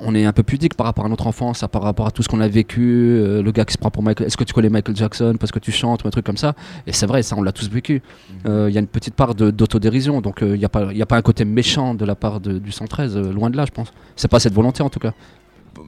On 0.00 0.14
est 0.14 0.24
un 0.24 0.32
peu 0.32 0.42
pudique 0.42 0.74
par 0.74 0.86
rapport 0.86 1.04
à 1.04 1.08
notre 1.08 1.26
enfance, 1.26 1.64
par 1.72 1.82
rapport 1.82 2.06
à 2.06 2.10
tout 2.10 2.22
ce 2.22 2.28
qu'on 2.28 2.40
a 2.40 2.48
vécu. 2.48 2.80
euh, 3.18 3.42
le 3.42 3.50
gars 3.52 3.64
qui 3.64 3.72
se 3.72 3.78
prend 3.78 3.90
pour 3.90 4.02
Michael. 4.02 4.26
Est-ce 4.28 4.36
que 4.36 4.44
tu 4.44 4.52
connais 4.54 4.68
Michael 4.68 4.94
Jackson 4.96 5.34
parce 5.38 5.50
que 5.52 5.58
tu 5.58 5.72
chantes 5.72 6.04
ou 6.04 6.08
un 6.08 6.10
truc 6.10 6.24
comme 6.24 6.36
ça? 6.36 6.54
Et 6.86 6.92
c'est 6.92 7.06
vrai, 7.06 7.22
ça, 7.22 7.36
on 7.36 7.42
l'a 7.42 7.52
tous 7.52 7.68
vécu. 7.68 8.02
Euh, 8.46 8.66
Il 8.70 8.74
y 8.74 8.76
a 8.76 8.80
une 8.80 8.86
petite 8.86 9.14
part 9.14 9.34
d'autodérision, 9.34 10.20
donc 10.20 10.42
euh, 10.42 10.54
il 10.54 10.58
n'y 10.58 10.64
a, 10.64 10.68
pas- 10.68 10.92
il 10.92 10.96
y 10.98 11.02
a 11.02 11.06
pas 11.06 11.16
un 11.16 11.22
côté 11.22 11.44
méchant 11.44 11.94
de 11.94 12.04
la 12.04 12.14
part 12.14 12.40
de- 12.40 12.58
du 12.58 12.70
113, 12.72 13.16
euh, 13.16 13.32
loin 13.32 13.50
de 13.50 13.56
là, 13.56 13.64
je 13.66 13.72
pense. 13.72 13.92
C'est 14.16 14.28
pas 14.28 14.40
cette 14.40 14.54
volonté 14.54 14.82
en 14.82 14.90
tout 14.90 15.00
cas. 15.00 15.12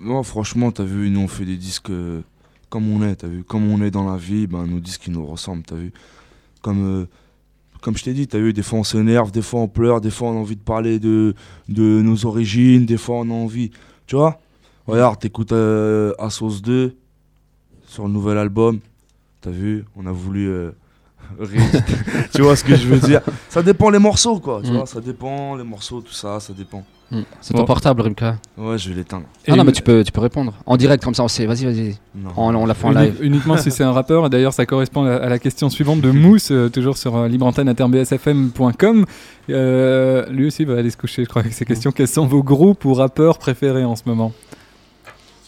Non, 0.03 0.23
franchement, 0.23 0.71
t'as 0.73 0.85
vu, 0.85 1.11
nous 1.11 1.21
on 1.21 1.29
fait 1.29 1.45
des 1.45 1.57
disques 1.57 1.91
comme 2.69 2.89
on 2.93 3.03
est, 3.07 3.17
t'as 3.17 3.27
vu, 3.29 3.43
comme 3.45 3.71
on 3.71 3.83
est 3.83 3.91
dans 3.91 4.09
la 4.11 4.17
vie, 4.17 4.47
ben 4.47 4.65
nos 4.67 4.79
disques 4.81 5.07
ils 5.09 5.13
nous 5.13 5.27
ressemblent, 5.27 5.65
t'as 5.65 5.75
vu. 5.77 5.93
Comme, 6.63 7.07
comme 7.81 7.97
je 7.97 8.05
t'ai 8.05 8.13
dit, 8.13 8.27
t'as 8.29 8.39
vu, 8.39 8.53
des 8.53 8.63
fois 8.63 8.79
on 8.79 8.85
s'énerve, 8.85 9.31
des 9.33 9.43
fois 9.43 9.61
on 9.61 9.69
pleure, 9.69 10.01
des 10.01 10.11
fois 10.11 10.29
on 10.31 10.33
a 10.37 10.41
envie 10.41 10.57
de 10.57 10.61
parler 10.63 10.99
de, 10.99 11.35
de 11.69 11.83
nos 12.03 12.27
origines, 12.27 12.87
des 12.87 12.97
fois 12.99 13.17
on 13.21 13.31
a 13.31 13.35
envie. 13.35 13.71
Tu 14.11 14.17
vois 14.17 14.41
Regarde, 14.89 15.21
t'écoutes 15.21 15.53
euh, 15.53 16.13
Assos 16.19 16.61
2 16.61 16.97
sur 17.87 18.09
le 18.09 18.11
nouvel 18.13 18.39
album. 18.39 18.81
T'as 19.41 19.51
vu 19.53 19.85
On 19.95 20.05
a 20.05 20.11
voulu. 20.11 20.49
euh, 20.49 20.73
tu 22.35 22.43
vois 22.43 22.57
ce 22.57 22.65
que 22.65 22.75
je 22.75 22.89
veux 22.89 22.99
dire 22.99 23.21
Ça 23.49 23.63
dépend 23.63 23.89
les 23.89 24.01
morceaux, 24.01 24.41
quoi. 24.41 24.63
Tu 24.65 24.71
Mm. 24.73 24.77
vois, 24.79 24.87
ça 24.87 25.01
dépend 25.01 25.55
les 25.55 25.63
morceaux, 25.63 26.01
tout 26.01 26.13
ça, 26.13 26.41
ça 26.41 26.53
dépend. 26.53 26.85
Hmm. 27.13 27.23
C'est 27.41 27.55
Bon. 27.55 27.61
ton 27.61 27.65
portable, 27.67 28.03
Rimka. 28.03 28.37
Ouais, 28.57 28.79
je 28.79 28.89
vais 28.89 28.95
l'éteindre. 28.95 29.25
Ah 29.49 29.57
non, 29.57 29.65
mais 29.65 29.73
tu 29.73 29.83
peux, 29.83 30.05
tu 30.05 30.13
peux 30.13 30.21
répondre. 30.21 30.55
En 30.65 30.77
direct, 30.77 31.03
comme 31.03 31.15
ça, 31.15 31.25
on 31.25 31.29
sait. 31.29 31.45
Vas-y, 31.45 31.65
vas-y. 31.65 31.97
Non. 32.15 32.31
On, 32.37 32.55
on 32.55 32.67
l'a 32.67 32.75
fait 32.75 32.87
en 32.87 32.93
live. 32.93 33.17
Uniquement 33.21 33.57
si 33.57 33.73
c'est 33.73 33.83
un 33.83 33.91
rappeur. 33.91 34.27
Et 34.27 34.31
D'ailleurs, 34.31 34.53
ça 34.53 34.65
correspond 34.65 35.05
à 35.05 35.17
à 35.17 35.29
la 35.29 35.41
question 35.41 35.69
suivante 35.71 36.01
de 36.01 36.11
Mousse, 36.13 36.53
euh, 36.53 36.69
toujours 36.69 36.97
sur 36.97 37.17
euh, 37.17 37.27
libreantenne.bsfm.com. 37.29 39.05
Euh, 39.51 40.27
lui 40.31 40.47
aussi 40.47 40.65
va 40.65 40.77
aller 40.79 40.91
se 40.91 40.97
coucher, 40.97 41.25
je 41.25 41.29
crois, 41.29 41.43
avec 41.43 41.53
ces 41.53 41.65
questions. 41.65 41.91
Quels 41.91 42.07
sont 42.07 42.27
vos 42.27 42.45
groupes 42.45 42.85
ou 42.85 42.95
rappeurs 42.95 43.39
préférés 43.39 43.85
en 43.85 43.97
ce 43.97 44.03
moment? 44.07 44.33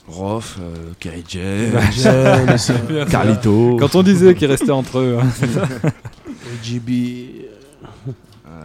Rof, 0.08 0.58
euh, 0.60 0.74
Kerry 0.98 1.22
J, 1.28 1.38
James, 2.02 2.56
euh, 2.90 3.06
Carlito. 3.06 3.76
Quand 3.78 3.94
on 3.94 4.02
disait 4.02 4.34
qu'ils 4.34 4.48
restaient 4.50 4.72
entre 4.72 4.98
eux. 4.98 5.16
hein. 5.22 5.26
JB. 6.64 6.90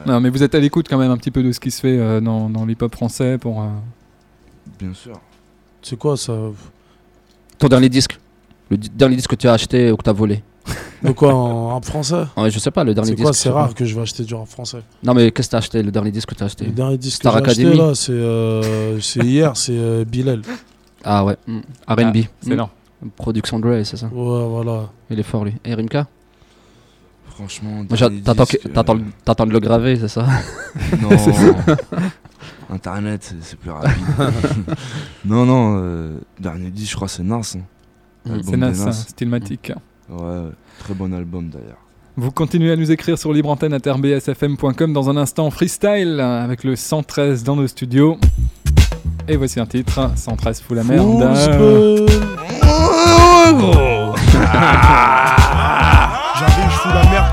Non, 0.07 0.19
mais 0.21 0.29
vous 0.29 0.41
êtes 0.43 0.55
à 0.55 0.59
l'écoute 0.59 0.87
quand 0.89 0.97
même 0.97 1.11
un 1.11 1.17
petit 1.17 1.31
peu 1.31 1.43
de 1.43 1.51
ce 1.51 1.59
qui 1.59 1.69
se 1.71 1.81
fait 1.81 1.97
euh, 1.99 2.19
dans, 2.21 2.49
dans 2.49 2.65
l'hip-hop 2.65 2.93
français 2.95 3.37
pour. 3.37 3.61
euh, 3.61 3.67
Bien 4.79 4.93
sûr. 4.93 5.19
C'est 5.81 5.97
quoi 5.97 6.17
ça 6.17 6.33
Ton 7.57 7.67
dernier 7.67 7.89
disque. 7.89 8.19
Le 8.69 8.77
di- 8.77 8.89
dernier 8.89 9.15
disque 9.15 9.29
que 9.31 9.35
tu 9.35 9.47
as 9.47 9.53
acheté 9.53 9.91
ou 9.91 9.97
que 9.97 10.03
tu 10.03 10.09
as 10.09 10.13
volé. 10.13 10.43
De 11.03 11.11
quoi 11.11 11.33
en 11.33 11.69
rap 11.69 11.85
français 11.85 12.23
Ouais, 12.37 12.49
je 12.51 12.59
sais 12.59 12.71
pas, 12.71 12.83
le 12.83 12.93
dernier 12.93 13.09
C'est 13.11 13.15
disque. 13.15 13.23
quoi 13.25 13.31
je 13.31 13.37
C'est 13.37 13.49
pas. 13.49 13.55
rare 13.55 13.73
que 13.75 13.85
je 13.85 13.95
vais 13.95 14.01
acheter 14.01 14.23
du 14.23 14.33
rap 14.33 14.47
français. 14.47 14.79
Non, 15.03 15.13
mais 15.13 15.31
qu'est-ce 15.31 15.47
que 15.47 15.51
t'as 15.51 15.57
acheté 15.59 15.83
Le 15.83 15.91
dernier 15.91 16.11
disque 16.11 16.29
que 16.29 16.35
t'as 16.35 16.45
acheté 16.45 16.65
Le 16.65 16.71
dernier 16.71 16.97
disque 16.97 17.17
Star 17.17 17.33
que 17.41 17.45
j'ai 17.45 17.51
acheté 17.51 17.61
Academy. 17.67 17.87
là, 17.87 17.95
c'est 17.95 18.11
euh, 18.11 18.99
c'est 18.99 19.19
hier, 19.23 19.55
c'est 19.55 19.77
euh, 19.77 20.03
Bilal. 20.05 20.41
Ah 21.03 21.23
ouais, 21.23 21.37
hmm. 21.47 21.59
RB. 21.87 21.99
Ah, 21.99 22.11
c'est 22.41 22.49
Hmm. 22.53 22.55
lent. 22.57 22.69
Production 23.15 23.59
Dre, 23.59 23.83
c'est 23.85 23.95
ça. 23.97 24.07
Ouais, 24.07 24.47
voilà. 24.49 24.89
Il 25.09 25.19
est 25.19 25.23
fort 25.23 25.45
lui. 25.45 25.53
Et 25.63 25.73
Rimka? 25.75 26.07
Franchement, 27.37 27.85
T'attends 27.85 29.43
euh, 29.43 29.45
de 29.45 29.53
le 29.53 29.59
graver, 29.59 29.95
c'est 29.99 30.07
ça? 30.07 30.25
Non. 31.01 31.09
Internet, 32.73 33.33
c'est- 33.43 33.55
plus 33.57 33.69
rapide. 33.69 33.93
non, 35.25 35.45
non, 35.45 35.77
euh, 35.79 36.17
dernier 36.39 36.71
disque, 36.71 36.91
je 36.91 36.95
crois, 36.95 37.07
c'est 37.07 37.21
Nas. 37.21 37.55
hein. 37.55 37.61
C'est 38.25 38.51
de 38.51 38.55
Nas, 38.57 38.87
hein, 38.87 38.91
Stillmatic. 38.91 39.71
Ouais, 40.09 40.49
très 40.79 40.95
bon 40.95 41.13
album 41.13 41.49
d'ailleurs. 41.49 41.77
Vous 42.15 42.31
continuez 42.31 42.71
à 42.71 42.75
nous 42.75 42.91
écrire 42.91 43.19
sur 43.19 43.31
libreantenne.rbsfm.com 43.31 44.91
dans 44.91 45.09
un 45.11 45.17
instant 45.17 45.51
freestyle 45.51 46.19
avec 46.19 46.63
le 46.63 46.75
113 46.75 47.43
dans 47.43 47.55
nos 47.55 47.67
studios. 47.67 48.17
Et 49.27 49.37
voici 49.37 49.59
un 49.59 49.67
titre 49.67 50.11
113 50.15 50.61
fout 50.61 50.75
la 50.75 50.83
merde. 50.83 51.19
J'arrive, 51.35 52.05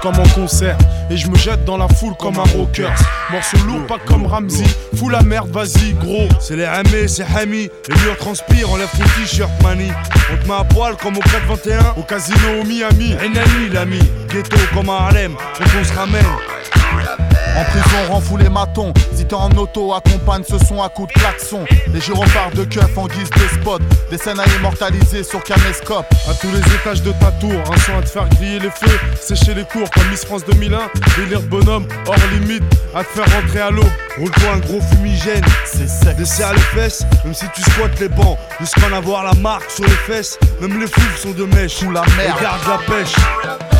comme 0.05 0.21
en 0.21 0.29
concert 0.35 0.77
Et 1.11 1.17
je 1.17 1.29
me 1.29 1.37
jette 1.37 1.65
dans 1.65 1.79
la 1.79 1.89
foule 1.89 2.15
comme 2.19 2.39
un 2.39 2.45
rocker 2.57 2.91
Morceau 3.33 3.57
lourd, 3.67 3.87
pas 3.87 3.97
comme 4.05 4.27
Ramsey 4.27 4.67
Fous 4.97 5.09
la 5.09 5.23
merde, 5.23 5.51
vas-y 5.51 5.95
gros 5.95 6.29
C'est 6.41 6.57
les 6.57 6.67
Hamé, 6.67 7.09
c'est 7.09 7.25
Hami. 7.25 7.71
Les 7.89 7.95
murs 8.03 8.19
transpirent, 8.19 8.71
enlève 8.71 8.91
t-shirt, 8.91 9.51
mani. 9.63 9.91
On 10.31 10.37
te 10.37 10.47
met 10.47 10.55
à 10.55 10.65
poil 10.65 10.97
comme 10.97 11.17
au 11.17 11.21
421. 11.21 11.95
Au 11.97 12.03
casino 12.03 12.61
au 12.61 12.65
Miami 12.65 13.15
Enani, 13.15 13.71
l'ami. 13.73 13.99
Ghetto 14.29 14.57
comme 14.75 14.91
à 14.91 15.05
Harlem. 15.05 15.35
Qu'on 15.59 15.85
se 15.85 15.93
ramène. 15.95 16.23
En 17.57 17.65
prison, 17.65 17.97
rend 18.09 18.21
fou 18.21 18.37
les 18.37 18.49
matons. 18.49 18.93
Si 19.15 19.25
t'es 19.25 19.35
en 19.35 19.51
auto, 19.51 19.95
accompagne 19.95 20.43
ce 20.43 20.59
son 20.59 20.83
à 20.83 20.89
coups 20.89 21.13
de 21.15 21.21
klaxon. 21.21 21.65
Les 21.93 22.01
gyrophares 22.01 22.51
de 22.51 22.65
keuf 22.65 22.99
en 22.99 23.07
guise 23.07 23.31
de 23.31 23.61
spot. 23.61 23.81
Des 24.11 24.19
scènes 24.19 24.41
à 24.41 24.47
immortaliser 24.59 25.23
sur 25.23 25.43
caméscope. 25.43 26.07
À 26.29 26.35
tous 26.35 26.49
les 26.51 26.75
étages 26.75 27.03
de 27.03 27.13
ta 27.13 27.31
tour 27.33 27.53
Un 27.73 27.79
son 27.79 27.99
à 27.99 28.03
te 28.03 28.09
faire 28.09 28.29
griller 28.31 28.59
les 28.59 28.71
feux 28.71 28.99
Sécher 29.21 29.55
les 29.55 29.65
cours 29.65 29.89
comme 29.91 30.09
Miss 30.09 30.25
France 30.25 30.45
2001 30.47 30.81
Délire 31.17 31.41
de 31.41 31.47
bonhomme, 31.47 31.87
hors 32.07 32.17
limite 32.33 32.63
À 32.95 33.05
te 33.05 33.09
faire 33.09 33.41
rentrer 33.41 33.61
à 33.61 33.71
l'eau 33.71 33.85
Roule-toi 34.19 34.53
un 34.55 34.59
gros 34.59 34.81
fumigène. 34.81 35.45
C'est 35.65 35.89
sec. 35.89 36.17
Desserre 36.17 36.55
les 36.55 36.61
fesses, 36.61 37.05
même 37.25 37.35
si 37.35 37.47
tu 37.55 37.63
squattes 37.63 37.99
les 38.01 38.09
bancs. 38.09 38.39
Jusqu'à 38.61 38.87
en 38.89 38.93
avoir 38.93 39.25
la 39.25 39.35
marque 39.35 39.71
sur 39.71 39.85
les 39.85 39.91
fesses. 39.91 40.39
Même 40.61 40.81
les 40.81 40.87
fous 40.87 41.01
sont 41.17 41.33
de 41.33 41.45
mèche. 41.45 41.75
Sous 41.75 41.91
la 41.91 42.03
merde. 42.17 42.39
Et 42.39 42.43
garde 42.43 42.61
la 42.69 42.79
pêche. 42.79 43.74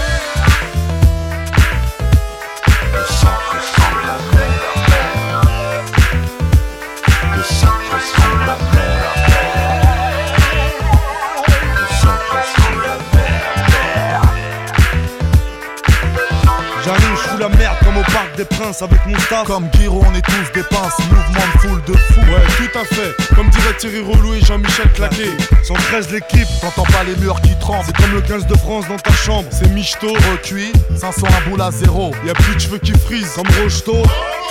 Parc 18.35 18.37
des 18.37 18.57
princes 18.57 18.83
avec 18.83 19.05
mon 19.07 19.19
staff. 19.19 19.47
Comme 19.47 19.69
Guiro, 19.69 20.05
on 20.07 20.15
est 20.15 20.23
tous 20.23 20.53
des 20.55 20.63
pinces. 20.65 20.99
Mouvement 20.99 21.47
de 21.55 21.59
foule 21.61 21.83
de 21.87 21.93
fou. 21.93 22.21
Ouais, 22.21 22.43
tout 22.57 22.79
à 22.79 22.85
fait 22.85 23.35
Comme 23.35 23.49
dirait 23.51 23.75
Thierry 23.79 24.01
Relou 24.01 24.35
et 24.35 24.41
Jean-Michel 24.41 24.91
Claquet 24.93 25.31
113 25.63 26.11
l'équipe, 26.11 26.49
T'entends 26.61 26.85
pas 26.85 27.05
les 27.05 27.17
murs 27.17 27.41
qui 27.41 27.57
tremblent. 27.59 27.85
c'est 27.87 27.97
comme 27.97 28.13
le 28.13 28.21
15 28.21 28.47
de 28.47 28.57
France 28.57 28.87
dans 28.89 28.97
ta 28.97 29.13
chambre. 29.13 29.49
C'est 29.51 29.69
michto 29.71 30.09
Recuit, 30.31 30.73
500 30.97 31.27
un 31.27 31.51
boule 31.51 31.61
à 31.61 31.71
zéro. 31.71 32.13
Y'a 32.27 32.35
plus 32.35 32.55
de 32.55 32.61
cheveux 32.61 32.79
qui 32.79 32.93
frisent 32.93 33.33
Comme 33.35 33.49
Rocheteau, 33.63 34.03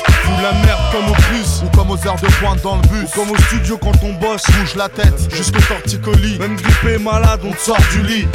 Fous 0.05 0.41
la 0.41 0.53
merde 0.65 0.79
comme 0.91 1.09
au 1.09 1.13
plus 1.13 1.63
Ou 1.65 1.69
comme 1.75 1.91
aux 1.91 2.07
heures 2.07 2.19
de 2.21 2.27
pointe 2.39 2.61
dans 2.61 2.75
le 2.77 2.81
bus. 2.87 3.09
comme 3.13 3.31
au 3.31 3.37
studio 3.37 3.77
quand 3.77 4.03
on 4.03 4.13
bosse. 4.13 4.43
Bouge 4.59 4.75
la 4.75 4.89
tête. 4.89 5.13
Jusqu'au 5.35 5.61
torticolis 5.61 6.37
Même 6.39 6.55
grippé 6.55 6.97
malade, 6.97 7.41
on 7.43 7.51
te 7.51 7.59
sort 7.59 7.77
du 7.91 8.03
lit. 8.03 8.27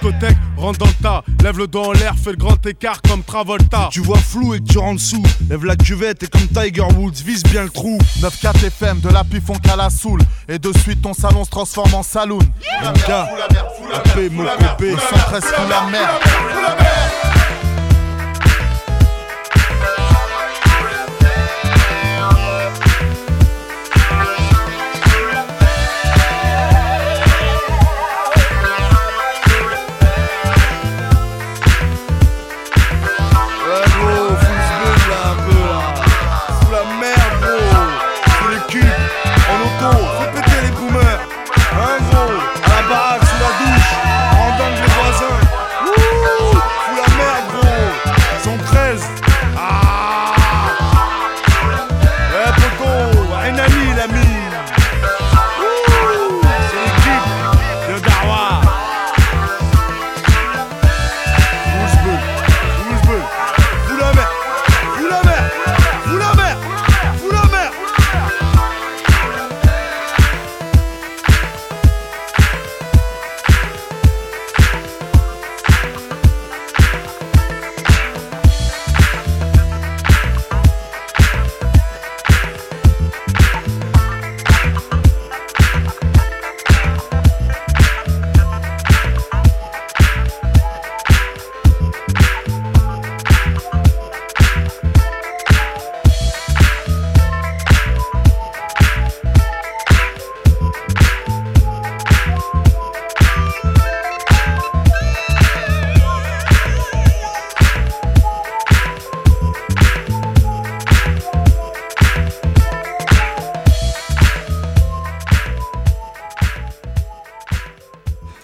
Discothèque, 0.00 0.36
rentre 0.56 0.78
dans 0.78 0.86
le 0.86 1.02
tas 1.02 1.24
Lève 1.42 1.58
le 1.58 1.66
doigt 1.66 1.88
en 1.88 1.92
l'air, 1.92 2.14
fais 2.22 2.30
le 2.30 2.36
grand 2.36 2.64
écart 2.66 3.00
comme 3.02 3.22
Travolta 3.22 3.88
Tu 3.90 4.00
vois 4.00 4.18
flou 4.18 4.54
et 4.54 4.60
que 4.60 4.64
tu 4.64 4.78
rentres 4.78 5.02
sous. 5.02 5.22
Lève 5.48 5.64
la 5.64 5.76
cuvette 5.76 6.22
et 6.22 6.26
comme 6.26 6.46
Tiger 6.48 6.82
Woods, 6.96 7.22
vise 7.24 7.42
bien 7.44 7.62
le 7.62 7.70
trou. 7.70 7.98
9-4 8.20 8.66
FM, 8.66 9.00
de 9.00 9.08
la 9.08 9.24
pif 9.24 9.44
on 9.48 9.54
cale 9.54 9.78
la 9.78 9.90
soule. 9.90 10.20
Et 10.48 10.58
de 10.58 10.72
suite 10.78 11.02
ton 11.02 11.14
salon 11.14 11.44
se 11.44 11.50
transforme 11.50 11.94
en 11.94 12.02
saloon. 12.02 12.38
MK, 12.38 13.10
AP, 13.10 14.30
mon 14.32 14.44
copé. 14.44 14.92
Le 14.92 14.98
113 14.98 15.44
fout 15.44 15.68
la 15.68 15.90
merde. 15.90 17.27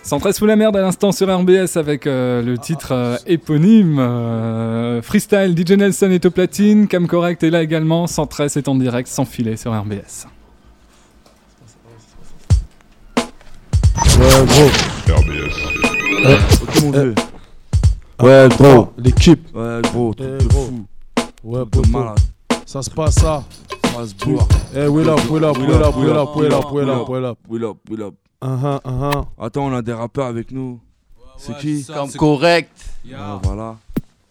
113 0.05 0.37
sous 0.37 0.45
la 0.47 0.55
merde 0.57 0.77
à 0.77 0.83
l'instant 0.83 1.13
sur 1.13 1.35
RBS 1.35 1.77
avec 1.77 2.07
euh, 2.07 2.43
le 2.43 2.59
titre 2.59 2.93
euh, 2.93 3.17
éponyme. 3.27 3.99
euh, 3.99 5.01
freestyle, 5.01 5.55
DJ 5.57 5.73
Nelson 5.73 6.11
est 6.11 6.27
au 6.27 6.31
platine, 6.31 6.87
Cam 6.89 7.07
Correct 7.07 7.43
est 7.43 7.51
là 7.51 7.63
également. 7.63 8.07
113 8.07 8.59
est 8.59 8.69
en 8.69 8.75
direct 8.75 9.09
sans 9.09 9.25
filet 9.25 9.57
sur 9.57 9.73
RBS. 9.73 10.27
Ouais, 14.19 14.47
gros. 14.47 14.71
Ok, 16.63 16.83
mon 16.83 16.91
vieux. 16.91 17.15
Ouais, 18.23 18.49
gros. 18.59 18.89
L'équipe. 18.99 19.49
Ouais, 19.57 19.81
gros, 19.85 20.13
truc 20.15 20.29
Eh, 20.39 20.43
de 20.45 20.49
gros. 20.49 20.67
fou. 20.67 20.85
Ouais, 21.43 21.63
de 21.65 21.91
malade. 21.91 22.19
Ça 22.67 22.83
se 22.83 22.91
passe 22.91 23.15
ça. 23.15 23.43
Strasbourg. 23.89 24.47
Eh, 24.77 24.87
wheel 24.87 25.09
up, 25.09 25.21
wheel 25.31 25.45
up, 25.45 25.57
wheel 25.57 25.83
up, 25.83 25.97
wheel 25.97 26.13
up, 26.13 26.35
wheel 26.37 26.53
up, 26.53 26.71
wheel 26.71 26.91
up, 26.91 27.09
wheel 27.49 27.65
up. 27.65 27.79
Will 27.89 28.03
up, 28.03 28.15
Uh-huh, 28.45 28.79
uh-huh. 28.85 29.25
Attends, 29.39 29.65
on 29.67 29.75
a 29.75 29.81
des 29.81 29.95
rappeurs 29.95 30.27
avec 30.27 30.51
nous. 30.51 30.79
C'est 31.39 31.57
qui 31.59 31.83
Comme 31.85 32.11
correct. 32.13 32.71
Ah, 33.15 33.41
Voilà. 33.43 33.77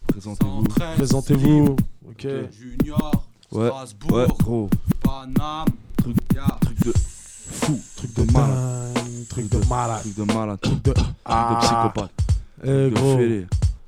Présentez-vous. 0.07 0.63
Présentez-vous. 0.95 1.75
Ok. 2.09 2.27
Junior. 2.51 3.11
Ouais, 3.51 3.67
Strasbourg. 3.69 4.11
ouais, 4.17 4.27
gros. 4.39 4.69
Paname. 5.01 5.65
Truc, 5.97 6.15
truc 6.61 6.85
de 6.85 6.93
fou. 6.95 7.79
Truc 7.95 8.13
de 8.15 8.25
de 8.25 8.31
malade. 8.31 9.27
truc 9.29 9.49
de 9.49 9.67
malade. 9.67 10.01
Truc 10.01 10.15
de 10.15 10.33
malade. 10.33 10.59
Truc 10.61 10.83
De... 10.83 10.91
de 10.93 11.59
psychopathe. 11.59 12.11
Eh, 12.63 12.65
Truc 12.65 12.93
de 12.93 12.99
gros. 12.99 13.17
fêlé. 13.17 13.47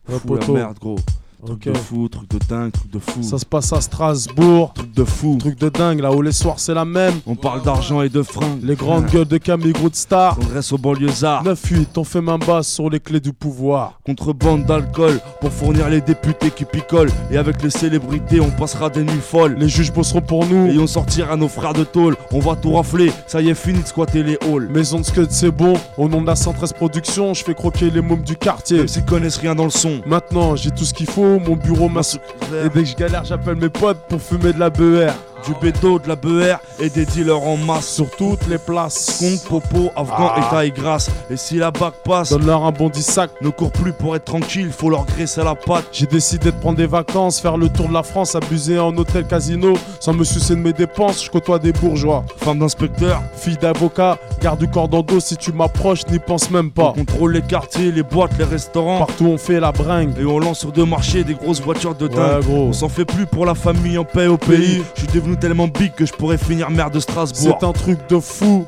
Ouais, 0.09 0.19
Fou 0.19 0.35
la 0.35 0.47
merde, 0.47 0.77
gros. 0.79 0.95
Truc 1.43 1.65
de 1.65 1.73
fou, 1.73 2.07
truc 2.07 2.29
de 2.29 2.39
dingue, 2.47 2.71
truc 2.71 2.91
de 2.91 2.99
fou. 2.99 3.21
Ça 3.21 3.37
se 3.37 3.45
passe 3.45 3.71
à 3.73 3.81
Strasbourg. 3.81 4.73
Truc 4.73 4.93
de 4.93 5.03
fou. 5.03 5.37
Truc 5.39 5.59
de 5.59 5.69
dingue, 5.69 5.99
là 5.99 6.11
où 6.11 6.21
les 6.21 6.31
soirs 6.31 6.59
c'est 6.59 6.73
la 6.73 6.85
même. 6.85 7.13
On 7.27 7.35
parle 7.35 7.61
d'argent 7.61 8.01
et 8.01 8.09
de 8.09 8.23
fringues. 8.23 8.63
Les 8.63 8.75
grandes 8.75 9.05
gueules 9.07 9.27
de 9.27 9.37
Camille 9.37 9.73
Star. 9.93 10.37
On 10.41 10.53
reste 10.53 10.73
au 10.73 10.77
banlieusards. 10.77 11.43
9-8, 11.43 11.87
on 11.97 12.03
fait 12.03 12.21
main 12.21 12.37
basse 12.37 12.67
sur 12.67 12.89
les 12.89 12.99
clés 12.99 13.19
du 13.19 13.33
pouvoir. 13.33 13.99
Contrebande 14.05 14.65
d'alcool 14.65 15.19
pour 15.41 15.51
fournir 15.51 15.89
les 15.89 16.01
députés 16.01 16.51
qui 16.51 16.65
picolent. 16.65 17.11
Et 17.31 17.37
avec 17.37 17.61
les 17.61 17.69
célébrités, 17.69 18.39
on 18.39 18.49
passera 18.51 18.89
des 18.89 19.03
nuits 19.03 19.21
folles. 19.21 19.55
Les 19.59 19.69
juges 19.69 19.93
bosseront 19.93 20.21
pour 20.21 20.45
nous. 20.45 20.67
Et 20.67 20.79
on 20.79 20.87
sortira 20.87 21.35
nos 21.35 21.47
frères 21.47 21.73
de 21.73 21.83
tôle. 21.83 22.15
On 22.31 22.39
va 22.39 22.55
tout 22.55 22.73
rafler. 22.73 23.11
Ça 23.27 23.41
y 23.41 23.49
est, 23.49 23.55
fini 23.55 23.81
de 23.81 23.87
squatter 23.87 24.23
les 24.23 24.37
halls. 24.41 24.69
Maison 24.69 24.99
de 24.99 25.05
Scud, 25.05 25.27
c'est 25.29 25.51
bon. 25.51 25.75
Au 25.97 26.07
nom 26.07 26.21
de 26.21 26.27
la 26.27 26.35
113 26.35 26.73
Productions, 26.73 27.33
je 27.33 27.43
fais 27.43 27.53
croquer 27.53 27.91
les 27.91 28.01
mômes 28.01 28.23
du 28.23 28.35
quartier. 28.35 28.77
Même 28.77 28.87
s'ils 28.87 29.05
connaissent 29.05 29.37
rien 29.37 29.55
dans 29.55 29.65
le 29.65 29.69
son. 29.69 30.01
Maintenant, 30.05 30.55
j'ai 30.55 30.71
tout 30.71 30.85
ce 30.85 30.93
qu'il 30.93 31.07
faut. 31.07 31.24
Mon 31.25 31.55
bureau, 31.55 31.89
ma 31.89 32.01
Et 32.01 32.69
dès 32.69 32.83
que 32.83 32.89
je 32.89 32.95
galère, 32.95 33.25
j'appelle 33.25 33.55
mes 33.55 33.69
potes 33.69 33.97
pour 34.07 34.21
fumer 34.21 34.53
de 34.53 34.59
la 34.59 34.69
BER. 34.69 35.11
Du 35.45 35.53
bédo, 35.61 35.99
de 35.99 36.07
la 36.07 36.15
BR 36.15 36.57
et 36.79 36.89
des 36.89 37.05
dealers 37.05 37.41
en 37.43 37.57
masse. 37.57 37.87
Sur 37.87 38.09
toutes 38.09 38.47
les 38.47 38.57
places. 38.57 39.17
Conque, 39.19 39.43
popo, 39.61 39.91
afghan 39.95 40.31
Ah. 40.35 40.39
et 40.39 40.49
taille 40.55 40.71
grasse. 40.71 41.09
Et 41.29 41.37
si 41.37 41.57
la 41.57 41.71
bac 41.71 41.93
passe, 42.03 42.29
Donne-leur 42.31 42.63
un 42.63 42.71
bon 42.71 42.89
10 42.89 43.03
sac. 43.03 43.29
ne 43.41 43.49
cours 43.49 43.71
plus 43.71 43.93
pour 43.93 44.15
être 44.15 44.25
tranquille, 44.25 44.71
faut 44.71 44.89
leur 44.89 45.05
graisser 45.05 45.43
la 45.43 45.53
patte. 45.55 45.85
J'ai 45.91 46.07
décidé 46.07 46.51
de 46.51 46.55
prendre 46.57 46.77
des 46.77 46.87
vacances, 46.87 47.39
faire 47.39 47.57
le 47.57 47.69
tour 47.69 47.87
de 47.87 47.93
la 47.93 48.01
France, 48.03 48.35
abuser 48.35 48.79
en 48.79 48.95
hôtel 48.97 49.25
casino, 49.27 49.73
sans 49.99 50.13
me 50.13 50.23
soucier 50.23 50.55
de 50.55 50.61
mes 50.61 50.73
dépenses, 50.73 51.23
je 51.25 51.29
côtoie 51.29 51.59
des 51.59 51.73
bourgeois. 51.73 52.23
Femme 52.37 52.59
d'inspecteur, 52.59 53.21
Fille 53.35 53.57
d'avocat, 53.57 54.17
garde 54.41 54.59
du 54.59 54.67
cordon 54.67 55.01
d'eau, 55.01 55.19
si 55.19 55.37
tu 55.37 55.51
m'approches, 55.51 56.07
n'y 56.07 56.19
pense 56.19 56.49
même 56.49 56.71
on 56.77 56.81
pas. 56.81 56.93
contrôle 56.93 57.33
les 57.33 57.41
quartiers, 57.41 57.91
les 57.91 58.03
boîtes, 58.03 58.31
les 58.39 58.45
restaurants. 58.45 58.99
Partout 58.99 59.25
on 59.25 59.37
fait 59.37 59.59
la 59.59 59.71
bringue. 59.71 60.17
Et 60.19 60.25
on 60.25 60.39
lance 60.39 60.59
sur 60.59 60.71
deux 60.71 60.85
marchés 60.85 61.23
des 61.23 61.35
grosses 61.35 61.61
voitures 61.61 61.93
de 61.95 62.07
dingue. 62.07 62.39
Ouais, 62.39 62.45
gros. 62.45 62.63
On 62.69 62.73
s'en 62.73 62.89
fait 62.89 63.05
plus 63.05 63.25
pour 63.27 63.45
la 63.45 63.53
famille 63.55 63.97
en 63.97 64.03
paix 64.05 64.27
au 64.27 64.37
pays. 64.37 64.81
Je 64.95 65.01
suis 65.01 65.11
devenu 65.13 65.34
tellement 65.35 65.67
big 65.67 65.93
que 65.93 66.05
je 66.05 66.13
pourrais 66.13 66.37
finir 66.37 66.69
maire 66.69 66.91
de 66.91 66.99
Strasbourg. 66.99 67.57
C'est 67.59 67.65
un 67.65 67.71
truc 67.73 67.99
de 68.09 68.19
fou. 68.19 68.65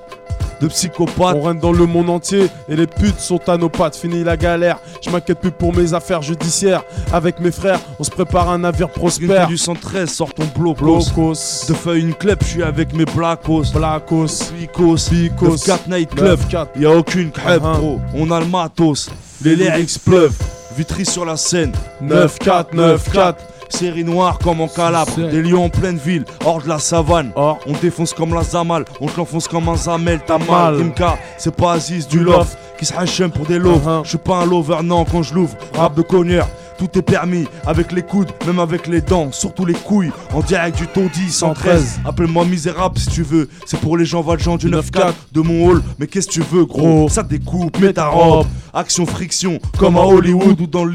De 0.59 0.67
psychopathe. 0.67 1.35
On 1.37 1.43
règne 1.43 1.59
dans 1.59 1.71
le 1.71 1.85
monde 1.85 2.09
entier 2.09 2.47
et 2.67 2.75
les 2.75 2.87
putes 2.87 3.19
sont 3.19 3.39
à 3.47 3.57
nos 3.57 3.69
pattes. 3.69 3.95
Fini 3.95 4.23
la 4.23 4.35
galère, 4.35 4.79
je 5.05 5.11
m'inquiète 5.11 5.39
plus 5.39 5.51
pour 5.51 5.71
mes 5.75 5.93
affaires 5.93 6.23
judiciaires. 6.23 6.83
Avec 7.13 7.39
mes 7.39 7.51
frères, 7.51 7.79
on 7.99 8.03
se 8.03 8.09
prépare 8.09 8.49
un 8.49 8.57
navire 8.57 8.89
prospère. 8.89 9.45
du 9.47 9.55
113, 9.57 10.09
sort 10.09 10.33
ton 10.33 10.45
blocos. 10.57 10.83
Blocos, 10.83 11.67
De 11.69 11.75
feuille 11.75 12.01
une 12.01 12.15
clep, 12.15 12.39
je 12.43 12.47
suis 12.47 12.63
avec 12.63 12.91
mes 12.95 13.05
blacos. 13.05 13.65
Blacos, 13.71 14.51
Picos, 14.57 14.95
Picos, 15.11 15.57
4 15.63 15.87
Night 15.89 16.15
Club. 16.15 16.39
9-4. 16.49 16.67
Y 16.79 16.85
a 16.87 16.91
aucune 16.91 17.29
crêpe, 17.29 17.61
Uh-huh. 17.61 17.77
gros. 17.77 17.99
On 18.15 18.31
a 18.31 18.39
le 18.39 18.47
matos. 18.47 19.11
Les 19.43 19.55
lyrics 19.55 19.99
pleuvent. 20.03 20.33
Vitry 20.75 21.05
sur 21.05 21.23
la 21.23 21.37
scène. 21.37 21.71
9-4, 22.01 22.73
9-4. 22.73 23.35
Série 23.69 24.03
noire 24.03 24.39
comme 24.39 24.61
en 24.61 24.67
Calabre. 24.67 25.15
Des 25.15 25.41
lions 25.41 25.65
en 25.65 25.69
pleine 25.69 25.97
ville, 25.97 26.25
hors 26.45 26.61
de 26.61 26.67
la 26.67 26.79
savane. 26.79 27.31
Or, 27.35 27.59
On 27.67 27.73
défonce 27.73 28.13
comme 28.13 28.33
la 28.33 28.43
Zamal, 28.43 28.85
on 29.01 29.07
te 29.07 29.17
l'enfonce 29.17 29.47
comme 29.47 29.69
un 29.69 29.75
Zamel, 29.75 30.21
t'as 30.25 30.37
Mal. 30.37 30.75
Rimka, 30.75 31.17
c'est 31.37 31.55
pas 31.55 31.73
Aziz 31.73 32.07
du 32.07 32.19
loft 32.19 32.57
qui 32.77 32.85
se 32.85 32.93
hachem 32.93 33.31
pour 33.31 33.45
des 33.45 33.59
loaves. 33.59 33.85
Uh-huh. 33.85 34.03
Je 34.03 34.09
suis 34.09 34.17
pas 34.17 34.37
un 34.37 34.45
lover, 34.45 34.77
non, 34.83 35.03
quand 35.05 35.23
je 35.23 35.33
l'ouvre. 35.33 35.55
Rap 35.73 35.95
de 35.95 36.01
cogneur, 36.03 36.47
tout 36.77 36.87
est 36.95 37.01
permis. 37.01 37.47
Avec 37.65 37.91
les 37.91 38.03
coudes, 38.03 38.31
même 38.45 38.59
avec 38.59 38.87
les 38.87 39.01
dents, 39.01 39.31
surtout 39.31 39.65
les 39.65 39.73
couilles. 39.73 40.11
En 40.33 40.41
direct 40.41 40.77
du 40.77 40.87
taudis 40.87 41.31
113. 41.31 42.01
Appelle-moi 42.05 42.45
misérable 42.45 42.99
si 42.99 43.07
tu 43.07 43.23
veux. 43.23 43.49
C'est 43.65 43.79
pour 43.79 43.97
les 43.97 44.05
gens 44.05 44.21
Valjean 44.21 44.57
du 44.57 44.69
9-4 44.69 45.13
de 45.31 45.41
mon 45.41 45.67
hall. 45.67 45.83
Mais 45.99 46.07
qu'est-ce 46.07 46.27
que 46.27 46.33
tu 46.33 46.41
veux, 46.41 46.65
gros? 46.65 47.09
Ça 47.09 47.23
découpe, 47.23 47.79
mets 47.79 47.93
ta 47.93 48.07
robe. 48.07 48.47
Action 48.73 49.05
friction, 49.05 49.59
comme 49.79 49.97
à 49.97 50.01
Hollywood 50.01 50.61
ou 50.61 50.67
dans 50.67 50.85
le 50.85 50.93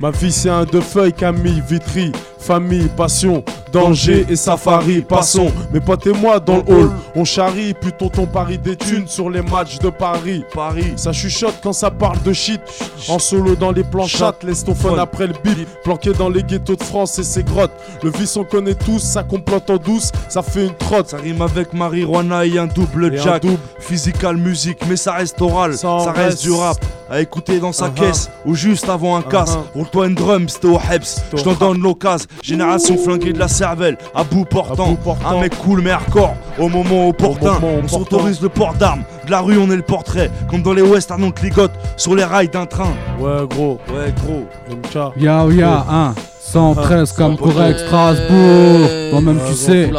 Ma 0.00 0.10
vie 0.10 0.32
c'est 0.32 0.48
un 0.48 0.64
deux 0.64 0.80
feuilles, 0.80 1.12
Camille, 1.12 1.62
Vitry, 1.68 2.10
famille, 2.38 2.88
passion, 2.96 3.44
danger 3.70 4.24
et 4.30 4.36
safari, 4.36 5.02
passons. 5.02 5.52
Mes 5.74 5.80
potes 5.80 6.06
et 6.06 6.14
moi 6.14 6.40
dans 6.40 6.56
le 6.56 6.62
hall, 6.74 6.90
on 7.14 7.26
charrie, 7.26 7.74
plutôt 7.74 8.08
ton 8.08 8.24
pari 8.24 8.56
des 8.56 8.76
thunes 8.76 9.06
sur 9.06 9.28
les 9.28 9.42
matchs 9.42 9.78
de 9.78 9.90
Paris. 9.90 10.42
Paris. 10.54 10.94
Ça 10.96 11.12
chuchote 11.12 11.56
quand 11.62 11.74
ça 11.74 11.90
parle 11.90 12.22
de 12.22 12.32
shit. 12.32 12.62
En 13.10 13.18
solo 13.18 13.54
dans 13.56 13.72
les 13.72 13.84
planchates, 13.84 14.42
laisse 14.42 14.64
ton 14.64 14.74
phone 14.74 14.98
après 14.98 15.26
le 15.26 15.34
bip. 15.44 15.68
Planqué 15.84 16.14
dans 16.14 16.30
les 16.30 16.42
ghettos 16.44 16.76
de 16.76 16.82
France 16.82 17.18
et 17.18 17.22
ses 17.22 17.42
grottes. 17.42 17.70
Le 18.02 18.10
vice 18.10 18.34
on 18.38 18.44
connaît 18.44 18.74
tous, 18.74 19.00
ça 19.00 19.22
complote 19.22 19.68
en 19.68 19.76
douce, 19.76 20.12
ça 20.30 20.40
fait 20.40 20.64
une 20.64 20.74
trotte. 20.76 21.10
Ça 21.10 21.18
rime 21.18 21.42
avec 21.42 21.74
marijuana 21.74 22.46
et 22.46 22.58
un 22.58 22.66
double 22.66 23.14
Et 23.14 23.18
un 23.18 23.22
jack. 23.22 23.42
double. 23.42 23.58
Physical 23.80 24.38
musique, 24.38 24.78
mais 24.88 24.96
ça 24.96 25.12
reste 25.12 25.42
oral. 25.42 25.76
Ça 25.76 25.98
reste 26.12 26.16
reste. 26.16 26.42
du 26.42 26.52
rap. 26.52 26.78
À 27.10 27.20
écouter 27.20 27.58
dans 27.58 27.72
sa 27.72 27.88
Uh-huh. 27.88 27.94
caisse 27.94 28.30
ou 28.46 28.54
juste 28.54 28.88
avant 28.88 29.16
un 29.16 29.22
casse. 29.22 29.56
Uh-huh. 29.56 29.80
Roule-toi 29.92 30.06
une 30.08 30.14
drum, 30.14 30.48
c'était 30.48 30.68
au 30.68 30.78
Heps. 30.78 31.20
Je 31.36 31.42
t'en 31.42 31.54
donne 31.54 31.82
l'occasion. 31.82 32.26
Génération 32.42 32.96
flinguée 32.96 33.32
de 33.32 33.38
la 33.40 33.48
cervelle. 33.48 33.98
À 34.14 34.22
bout 34.22 34.44
portant. 34.44 34.96
Un 35.26 35.40
mec 35.40 35.56
cool 35.58 35.80
mais 35.82 35.90
hardcore. 35.90 36.36
Au 36.58 36.68
moment 36.68 37.08
opportun. 37.08 37.58
on 37.62 37.88
s'autorise 37.88 38.40
le 38.40 38.48
port 38.48 38.74
d'armes. 38.74 39.02
De 39.26 39.30
la 39.32 39.40
rue, 39.40 39.58
on 39.58 39.68
est 39.70 39.76
le 39.76 39.82
portrait. 39.82 40.30
Comme 40.48 40.62
dans 40.62 40.74
les 40.74 40.82
westerns, 40.82 41.24
on 41.24 41.30
te 41.32 41.42
ligote 41.42 41.72
sur 41.96 42.14
les 42.14 42.24
rails 42.24 42.48
d'un 42.48 42.66
train. 42.66 42.92
Ouais, 43.18 43.46
gros, 43.48 43.80
Ouais, 43.88 44.14
gros. 44.24 44.46
MK. 44.70 45.20
Ya 45.20 45.44
ya, 45.50 45.84
hein. 45.90 46.14
113 46.40 47.12
comme 47.12 47.36
correct 47.36 47.80
Strasbourg. 47.80 48.88
Toi-même 49.10 49.40
tu 49.48 49.54
sais. 49.54 49.90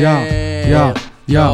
Ya, 0.00 0.20
ya, 0.68 0.94
ya, 1.28 1.52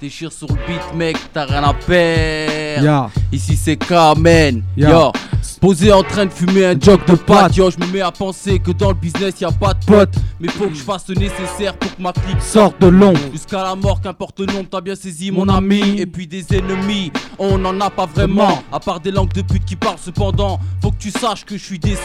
Déchire 0.00 0.30
sur 0.30 0.46
le 0.46 0.54
beat, 0.54 0.94
mec, 0.94 1.16
t'as 1.32 1.44
rien 1.44 1.64
à 1.64 1.74
perdre. 1.74 3.10
Ici 3.32 3.56
c'est 3.56 3.76
Carmen. 3.76 4.62
Ya. 4.76 4.90
Yo. 4.90 5.12
Posé 5.60 5.92
en 5.92 6.04
train 6.04 6.26
de 6.26 6.30
fumer 6.30 6.66
un 6.66 6.78
jog 6.78 7.04
de 7.06 7.16
pâte. 7.16 7.56
Yo, 7.56 7.68
je 7.68 7.78
me 7.84 7.92
mets 7.92 8.00
à 8.00 8.12
penser 8.12 8.60
que 8.60 8.70
dans 8.70 8.90
le 8.90 8.94
business 8.94 9.40
y 9.40 9.44
a 9.44 9.50
pas 9.50 9.74
de 9.74 9.84
potes. 9.84 10.14
Mais 10.38 10.46
faut 10.46 10.68
que 10.68 10.74
je 10.74 10.82
fasse 10.82 11.08
le 11.08 11.16
nécessaire 11.16 11.76
pour 11.76 11.96
que 11.96 12.00
ma 12.00 12.12
clique 12.12 12.40
Sors 12.40 12.72
de 12.78 12.86
l'ombre. 12.86 13.18
Jusqu'à 13.32 13.64
la 13.64 13.74
mort, 13.74 14.00
qu'importe 14.00 14.38
le 14.38 14.46
nombre, 14.46 14.68
t'as 14.70 14.80
bien 14.80 14.94
saisi 14.94 15.32
mon 15.32 15.48
ami. 15.48 15.98
Et 15.98 16.06
puis 16.06 16.28
des 16.28 16.46
ennemis, 16.54 17.10
on 17.40 17.58
n'en 17.58 17.80
a 17.80 17.90
pas 17.90 18.06
vraiment. 18.06 18.62
À 18.70 18.78
part 18.78 19.00
des 19.00 19.10
langues 19.10 19.32
de 19.32 19.42
pute 19.42 19.64
qui 19.64 19.74
parlent 19.74 19.98
cependant. 19.98 20.60
Faut 20.80 20.92
que 20.92 20.98
tu 20.98 21.10
saches 21.10 21.44
que 21.44 21.56
je 21.56 21.64
suis 21.64 21.80
déçu. 21.80 21.98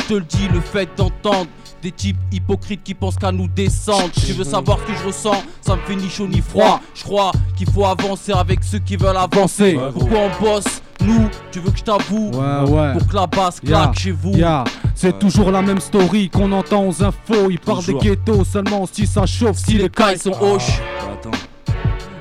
Je 0.00 0.04
te 0.04 0.14
le 0.14 0.24
dis, 0.28 0.48
le 0.52 0.60
fait 0.60 0.90
d'entendre 0.98 1.46
des 1.82 1.92
types 1.92 2.18
hypocrites 2.32 2.82
qui 2.82 2.94
pensent 2.94 3.16
qu'à 3.16 3.32
nous 3.32 3.48
descendre. 3.48 4.10
Si 4.16 4.26
tu 4.26 4.32
veux 4.32 4.44
savoir 4.44 4.78
ce 4.80 4.92
que 4.92 4.98
je 4.98 5.06
ressens, 5.06 5.42
ça 5.60 5.76
me 5.76 5.80
fait 5.82 5.96
ni 5.96 6.08
chaud 6.08 6.26
ni 6.26 6.40
froid. 6.40 6.80
Je 6.94 7.04
crois 7.04 7.32
qu'il 7.56 7.70
faut 7.70 7.84
avancer 7.84 8.32
avec 8.32 8.64
ceux 8.64 8.78
qui 8.78 8.96
veulent 8.96 9.16
avancer. 9.16 9.78
Pourquoi 9.92 10.18
on 10.18 10.42
bosse? 10.42 10.82
Nous, 11.00 11.28
tu 11.52 11.60
veux 11.60 11.70
que 11.70 11.78
je 11.78 11.84
t'avoue? 11.84 12.30
Ouais, 12.32 12.70
ouais. 12.70 12.92
Pour 12.92 13.06
que 13.06 13.14
la 13.14 13.26
basse 13.26 13.60
claque 13.60 13.98
chez 13.98 14.10
vous. 14.10 14.34
C'est 14.94 15.18
toujours 15.18 15.52
la 15.52 15.62
même 15.62 15.80
story 15.80 16.28
qu'on 16.28 16.50
entend 16.52 16.84
aux 16.84 17.02
infos. 17.02 17.50
Ils 17.50 17.60
parlent 17.60 17.84
des 17.84 17.94
ghettos 17.94 18.44
seulement 18.44 18.84
si 18.90 19.06
ça 19.06 19.26
chauffe, 19.26 19.58
si 19.58 19.64
Si 19.64 19.72
les 19.74 19.84
les 19.84 19.90
cailles 19.90 20.18
sont 20.18 20.32
hoches, 20.40 20.80
Attends. 21.12 21.30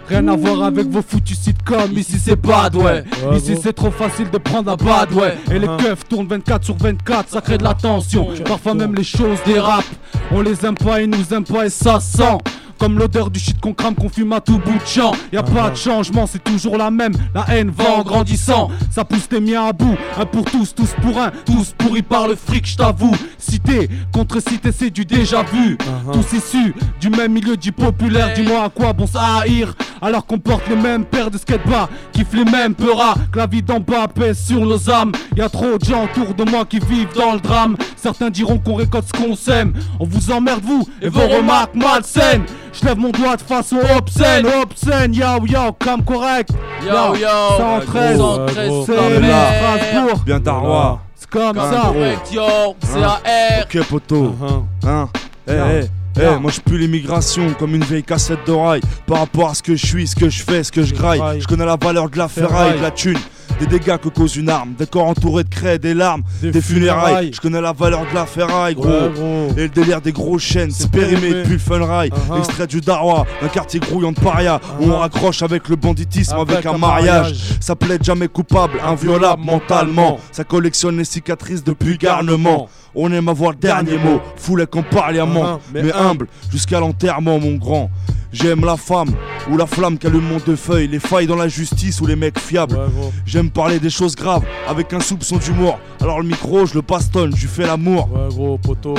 Rien 0.09 0.27
à 0.27 0.35
voir 0.35 0.63
avec 0.63 0.87
vos 0.87 1.01
foutus 1.01 1.37
sitcoms. 1.39 1.91
Ici 1.97 2.17
c'est 2.23 2.39
bad, 2.39 2.75
ouais. 2.75 3.03
Ouais, 3.29 3.37
Ici 3.37 3.55
c'est 3.61 3.73
trop 3.73 3.91
facile 3.91 4.29
de 4.29 4.37
prendre 4.37 4.71
un 4.71 4.75
bad, 4.75 5.11
ouais. 5.13 5.37
Et 5.51 5.59
les 5.59 5.67
keufs 5.67 6.07
tournent 6.07 6.27
24 6.27 6.63
sur 6.63 6.77
24, 6.77 7.29
ça 7.29 7.41
crée 7.41 7.57
de 7.57 7.63
la 7.63 7.73
tension. 7.73 8.27
Parfois 8.45 8.73
même 8.73 8.95
les 8.95 9.03
choses 9.03 9.39
dérapent. 9.45 9.85
On 10.31 10.41
les 10.41 10.65
aime 10.65 10.75
pas, 10.75 11.01
ils 11.01 11.09
nous 11.09 11.33
aiment 11.33 11.43
pas 11.43 11.65
et 11.65 11.69
ça 11.69 11.99
sent. 11.99 12.37
Comme 12.79 12.99
l'odeur 12.99 13.31
du 13.31 13.39
shit 13.39 13.59
qu'on 13.59 13.73
crame, 13.73 13.95
qu'on 13.95 14.07
fume 14.07 14.33
à 14.33 14.39
tout 14.39 14.59
bout 14.59 14.77
de 14.77 14.85
champ. 14.85 15.11
Y 15.33 15.37
a 15.37 15.41
pas 15.41 15.71
de 15.71 15.75
changement, 15.75 16.27
c'est 16.27 16.43
toujours 16.43 16.77
la 16.77 16.91
même. 16.91 17.13
La 17.33 17.43
haine 17.49 17.71
va 17.71 17.95
en 17.97 18.03
grandissant. 18.03 18.69
Ça 18.91 19.03
pousse 19.03 19.27
les 19.31 19.39
miens 19.39 19.65
à 19.65 19.73
bout. 19.73 19.97
Un 20.15 20.27
pour 20.27 20.45
tous, 20.45 20.75
tous 20.75 20.91
pour 21.01 21.17
un. 21.19 21.31
Tous 21.43 21.73
pourris 21.75 22.03
par 22.03 22.27
le 22.27 22.35
fric, 22.35 22.67
je 22.67 22.77
t'avoue. 22.77 23.15
Cité 23.39 23.89
contre 24.13 24.39
cité, 24.39 24.69
c'est 24.71 24.91
du 24.91 25.05
déjà 25.05 25.41
vu. 25.41 25.75
Tous 26.13 26.37
issus 26.37 26.75
du 27.01 27.09
même 27.09 27.33
milieu 27.33 27.57
dit 27.57 27.71
populaire. 27.71 28.31
Dis-moi 28.35 28.65
à 28.65 28.69
quoi 28.69 28.93
bon 28.93 29.07
ça 29.07 29.21
haïr. 29.41 29.73
Alors 30.01 30.25
qu'on 30.25 30.39
porte 30.39 30.67
les 30.69 30.75
mêmes 30.75 31.05
paires 31.05 31.31
de 31.31 31.37
skatebas, 31.37 31.87
kiffe 32.11 32.33
les 32.33 32.45
mêmes 32.45 32.75
peuras, 32.75 33.15
que 33.31 33.37
la 33.39 33.47
vie 33.47 33.61
d'en 33.61 33.79
bas 33.79 34.07
pèse 34.07 34.39
sur 34.45 34.59
nos 34.65 34.89
âmes. 34.89 35.11
Y 35.35 35.41
a 35.41 35.49
trop 35.49 35.77
de 35.77 35.85
gens 35.85 36.03
autour 36.05 36.33
de 36.33 36.49
moi 36.49 36.65
qui 36.65 36.79
vivent 36.79 37.13
dans 37.15 37.33
le 37.33 37.39
drame. 37.39 37.75
Certains 37.95 38.29
diront 38.29 38.57
qu'on 38.59 38.75
récolte 38.75 39.05
ce 39.07 39.21
qu'on 39.21 39.35
sème. 39.35 39.73
On 39.99 40.05
vous 40.05 40.31
emmerde 40.31 40.61
vous 40.63 40.87
et 41.01 41.09
vos 41.09 41.27
remarques 41.27 41.75
malsaines. 41.75 42.43
Je 42.73 42.85
lève 42.85 42.97
mon 42.97 43.09
doigt 43.09 43.35
de 43.37 43.41
façon 43.41 43.77
obscène, 43.97 44.45
obscène, 44.61 45.13
yo 45.13 45.25
yo, 45.47 45.71
comme 45.79 46.03
correct. 46.03 46.51
Yo 46.85 47.15
yo 47.15 47.27
113, 47.57 48.17
113 48.17 48.67
gros. 48.67 48.85
c'est. 48.85 50.25
Bien 50.25 50.39
Darwa. 50.39 50.99
C'est 51.15 51.29
comme 51.29 51.55
ça. 51.57 51.91
correct, 51.91 52.31
yo, 52.31 52.75
c'est 52.81 53.01
AR. 53.03 53.19
Ok, 53.63 53.87
poto. 53.89 54.15
Uh-huh. 54.39 54.87
Hein 54.87 55.09
Eh, 55.47 55.53
Bien. 55.53 55.81
Eh, 56.19 56.39
moi 56.39 56.51
je 56.51 56.59
pue 56.61 56.77
l'immigration 56.77 57.53
comme 57.59 57.75
une 57.75 57.83
vieille 57.83 58.03
cassette 58.03 58.39
d'oreille 58.45 58.81
Par 59.05 59.19
rapport 59.19 59.49
à 59.49 59.53
ce 59.53 59.63
que 59.63 59.75
je 59.75 59.85
suis, 59.85 60.07
ce 60.07 60.15
que 60.15 60.29
je 60.29 60.43
fais, 60.43 60.63
ce 60.63 60.71
que 60.71 60.83
je 60.83 60.93
graille. 60.93 61.21
Je 61.39 61.47
connais 61.47 61.65
la 61.65 61.75
valeur 61.77 62.09
de 62.09 62.17
la 62.17 62.27
ferraille, 62.27 62.77
de 62.77 62.81
la 62.81 62.91
thune. 62.91 63.17
Des 63.59 63.65
dégâts 63.65 63.97
que 63.97 64.09
cause 64.09 64.35
une 64.35 64.49
arme, 64.49 64.73
des 64.77 64.85
corps 64.85 65.07
entourés 65.07 65.43
de 65.43 65.49
craie, 65.49 65.79
des 65.79 65.95
larmes, 65.95 66.21
Des 66.43 66.51
des, 66.51 66.61
funérailles. 66.61 67.31
Je 67.33 67.41
connais 67.41 67.59
la 67.61 67.71
valeur 67.73 68.01
de 68.07 68.13
la 68.13 68.27
ferraille 68.27 68.75
gros 68.75 68.87
Ouais, 68.87 69.09
gros. 69.15 69.47
Et 69.57 69.61
le 69.63 69.69
délire 69.69 69.99
des 69.99 70.11
gros 70.11 70.37
chaînes, 70.37 70.69
c'est 70.69 70.91
périmé 70.91 71.33
depuis 71.33 71.53
le 71.53 71.57
funrail 71.59 72.09
Uh-huh. 72.11 72.37
Extrait 72.37 72.67
du 72.67 72.81
Darwa, 72.81 73.25
un 73.41 73.47
quartier 73.47 73.79
grouillant 73.79 74.11
de 74.11 74.19
paria 74.19 74.59
Où 74.79 74.91
on 74.91 74.97
raccroche 74.99 75.41
avec 75.41 75.69
le 75.69 75.75
banditisme, 75.75 76.35
avec, 76.35 76.51
Avec 76.51 76.65
un, 76.67 76.75
un 76.75 76.77
mariage. 76.77 77.07
mariage. 77.15 77.57
Ça 77.59 77.75
plaide 77.75 78.03
jamais 78.03 78.27
coupable, 78.27 78.79
inviolable 78.85 79.43
mentalement. 79.43 80.19
Ça 80.31 80.43
collectionne 80.43 80.97
les 80.97 81.05
cicatrices 81.05 81.63
depuis 81.63 81.97
garnement 81.97 82.69
On 82.99 83.11
aime 83.11 83.29
avoir 83.29 83.51
le 83.51 83.57
dernier 83.57 83.99
mot, 83.99 84.19
foulé 84.35 84.65
qu'on 84.65 84.81
parliamment 84.81 85.37
Uh-huh. 85.37 85.59
Mais, 85.71 85.83
Mais 85.83 85.93
humble, 85.93 86.27
jusqu'à 86.51 86.79
l'enterrement 86.79 87.39
mon 87.39 87.55
grand. 87.55 87.91
J'aime 88.33 88.65
la 88.65 88.75
femme, 88.75 89.11
ou 89.49 89.55
la 89.55 89.67
flamme 89.67 89.97
qu'allume 89.99 90.27
mon 90.27 90.37
deux 90.39 90.55
feuilles. 90.55 90.87
Les 90.87 90.99
failles 90.99 91.27
dans 91.27 91.35
la 91.35 91.47
justice 91.47 92.01
ou 92.01 92.07
les 92.07 92.15
mecs 92.15 92.39
fiables. 92.39 92.75
Ouais. 92.75 93.09
J'aime 93.25 93.51
parler 93.51 93.79
des 93.79 93.91
choses 93.91 94.15
graves, 94.15 94.43
avec 94.67 94.93
un 94.93 94.99
soupçon 94.99 95.37
d'humour. 95.37 95.79
Alors 96.01 96.21
le 96.21 96.27
micro 96.27 96.65
je 96.65 96.73
le 96.73 96.81
bastonne, 96.81 97.35
je 97.35 97.41
lui 97.41 97.47
fais 97.47 97.67
l'amour. 97.67 98.09
Ouais, 98.11 98.29
gros, 98.29 98.57
poteau. 98.57 98.95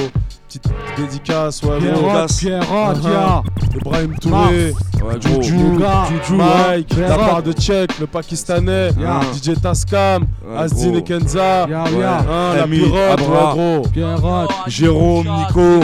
Petite 0.48 0.64
dédicace, 0.96 1.62
ouais. 1.62 1.78
Pierrot. 1.78 2.00
Pierrot, 2.40 2.64
Uh-huh. 2.94 3.12
ya. 3.12 3.42
Ibrahim 3.76 4.14
Touré. 4.18 4.72
Ouais 5.04 5.20
Juju. 5.20 5.78
Mike, 6.36 6.96
la 6.96 7.06
Pierrot. 7.06 7.26
part 7.26 7.42
de 7.42 7.52
Tchèque, 7.52 7.98
le 8.00 8.06
Pakistanais, 8.06 8.90
Yeah. 8.98 9.20
DJ 9.34 9.60
Tascam, 9.60 10.24
gros. 10.90 10.96
et 10.96 11.02
Kenza, 11.02 11.64
hein, 11.64 12.54
la 12.56 12.66
Abra. 13.12 13.54
ouais, 13.54 13.76
gros. 13.82 13.88
Pierrot, 13.92 14.48
Jérôme, 14.66 15.26
Nico, 15.38 15.80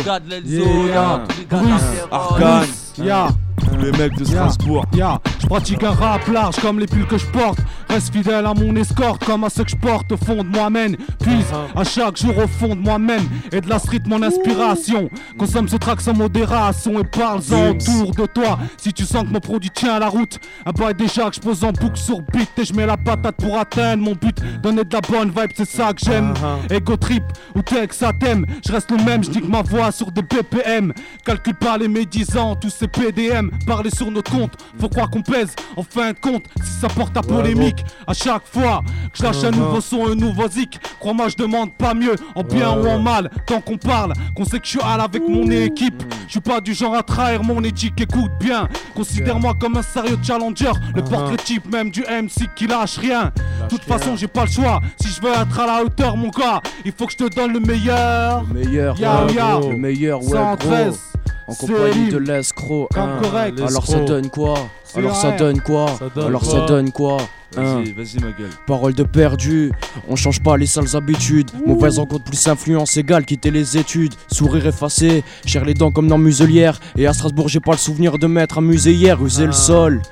Yeah. 2.99 3.29
Bruce, 3.75 3.85
Arcane, 3.85 3.85
ya. 3.85 3.85
tous 3.85 3.85
les 3.85 3.93
mecs 3.93 4.17
de 4.17 4.25
Strasbourg 4.25 4.85
Ya, 4.95 5.19
je 5.41 5.47
pratique 5.47 5.83
un 5.83 5.91
rap 5.91 6.27
large 6.29 6.57
comme 6.61 6.79
les 6.79 6.87
pulls 6.87 7.07
que 7.07 7.19
je 7.19 7.27
porte. 7.27 7.59
Reste 7.89 8.13
fidèle 8.13 8.47
à 8.47 8.55
mon 8.55 8.75
escorte 8.77 9.25
comme 9.25 9.45
à 9.45 9.51
ce 9.51 9.63
que 9.63 9.71
je 9.71 9.77
porte 9.77 10.11
au 10.13 10.17
fond 10.17 10.43
de 10.43 10.49
moi-même. 10.49 10.97
Puis 11.21 11.45
à 11.77 11.85
chaque 11.85 12.17
jour 12.17 12.37
au 12.39 12.47
fond 12.47 12.75
de 12.75 12.81
moi-même 12.81 13.23
et 13.53 13.61
de 13.61 13.69
la 13.69 13.79
street 13.79 14.01
mon 14.07 14.23
inspiration. 14.23 15.09
Consomme 15.39 15.69
ce 15.69 15.77
track 15.77 16.01
sans 16.01 16.15
modération 16.15 16.99
et 17.01 17.05
parle-en 17.05 17.71
autour 17.71 18.15
de 18.15 18.27
toi. 18.27 18.59
Si 18.77 18.93
tu 18.93 19.05
sens 19.05 19.25
que 19.25 19.29
mon 19.29 19.41
produit 19.41 19.71
tient 19.71 19.99
la 19.99 20.09
route, 20.09 20.39
un 20.67 20.73
bail 20.73 20.95
déjà 20.95 21.29
que 21.31 21.37
je 21.37 21.41
pose 21.41 21.63
en 21.65 21.73
boucle 21.73 21.97
sur 21.97 22.21
beat 22.33 22.51
et 22.59 22.65
je 22.65 22.73
mets 22.75 22.87
la 22.87 22.97
patate 22.97 23.37
pour 23.37 23.57
atteindre 23.59 24.03
mon 24.03 24.13
but. 24.13 24.37
Donner 24.63 24.85
de 24.85 24.93
la 24.93 25.01
bonne 25.01 25.29
vibe, 25.29 25.51
c'est 25.55 25.69
ça 25.69 25.93
que 25.93 26.01
j'aime. 26.05 26.35
Ego 26.71 26.97
trip 26.97 27.23
ou 27.55 27.63
texte 27.63 28.03
à 28.03 28.13
thème, 28.13 28.47
je 28.67 28.73
reste 28.73 28.91
le 28.91 29.03
même, 29.05 29.23
je 29.23 29.31
que 29.31 29.47
ma 29.47 29.63
voix 29.63 29.93
sur 29.93 30.11
des 30.11 30.23
BPM. 30.23 30.93
Calcule 31.25 31.55
pas 31.55 31.79
les 31.79 31.89
médisants, 31.89 32.57
tous 32.57 32.71
ces 32.71 32.89
PDM. 32.89 33.51
Parler 33.75 33.91
sur 33.91 34.09
notre 34.09 34.31
compte, 34.31 34.53
faut 34.79 34.89
croire 34.89 35.11
qu'on 35.11 35.21
pèse. 35.21 35.53
En 35.77 35.83
fin 35.83 36.13
de 36.13 36.19
compte, 36.21 36.45
si 36.63 36.81
ça 36.81 36.87
porte 36.87 37.17
à 37.17 37.23
polémique, 37.23 37.85
à 38.07 38.15
chaque 38.15 38.47
fois 38.47 38.83
que 39.13 39.19
je 39.19 39.25
lâche 39.25 39.43
un 39.43 39.51
nouveau 39.51 39.81
son, 39.81 40.07
un 40.07 40.15
nouveau 40.15 40.49
zik, 40.49 40.79
crois-moi, 41.01 41.27
je 41.29 41.35
demande 41.35 41.77
pas 41.77 41.93
mieux, 41.93 42.15
en 42.37 42.45
bien 42.45 42.71
ou 42.71 42.87
en 42.87 43.01
mal. 43.01 43.33
Tant 43.49 43.61
qu'on 43.61 43.77
parle, 43.77 44.13
qu'on 44.37 44.45
sait 44.45 44.61
que 44.61 44.65
je 44.65 44.79
suis 44.79 44.81
avec 44.81 45.29
mon 45.29 45.51
équipe. 45.51 46.05
Je 46.27 46.31
suis 46.31 46.41
pas 46.41 46.61
du 46.61 46.73
genre 46.73 46.95
à 46.95 47.03
trahir 47.03 47.43
mon 47.43 47.65
éthique, 47.65 48.01
écoute 48.01 48.31
bien. 48.39 48.69
Considère-moi 48.95 49.55
comme 49.59 49.77
un 49.77 49.83
sérieux 49.83 50.19
challenger, 50.23 50.71
le 50.95 51.03
portrait 51.03 51.37
type 51.39 51.69
même 51.73 51.91
du 51.91 52.03
MC 52.03 52.47
qui 52.55 52.69
lâche 52.69 52.99
rien. 52.99 53.33
De 53.65 53.69
toute 53.71 53.83
façon, 53.83 54.15
j'ai 54.15 54.29
pas 54.29 54.45
le 54.45 54.53
choix. 54.53 54.81
Si 55.01 55.09
je 55.09 55.21
veux 55.21 55.33
être 55.33 55.59
à 55.59 55.67
la 55.67 55.83
hauteur, 55.83 56.17
mon 56.17 56.29
gars, 56.29 56.63
il 56.85 56.93
faut 56.93 57.07
que 57.07 57.13
je 57.13 57.17
te 57.17 57.35
donne 57.35 57.55
le 57.55 57.61
meilleur. 57.61 58.45
meilleur, 58.55 58.97
ya. 59.01 59.27
gros. 59.59 59.71
le 59.73 59.77
meilleur, 59.77 60.23
ouais, 60.23 60.31
113. 60.31 60.87
gros. 60.87 61.24
En 61.47 61.55
compagnie 61.55 62.09
de 62.11 62.19
l'escroc. 62.19 62.89
Hein. 62.97 63.19
correct. 63.23 63.61
Alors 63.61 63.87
ça 63.87 64.01
donne 64.01 64.31
quoi? 64.31 64.55
Alors 64.97 65.17
ça 65.17 65.33
donne 65.33 65.61
quoi 65.61 65.87
Ça 65.99 66.09
donne 66.15 66.27
Alors 66.27 66.43
quoi 66.43 66.51
ça 66.51 66.67
donne 66.67 66.93
quoi 66.93 67.17
hein 67.57 67.83
Vas-y, 67.83 67.93
vas-y 67.93 68.17
ma 68.21 68.33
gueule 68.33 68.51
Parole 68.67 68.95
de 68.95 69.05
perdu, 69.05 69.71
on 70.09 70.17
change 70.17 70.43
pas 70.43 70.57
les 70.57 70.67
sales 70.67 70.97
habitudes. 70.97 71.51
Mauvaise 71.67 71.99
rencontre 71.99 72.25
plus 72.25 72.49
influence 72.49 72.97
égale 72.97 73.25
quitter 73.25 73.51
les 73.51 73.79
études. 73.79 74.15
Sourire 74.31 74.67
effacé, 74.67 75.23
cher 75.47 75.65
les 75.65 75.75
dents 75.75 75.93
comme 75.93 76.09
dans 76.09 76.19
muselière. 76.19 76.81
Et 76.97 77.07
à 77.07 77.13
Strasbourg, 77.13 77.49
j'ai 77.49 77.61
pas 77.61 77.73
le 77.73 77.79
souvenir 77.79 78.19
de 78.19 78.27
m'être 78.27 78.59
amusé 78.59 78.93
hier, 78.93 79.25
user 79.25 79.47
le 79.47 79.53
sol. 79.53 80.03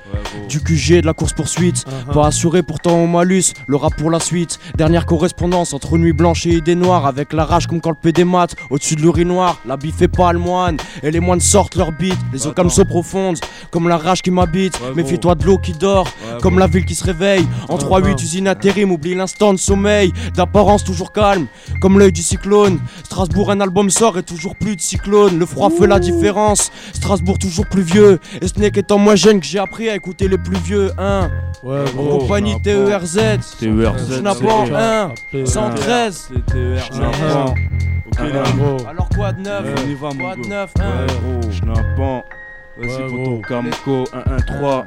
Du 0.47 0.61
QG, 0.61 1.01
de 1.01 1.05
la 1.05 1.13
course 1.13 1.33
poursuite. 1.33 1.85
Pas 2.13 2.27
assuré 2.27 2.63
pourtant 2.63 3.03
au 3.03 3.07
malus, 3.07 3.53
le 3.67 3.75
rap 3.75 3.95
pour 3.97 4.09
la 4.09 4.19
suite. 4.19 4.59
Dernière 4.77 5.05
correspondance 5.05 5.73
entre 5.73 5.97
nuit 5.97 6.13
blanche 6.13 6.45
et 6.45 6.51
idée 6.51 6.75
noire. 6.75 7.05
Avec 7.05 7.33
la 7.33 7.45
rage 7.45 7.67
comme 7.67 7.81
quand 7.81 7.89
le 7.89 7.95
P 7.95 8.13
des 8.13 8.23
maths. 8.23 8.55
Au-dessus 8.69 8.95
de 8.95 9.01
l'urinoir, 9.01 9.59
la 9.65 9.75
bif 9.77 10.01
est 10.01 10.07
pas 10.07 10.31
le 10.31 10.39
moine. 10.39 10.77
Et 11.01 11.11
les 11.11 11.19
moines 11.19 11.41
sortent 11.41 11.75
leur 11.75 11.91
bite. 11.91 12.17
Les 12.31 12.47
eaux 12.47 12.53
comme 12.53 12.69
so 12.69 12.85
profondes, 12.85 13.37
comme 13.69 13.89
la 13.89 13.97
rage 13.97 14.21
qui 14.21 14.31
m'habite. 14.31 14.72
Méfie-toi 14.95 15.35
de 15.35 15.45
l'eau 15.45 15.57
qui 15.57 15.71
dort, 15.73 16.07
comme 16.41 16.59
la 16.59 16.67
ville 16.67 16.85
qui 16.85 16.95
se 16.95 17.03
réveille. 17.03 17.45
En 17.69 17.77
3-8, 17.77 18.21
usine 18.21 18.47
intérim, 18.47 18.91
oublie 18.91 19.15
l'instant 19.15 19.53
de 19.53 19.59
sommeil. 19.59 20.11
D'apparence 20.35 20.83
toujours 20.83 21.11
calme, 21.11 21.47
comme 21.81 21.99
l'œil 21.99 22.11
du 22.11 22.21
cyclone. 22.21 22.79
Strasbourg, 23.03 23.51
un 23.51 23.61
album 23.61 23.89
sort 23.89 24.17
et 24.17 24.23
toujours 24.23 24.55
plus 24.55 24.75
de 24.75 24.81
cyclone. 24.81 25.37
Le 25.39 25.45
froid 25.45 25.69
fait 25.69 25.87
la 25.87 25.99
différence. 25.99 26.71
Strasbourg, 26.93 27.37
toujours 27.39 27.67
plus 27.67 27.81
vieux. 27.83 28.19
Et 28.41 28.47
ce 28.47 28.59
n'est 28.59 28.71
qu'étant 28.71 28.97
moins 28.97 29.15
jeune 29.15 29.39
que 29.39 29.45
j'ai 29.45 29.59
appris 29.59 29.89
à 29.89 29.95
écouter 29.95 30.27
les 30.27 30.37
plus 30.37 30.57
vieux. 30.57 30.91
Hein. 30.97 31.29
Ouais, 31.63 31.79
En 31.97 32.03
gros. 32.03 32.17
compagnie 32.19 32.61
TERZ. 32.61 33.19
TERZ. 33.59 34.17
Schnappant 34.19 34.65
1, 34.65 35.11
Après, 35.11 35.45
113. 35.45 36.29
Schnappant. 36.91 37.53
Ok 38.05 38.19
Ouais, 38.19 38.31
là 38.31 38.43
gros. 38.57 38.77
Alors 38.87 39.09
quoi 39.09 39.31
de 39.31 39.41
neuf? 39.41 39.65
On 39.85 39.89
y 39.89 39.93
va 39.95 40.09
mon 40.13 40.23
Quoi 40.23 40.35
de 40.35 40.47
neuf 40.47 40.73
Vas-y 42.77 43.03
gros. 43.11 43.41
Camco 43.47 44.05
113. 44.05 44.59
Vas-y, 44.61 44.85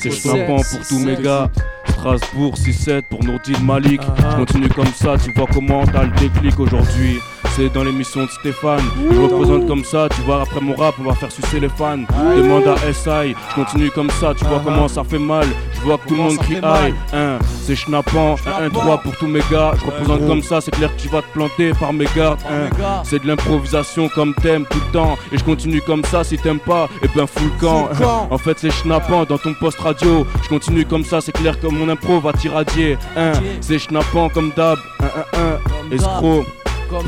C'est 0.00 0.08
gros. 0.08 0.16
schnappant 0.18 0.56
pour 0.56 0.88
tous 0.88 0.98
mes 0.98 1.16
gars. 1.16 1.50
Strasbourg 1.88 2.54
6-7 2.54 3.02
pour 3.10 3.22
Nourdine 3.24 3.64
Malik. 3.64 4.00
Ah, 4.04 4.14
ah. 4.18 4.28
Je 4.32 4.36
continue 4.36 4.68
comme 4.68 4.86
ça, 4.94 5.16
tu 5.22 5.32
vois 5.32 5.46
comment 5.52 5.84
t'as 5.86 6.04
le 6.04 6.10
déclic 6.12 6.58
aujourd'hui. 6.60 7.18
C'est 7.56 7.72
dans 7.72 7.82
l'émission 7.82 8.24
de 8.24 8.30
Stéphane. 8.30 8.80
Je 9.10 9.18
représente 9.18 9.66
comme 9.66 9.82
ça, 9.84 10.08
tu 10.14 10.20
vois, 10.22 10.42
après 10.42 10.60
mon 10.60 10.74
rap, 10.76 10.94
on 11.00 11.02
va 11.04 11.14
faire 11.14 11.32
sucer 11.32 11.58
les 11.58 11.68
fans. 11.68 11.98
Demande 12.36 12.68
à 12.68 12.76
SI, 12.92 13.34
je 13.50 13.54
continue 13.54 13.90
comme 13.90 14.10
ça, 14.10 14.32
tu 14.38 14.44
vois 14.44 14.58
Ah, 14.60 14.64
comment 14.64 14.86
ça 14.86 15.02
fait 15.02 15.18
mal. 15.18 15.46
Je 15.78 15.84
vois 15.84 15.98
que 15.98 16.08
tout 16.08 16.14
le 16.16 16.22
monde 16.22 16.38
crie 16.38 16.58
aïe. 16.62 16.94
Un, 17.12 17.38
c'est 17.62 17.76
schnappant. 17.76 18.36
Un, 18.46 18.64
un, 18.66 18.70
3 18.70 18.98
pour 18.98 19.16
tous 19.16 19.26
mes 19.26 19.40
gars. 19.50 19.72
Je 19.78 19.86
représente 19.86 20.26
comme 20.26 20.42
ça, 20.42 20.60
c'est 20.60 20.70
clair 20.72 20.94
que 20.94 21.00
tu 21.00 21.08
vas 21.08 21.22
te 21.22 21.28
planter 21.32 21.72
par 21.72 21.92
mes 21.92 22.06
gardes. 22.16 22.40
Un, 22.50 22.68
c'est 23.04 23.22
de 23.22 23.26
l'improvisation 23.28 24.08
comme 24.08 24.34
t'aimes 24.34 24.66
tout 24.70 24.80
le 24.86 24.92
temps. 24.92 25.16
Et 25.32 25.38
je 25.38 25.44
continue 25.44 25.80
comme 25.80 26.04
ça, 26.04 26.24
si 26.24 26.36
t'aimes 26.38 26.58
pas, 26.58 26.88
et 27.02 27.08
ben 27.14 27.26
full 27.26 27.50
camp. 27.60 27.88
Full 27.88 28.06
camp. 28.06 28.28
En 28.30 28.38
fait, 28.38 28.58
c'est 28.58 28.70
schnappant 28.70 29.24
dans 29.24 29.38
ton 29.38 29.54
poste 29.54 29.78
radio. 29.78 30.26
Je 30.42 30.48
continue 30.48 30.84
comme 30.84 31.04
ça, 31.04 31.20
c'est 31.20 31.32
clair 31.32 31.58
que 31.60 31.66
mon 31.66 31.88
impro 31.88 32.20
va 32.20 32.32
t'irradier. 32.32 32.98
Un, 33.16 33.32
c'est 33.60 33.78
schnappant 33.78 34.28
comme 34.28 34.52
d'hab. 34.56 34.78
Un, 35.00 35.38
un, 35.38 35.52
un, 35.52 35.94
escroc. 35.94 36.44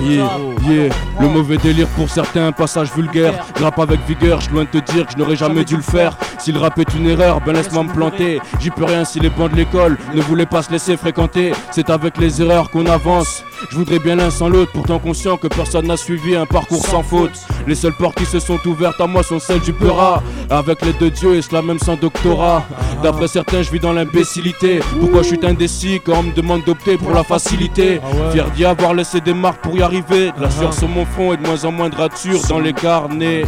Yeah, 0.02 0.38
yeah. 0.68 0.88
Le 1.20 1.28
mauvais 1.28 1.56
délire 1.56 1.86
pour 1.88 2.08
certains, 2.08 2.52
passage 2.52 2.92
vulgaire. 2.94 3.46
Je 3.56 3.62
rappe 3.62 3.78
avec 3.78 4.00
vigueur, 4.06 4.40
je 4.40 4.50
loin 4.50 4.64
de 4.64 4.80
te 4.80 4.92
dire 4.92 5.06
que 5.06 5.12
je 5.12 5.18
n'aurais 5.18 5.36
jamais 5.36 5.64
dû 5.64 5.76
le 5.76 5.82
faire. 5.82 6.16
Si 6.38 6.52
le 6.52 6.58
rap 6.58 6.78
est 6.78 6.94
une 6.94 7.06
erreur, 7.06 7.40
ben 7.40 7.52
laisse-moi 7.52 7.84
me 7.84 7.92
planter. 7.92 8.40
J'y 8.60 8.70
peux 8.70 8.84
rien 8.84 9.04
si 9.04 9.20
les 9.20 9.30
bancs 9.30 9.50
de 9.50 9.56
l'école 9.56 9.98
ne 10.14 10.20
voulaient 10.22 10.46
pas 10.46 10.62
se 10.62 10.70
laisser 10.70 10.96
fréquenter. 10.96 11.52
C'est 11.70 11.90
avec 11.90 12.18
les 12.18 12.40
erreurs 12.42 12.70
qu'on 12.70 12.86
avance. 12.86 13.42
Je 13.70 13.76
voudrais 13.76 13.98
bien 13.98 14.16
l'un 14.16 14.30
sans 14.30 14.48
l'autre, 14.48 14.72
pourtant 14.72 14.98
conscient 14.98 15.36
que 15.36 15.46
personne 15.46 15.86
n'a 15.86 15.98
suivi 15.98 16.34
un 16.34 16.46
parcours 16.46 16.84
sans 16.86 17.02
faute. 17.02 17.32
Les 17.66 17.74
seules 17.74 17.92
portes 17.92 18.16
qui 18.16 18.24
se 18.24 18.40
sont 18.40 18.58
ouvertes 18.66 19.00
à 19.00 19.06
moi 19.06 19.22
sont 19.22 19.38
celles 19.38 19.60
du 19.60 19.74
Peura. 19.74 20.22
Avec 20.48 20.82
l'aide 20.82 20.98
de 20.98 21.10
Dieu 21.10 21.36
et 21.36 21.42
cela 21.42 21.60
même 21.60 21.78
sans 21.78 21.96
doctorat. 21.96 22.64
D'après 23.02 23.28
certains, 23.28 23.62
je 23.62 23.70
vis 23.70 23.80
dans 23.80 23.92
l'imbécilité. 23.92 24.80
Pourquoi 24.98 25.22
je 25.22 25.28
suis 25.28 25.46
indécis 25.46 26.00
quand 26.04 26.18
on 26.18 26.22
me 26.24 26.32
demande 26.32 26.64
d'opter 26.64 26.96
pour 26.96 27.12
la 27.12 27.22
facilité? 27.22 28.00
Ah. 28.02 28.30
Fier 28.32 28.50
d'y 28.50 28.64
avoir 28.64 28.94
laissé 28.94 29.20
des 29.20 29.34
marques 29.34 29.60
pour 29.62 29.69
y 29.76 29.82
arriver. 29.82 30.32
De 30.36 30.42
la 30.42 30.50
sueur 30.50 30.72
sur 30.74 30.88
mon 30.88 31.04
front 31.04 31.32
et 31.32 31.36
de 31.36 31.46
moins 31.46 31.64
en 31.64 31.72
moins 31.72 31.88
de 31.88 31.96
ratures 31.96 32.40
dans 32.48 32.58
les 32.58 32.72
carnets. 32.72 33.44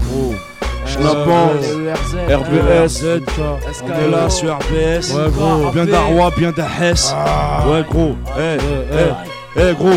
Schnappant, 0.86 1.50
TERZ. 2.28 2.42
RBS, 2.42 3.04
On 3.84 3.86
est 3.86 4.10
là 4.10 4.28
sur 4.28 4.54
RBS 4.56 5.14
Ouais, 5.14 5.30
gros. 5.30 5.70
Bien 5.72 5.86
d'Arwa, 5.86 6.30
bien 6.36 6.50
d'Ahès 6.50 7.14
Ouais 7.66 7.84
gros. 7.88 8.16
Eh, 8.38 8.56
eh, 8.92 9.60
eh 9.60 9.74
gros. 9.74 9.90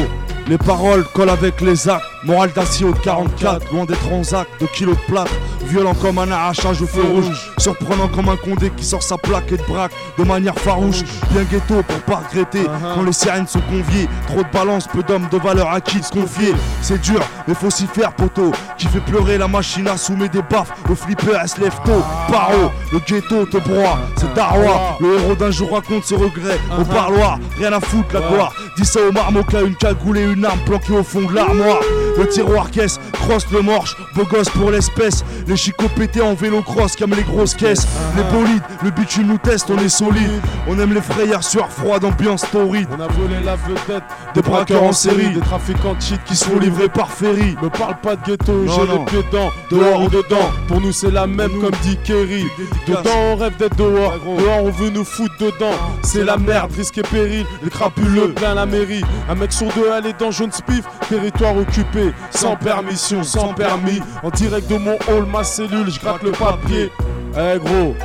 Les 0.48 0.60
paroles 0.60 1.04
collent 1.14 1.30
avec 1.30 1.60
les 1.62 1.90
actes. 1.90 2.06
Morale 2.24 2.52
d'acier 2.56 2.86
au 2.86 2.94
44 2.94 3.72
Loin 3.74 3.86
d'être 3.86 4.12
en 4.12 4.22
acte 4.22 4.62
de 4.62 4.68
kilos 4.68 4.96
de 4.96 5.12
plâtre 5.12 5.32
Violent 5.68 5.94
comme 5.96 6.20
un 6.20 6.32
arrachage 6.32 6.82
au 6.82 6.88
feu 6.88 7.02
rouge. 7.02 7.52
Surprenant 7.58 8.08
comme 8.08 8.30
un 8.30 8.38
condé 8.38 8.70
qui 8.70 8.86
sort 8.86 9.04
sa 9.04 9.18
plaque 9.18 9.52
et 9.52 9.58
de 9.58 9.64
braque 9.64 9.92
de 10.18 10.24
manière 10.24 10.56
farouche. 10.56 11.04
Bien 11.32 11.44
ghetto 11.44 11.84
pour 11.84 12.00
pas 12.02 12.22
regretter. 12.28 12.66
Quand 12.94 13.04
les 13.04 13.14
sirènes 13.14 13.48
sont 13.48 13.62
conviées, 13.62 14.08
trop 14.28 14.44
de 14.44 14.52
balance, 14.54 14.88
peu 14.88 15.04
d'hommes 15.04 15.28
de 15.32 15.38
valeur 15.38 15.72
à 15.72 15.82
qui 15.82 16.02
se 16.02 16.12
confier. 16.12 16.54
C'est 16.82 17.02
dur, 17.02 17.20
mais 17.48 17.56
faut 17.56 17.70
s'y 17.70 17.88
faire, 17.88 18.14
poteau. 18.14 18.52
Qui 18.78 18.88
fait 18.88 19.00
pleurer 19.00 19.38
la 19.38 19.48
machine 19.48 19.88
à 19.88 19.98
soumettre 19.98 20.34
des 20.34 20.42
baffes. 20.42 20.72
Au 20.90 20.96
flipper, 20.96 21.38
elle 21.42 21.50
se 21.50 21.60
lève 21.60 21.76
tôt. 21.84 22.04
Paro, 22.32 22.72
le 22.92 23.00
ghetto 23.00 23.46
te 23.46 23.58
broie. 23.58 24.00
C'est 24.18 24.34
Darwa, 24.34 24.98
le 25.00 25.20
héros 25.20 25.36
d'un 25.36 25.52
jour 25.52 25.74
raconte 25.74 26.06
ses 26.06 26.16
regrets. 26.16 26.60
Au 26.80 26.84
parloir, 26.84 27.40
rien 27.58 27.74
à 27.74 27.80
foutre, 27.80 28.14
la 28.14 28.22
gloire. 28.22 28.54
Dis 28.78 28.86
ça 28.86 29.00
au 29.08 29.12
marmoka, 29.12 29.62
une 29.62 29.76
cagoule 29.76 30.18
et 30.18 30.24
une 30.24 30.46
arme 30.46 30.60
planquée 30.66 30.94
au 30.94 31.04
fond 31.04 31.22
de 31.22 31.34
l'armoire. 31.34 31.80
Le 32.18 32.28
tiroir 32.28 32.72
caisse, 32.72 33.00
crosse 33.14 33.46
le 33.52 33.62
morche, 33.62 33.96
beau 34.16 34.24
gosse 34.26 34.50
pour 34.50 34.72
l'espèce. 34.72 35.24
Les 35.48 35.55
chicots 35.56 35.90
pétés 35.90 36.22
en 36.22 36.34
vélo 36.34 36.62
cross 36.62 36.96
comme 36.96 37.14
les 37.14 37.24
grosses 37.24 37.56
caisses. 37.56 37.88
Les 38.16 38.24
bolides, 38.24 38.64
le 38.84 38.92
bitume 38.92 39.28
nous 39.28 39.38
teste, 39.38 39.70
on 39.70 39.78
est 39.78 39.90
solide. 39.90 40.42
On 40.68 40.80
aime 40.80 40.94
les 40.94 41.02
frayeurs 41.02 41.44
sur 41.44 41.68
froid 41.70 42.00
d'ambiance 42.00 42.46
torride. 42.52 42.88
On 42.98 43.02
a 43.02 43.08
volé 43.08 43.36
la 43.44 43.56
vedette 43.56 44.04
Des 44.34 44.42
braqueurs 44.42 44.84
en 44.84 44.94
série. 44.94 45.34
Des 45.34 45.40
trafiquants 45.40 45.96
de 45.96 46.02
shit 46.02 46.24
qui 46.24 46.36
Qui 46.36 46.42
sont 46.42 46.60
livrés 46.60 46.90
par 46.90 47.10
ferry. 47.12 47.56
Me 47.62 47.70
parle 47.70 47.96
pas 48.02 48.18
de 48.18 48.24
ghetto, 48.26 48.66
j'ai 48.68 48.92
les 48.92 49.06
pieds 49.06 49.24
dedans, 49.32 49.50
dehors 49.72 50.02
ou 50.02 50.10
dedans. 50.10 50.52
Pour 50.68 50.82
nous 50.82 50.92
c'est 50.92 51.12
la 51.12 51.28
même 51.28 51.62
comme 51.62 51.72
dit 51.82 51.98
Kerry. 52.04 52.46
Dedans 52.88 53.16
on 53.32 53.36
rêve 53.38 53.56
d'être 53.56 53.78
dehors, 53.78 54.20
dehors 54.20 54.66
on 54.66 54.72
veut 54.72 54.90
nous 54.90 55.06
foutre 55.06 55.38
dedans. 55.40 55.72
C'est 56.04 56.26
la 56.26 56.36
merde, 56.36 56.74
risque 56.76 56.98
et 56.98 57.04
péril, 57.04 57.46
les 57.64 57.70
crapuleux 57.70 58.34
plein 58.34 58.54
la 58.54 58.66
mairie. 58.66 59.04
Un 59.30 59.36
mec 59.36 59.54
sur 59.54 59.72
deux 59.74 59.90
allé 59.90 60.12
dans 60.20 60.32
jaune 60.32 60.52
spiff, 60.52 60.84
territoire 61.08 61.56
occupé, 61.56 62.12
sans 62.32 62.58
permission, 62.58 63.24
sans 63.24 63.54
permis. 63.54 64.02
En 64.22 64.30
direct 64.30 64.70
de 64.70 64.78
mon 64.78 64.98
hall, 65.08 65.26
ma 65.32 65.45
cellule, 65.46 65.90
je 65.92 66.00
gratte 66.00 66.24
le 66.24 66.32
papier. 66.32 66.92
Eh 67.38 67.60
gros, 67.60 67.96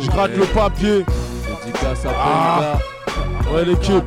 je 0.00 0.08
gratte 0.08 0.36
le 0.36 0.44
papier. 0.46 1.04
Dédicace 1.64 2.04
à 2.06 2.10
Ah. 2.18 2.78
Ouais 3.52 3.64
l'équipe. 3.64 4.04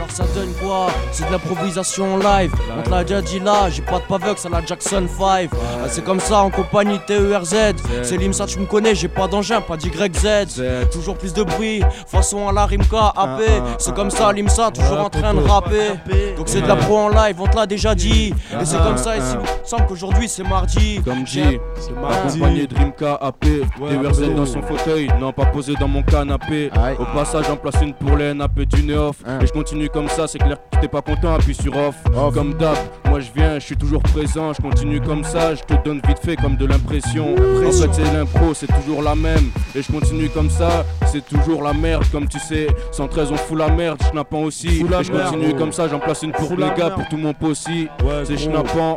Alors 0.00 0.10
ça 0.12 0.24
donne 0.34 0.52
quoi? 0.62 0.86
C'est 1.12 1.26
de 1.26 1.32
l'improvisation 1.32 2.14
en 2.14 2.16
live. 2.16 2.50
On 2.78 2.82
te 2.82 2.88
l'a 2.88 3.04
déjà 3.04 3.20
dit 3.20 3.38
là, 3.38 3.68
j'ai 3.68 3.82
pas 3.82 3.98
de 3.98 4.04
pavux 4.04 4.30
à 4.30 4.48
la 4.48 4.64
Jackson 4.64 5.06
5. 5.06 5.50
Ah, 5.52 5.88
c'est 5.88 6.02
comme 6.02 6.20
ça 6.20 6.38
en 6.38 6.48
compagnie 6.50 6.98
TERZ. 7.06 7.74
C'est 8.02 8.16
l'IMSA, 8.16 8.46
tu 8.46 8.60
me 8.60 8.64
connais, 8.66 8.94
j'ai 8.94 9.08
pas 9.08 9.28
d'engin, 9.28 9.60
pas 9.60 9.76
d'YZ. 9.76 10.58
Toujours 10.90 11.18
plus 11.18 11.34
de 11.34 11.42
bruit, 11.42 11.82
façon 12.06 12.48
à 12.48 12.52
la 12.52 12.64
Rimka 12.64 13.12
AP. 13.14 13.42
C'est 13.78 13.94
comme 13.94 14.10
ça 14.10 14.32
l'IMSA, 14.32 14.70
toujours 14.70 15.00
en 15.00 15.10
train 15.10 15.34
de 15.34 15.40
rapper. 15.40 15.90
Donc 16.36 16.48
c'est 16.48 16.62
de 16.62 16.66
la 16.66 16.76
pro 16.76 16.96
en 16.96 17.08
live, 17.10 17.36
on 17.38 17.46
te 17.46 17.56
l'a 17.56 17.66
déjà 17.66 17.94
dit. 17.94 18.32
Et 18.58 18.64
c'est 18.64 18.78
comme 18.78 18.96
ça 18.96 19.18
ici, 19.18 19.34
il 19.34 19.38
me 19.40 19.66
semble 19.66 19.86
qu'aujourd'hui 19.86 20.28
c'est 20.30 20.48
mardi. 20.48 21.02
Comme 21.04 21.26
J'ai- 21.26 21.42
dit, 21.42 21.58
C'est 21.78 21.90
accompagné 21.90 22.38
mardi. 22.40 22.66
Dreamka 22.68 23.14
AP, 23.20 23.46
TRZ 23.78 24.34
dans 24.34 24.46
son 24.46 24.62
fauteuil, 24.62 25.08
non 25.20 25.32
pas 25.32 25.44
posé 25.46 25.74
dans 25.78 25.88
mon 25.88 26.02
canapé. 26.02 26.70
Au 26.98 27.04
passage, 27.14 27.44
j'en 27.48 27.56
place 27.56 27.74
une 27.82 27.92
pour 27.92 28.16
les 28.16 28.32
NAP 28.32 28.60
du 28.60 28.82
neuf. 28.84 29.16
Hein. 29.26 29.40
Et 29.42 29.46
je 29.46 29.52
continue 29.52 29.89
comme 29.92 30.08
ça, 30.08 30.26
c'est 30.26 30.38
clair 30.38 30.56
que 30.70 30.80
t'es 30.80 30.88
pas 30.88 31.02
content, 31.02 31.34
appuie 31.34 31.54
sur 31.54 31.76
off. 31.76 31.96
Comme 32.34 32.54
d'hab, 32.54 32.76
moi 33.08 33.20
je 33.20 33.30
viens, 33.34 33.54
je 33.58 33.64
suis 33.66 33.76
toujours 33.76 34.02
présent, 34.02 34.52
je 34.52 34.62
continue 34.62 35.00
comme 35.00 35.24
ça, 35.24 35.54
je 35.54 35.62
te 35.62 35.74
donne 35.84 36.00
vite 36.06 36.18
fait 36.24 36.36
comme 36.36 36.56
de 36.56 36.66
l'impression. 36.66 37.34
En 37.34 37.70
fait, 37.72 37.88
c'est 37.92 38.12
l'impro, 38.12 38.54
c'est 38.54 38.66
toujours 38.66 39.02
la 39.02 39.14
même. 39.14 39.50
Et 39.74 39.82
je 39.82 39.90
continue 39.92 40.28
comme 40.28 40.50
ça, 40.50 40.84
c'est 41.06 41.24
toujours 41.24 41.62
la 41.62 41.72
merde, 41.72 42.04
comme 42.12 42.28
tu 42.28 42.38
sais. 42.38 42.68
113, 42.92 43.32
on 43.32 43.36
fout 43.36 43.58
la 43.58 43.68
merde, 43.68 44.00
schnappant 44.10 44.42
aussi. 44.42 44.68
Et 44.68 45.02
je 45.02 45.10
continue 45.10 45.54
comme 45.54 45.72
ça, 45.72 45.88
j'en 45.88 45.98
place 45.98 46.22
une 46.22 46.32
pour 46.32 46.50
les 46.52 46.68
gars, 46.70 46.76
merde. 46.76 46.94
pour 46.94 47.08
tout 47.08 47.16
mon 47.16 47.34
possi. 47.34 47.88
Ouais, 48.04 48.24
C'est 48.24 48.36
schnappant. 48.36 48.96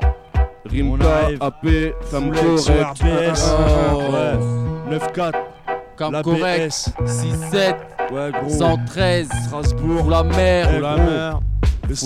Rimka. 0.66 1.30
AP, 1.42 1.68
femme 2.10 2.32
correcte. 2.32 2.70
RBS. 3.02 3.56
Oh. 3.92 4.12
Ouais. 4.14 4.98
9-4. 4.98 5.32
Cam 5.98 6.12
La 6.12 6.24
correct. 6.24 6.90
BS. 7.00 7.14
6-7. 7.52 7.76
Ouais, 8.14 8.32
gros. 8.32 8.50
113. 8.58 9.28
Strasbourg. 9.48 10.08
La 10.08 10.24
mer. 10.24 10.70
Eh, 10.76 10.80
La 10.80 10.96
gros. 10.96 11.06
mer. 11.06 11.40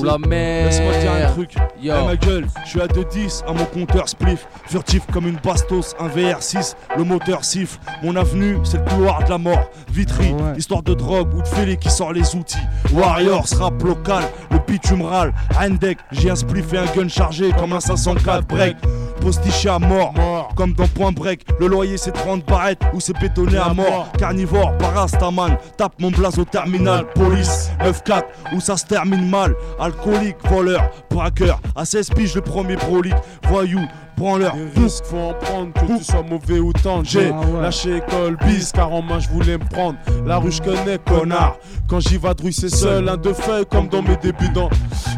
La 0.04 0.18
mer. 0.18 0.66
Laisse-moi 0.66 0.94
dire 0.98 1.12
un 1.12 1.32
truc. 1.32 1.56
Yo. 1.82 1.94
Eh 2.02 2.06
ma 2.06 2.16
gueule, 2.16 2.48
je 2.66 2.70
suis 2.70 2.82
à 2.82 2.88
2-10 2.88 3.44
à 3.48 3.54
mon 3.54 3.66
compteur 3.66 4.10
spliff. 4.10 4.48
Furtif 4.66 5.06
comme 5.14 5.28
une 5.28 5.38
bastos, 5.38 5.96
un 6.00 6.08
VR6, 6.08 6.76
le 6.98 7.04
moteur 7.04 7.44
siffle. 7.44 7.78
Mon 8.04 8.16
avenue, 8.16 8.58
c'est 8.64 8.78
le 8.78 8.84
couloir 8.86 9.24
de 9.24 9.30
la 9.30 9.38
mort. 9.38 9.70
Vitry, 9.92 10.34
histoire 10.58 10.84
de 10.84 10.94
drogue 10.94 11.34
ou 11.36 11.42
de 11.42 11.48
fêlé 11.48 11.78
qui 11.78 11.90
sort 11.90 12.14
les 12.14 12.36
outils. 12.36 12.58
Warriors, 12.92 13.48
rap 13.60 13.82
local, 13.84 14.24
le 14.52 14.58
bitume 14.66 15.04
râle. 15.04 15.34
Handek, 15.60 16.00
j'ai 16.12 16.32
un 16.32 16.36
spliff 16.36 16.74
et 16.74 16.80
un 16.80 16.86
gun 16.86 17.08
chargé 17.08 17.52
comme 17.52 17.74
un 17.74 17.80
504 17.80 18.48
break. 18.48 18.78
Postiché 19.22 19.70
à 19.70 19.80
mort, 19.80 20.14
comme 20.56 20.74
dans 20.74 20.88
Point 20.88 21.12
Break. 21.12 21.46
Le 21.60 21.68
loyer 21.68 21.98
c'est 21.98 22.12
30 22.12 22.46
barrettes 22.46 22.82
ou 22.94 23.00
c'est 23.00 23.20
bétonné 23.20 23.58
à 23.58 23.74
mort. 23.74 24.10
Carnivore, 24.18 24.78
parastaman, 24.78 25.58
tape 25.76 25.94
mon 26.00 26.12
blaze 26.12 26.38
au 26.38 26.46
terminal. 26.46 27.06
Police, 27.14 27.72
9-4, 27.84 28.24
où 28.54 28.60
ça 28.60 28.78
se 28.78 28.86
termine 28.86 29.28
mal. 29.28 29.56
Alcoolique, 29.80 30.38
voleur, 30.50 30.90
braqueur. 31.10 31.60
À 31.76 31.86
16 31.86 32.10
piges 32.12 32.36
le 32.36 32.42
premier 32.42 32.76
prolique. 32.76 33.14
Voyou, 33.50 33.80
branleur. 34.18 34.56
Les 34.56 34.82
risques, 34.84 35.06
faut 35.06 35.18
en 35.18 35.34
prendre, 35.34 35.74
que 35.74 35.98
tu 35.98 36.04
sois 36.04 36.24
mauvais 36.24 36.60
ou 36.60 36.74
tendre. 36.74 37.04
J'ai 37.06 37.32
lâché 37.62 37.98
école, 37.98 38.38
bis, 38.46 38.72
car 38.72 38.92
en 38.92 39.02
main 39.02 39.20
je 39.20 39.30
voulais 39.30 39.58
me 39.58 39.66
prendre. 39.66 39.98
La 40.26 40.38
rue 40.38 40.52
je 40.52 40.62
connais, 40.62 40.98
connard. 40.98 41.58
Quand 41.88 42.00
j'y 42.00 42.18
vadrouille, 42.18 42.54
c'est 42.54 42.70
seul, 42.74 43.08
un 43.08 43.18
de 43.18 43.32
feuilles 43.34 43.66
comme 43.70 43.88
dans 43.88 44.02
mes 44.02 44.18
débuts. 44.18 44.50
dans- 44.54 44.70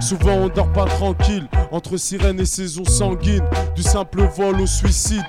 Souvent 0.02 0.34
on 0.34 0.47
dort 0.50 0.72
pas 0.72 0.86
tranquille, 0.86 1.47
entre 1.72 1.97
sirène 1.97 2.39
et 2.39 2.45
saison 2.45 2.84
sanguine. 2.86 3.43
Du 3.76 3.82
simple 3.84 4.22
vol 4.36 4.62
au 4.62 4.66
suicide. 4.68 5.24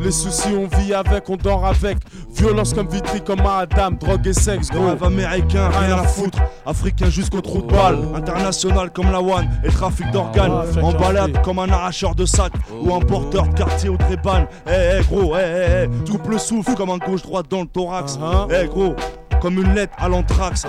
Les 0.00 0.10
soucis 0.10 0.54
on 0.56 0.66
vit 0.78 0.94
avec, 0.94 1.28
on 1.28 1.36
dort 1.36 1.66
avec. 1.66 1.98
Violence 2.34 2.72
comme 2.72 2.88
vitri, 2.88 3.20
comme 3.22 3.40
à 3.40 3.58
Adam, 3.58 3.90
drogue 3.92 4.26
et 4.26 4.32
sexe, 4.32 4.70
gros. 4.70 4.86
Rêve 4.86 5.04
américain, 5.04 5.68
rien 5.68 5.96
à 5.96 6.04
foutre. 6.04 6.38
Africain 6.64 7.10
jusqu'au 7.10 7.40
trou 7.40 7.62
de 7.62 7.66
balle. 7.72 7.98
International 8.14 8.90
comme 8.90 9.10
la 9.10 9.20
one 9.20 9.48
et 9.64 9.68
trafic 9.68 10.10
d'organes. 10.10 10.52
Ah 10.52 10.64
ouais, 10.76 10.82
en 10.82 10.92
balade 10.92 11.42
comme 11.42 11.58
un 11.58 11.68
arracheur 11.68 12.14
de 12.14 12.24
sac 12.24 12.52
ou 12.82 12.94
un 12.94 13.00
porteur 13.00 13.48
de 13.48 13.54
quartier 13.54 13.88
au 13.88 13.96
tréban. 13.96 14.46
Eh 14.66 14.98
eh 14.98 15.02
gros, 15.04 15.36
eh 15.36 15.40
eh 15.40 15.84
eh. 15.84 16.10
Coupe 16.10 16.28
le 16.28 16.38
souffle 16.38 16.74
comme 16.74 16.90
un 16.90 16.98
gauche-droite 16.98 17.46
dans 17.50 17.60
le 17.60 17.66
thorax. 17.66 18.16
Uh-huh. 18.16 18.48
Eh 18.62 18.66
gros. 18.68 18.94
Comme 19.40 19.54
une 19.54 19.72
lettre 19.72 19.94
à 19.96 20.06
l'anthrax, 20.06 20.66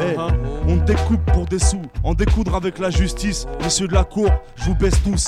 on 0.66 0.78
découpe 0.78 1.26
pour 1.34 1.46
des 1.46 1.60
sous, 1.60 1.82
en 2.06 2.14
découdre 2.14 2.56
avec 2.56 2.80
la 2.80 2.90
justice. 2.90 3.46
Messieurs 3.62 3.90
de 3.90 3.94
la 3.94 4.06
cour, 4.06 4.30
je 4.56 4.64
vous 4.64 4.76
baisse 4.76 5.04
tous. 5.04 5.28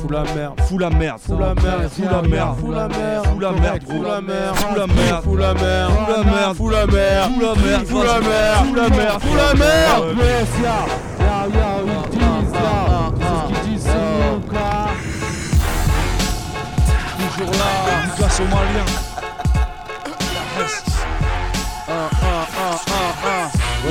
Fous 0.00 0.08
la 0.08 0.22
merde. 0.34 0.60
Fous 0.62 0.78
la 0.78 0.88
merde, 0.90 1.20
Fous 1.20 1.38
la 1.38 1.54
merde, 1.54 1.88
fous 1.90 2.04
la 2.08 2.22
merde, 2.22 2.56
fous 2.58 2.70
la 2.72 2.88
merde, 2.88 3.26
fous 3.26 3.40
la 3.40 3.52
merde, 3.52 3.82
fous 3.84 4.00
la 4.00 4.20
merde, 4.22 4.56
fous 4.56 4.74
la 4.74 4.86
merde, 4.86 5.22
fous 5.22 5.36
la 5.36 5.56
merde, 5.56 5.94
fous 5.94 6.06
la 6.06 6.24
merde, 6.24 6.56
fous 6.56 6.70
la 6.70 6.86
merde, 6.86 7.16
fous 7.16 7.34
la 7.34 7.52
merde, 7.54 7.86
fous 7.86 8.02
la 8.02 8.20
merde, 8.20 8.60
fous 8.60 8.74
la 8.74 8.88
merde, 8.88 9.20
fous 9.20 9.36
la 9.36 9.54
merde. 9.54 10.16
Toujours 17.18 17.52
là. 17.52 17.68
Lucas 18.06 18.30
Somalien. 18.30 19.09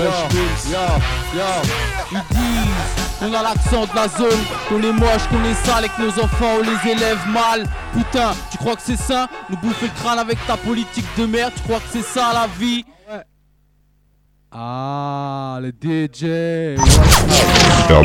Ils 0.02 0.38
disent 0.60 0.78
qu'on 3.20 3.34
a 3.34 3.44
l'accent 3.44 3.86
de 3.86 3.96
la 3.96 4.08
zone, 4.08 4.44
qu'on 4.68 4.82
est 4.82 4.94
moche, 4.94 5.28
qu'on 5.30 5.44
est 5.44 5.54
sale 5.66 5.86
et 5.86 5.90
que 5.90 6.02
nos 6.02 6.24
enfants 6.24 6.58
on 6.60 6.62
les 6.62 6.92
élève 6.92 7.20
mal. 7.28 7.68
Putain, 7.94 8.32
tu 8.52 8.58
crois 8.58 8.76
que 8.76 8.82
c'est 8.84 8.98
ça? 8.98 9.28
Nous 9.50 9.58
bouffer 9.58 9.88
le 9.88 9.94
crâne 10.02 10.20
avec 10.20 10.38
ta 10.48 10.58
politique 10.58 11.06
de 11.18 11.26
merde, 11.26 11.54
tu 11.56 11.64
crois 11.64 11.80
que 11.80 11.90
c'est 11.92 12.04
ça 12.04 12.32
la 12.34 12.48
vie? 12.60 12.86
Ah, 14.52 15.60
le 15.62 15.70
DJ. 15.70 16.78
Ça 16.80 18.00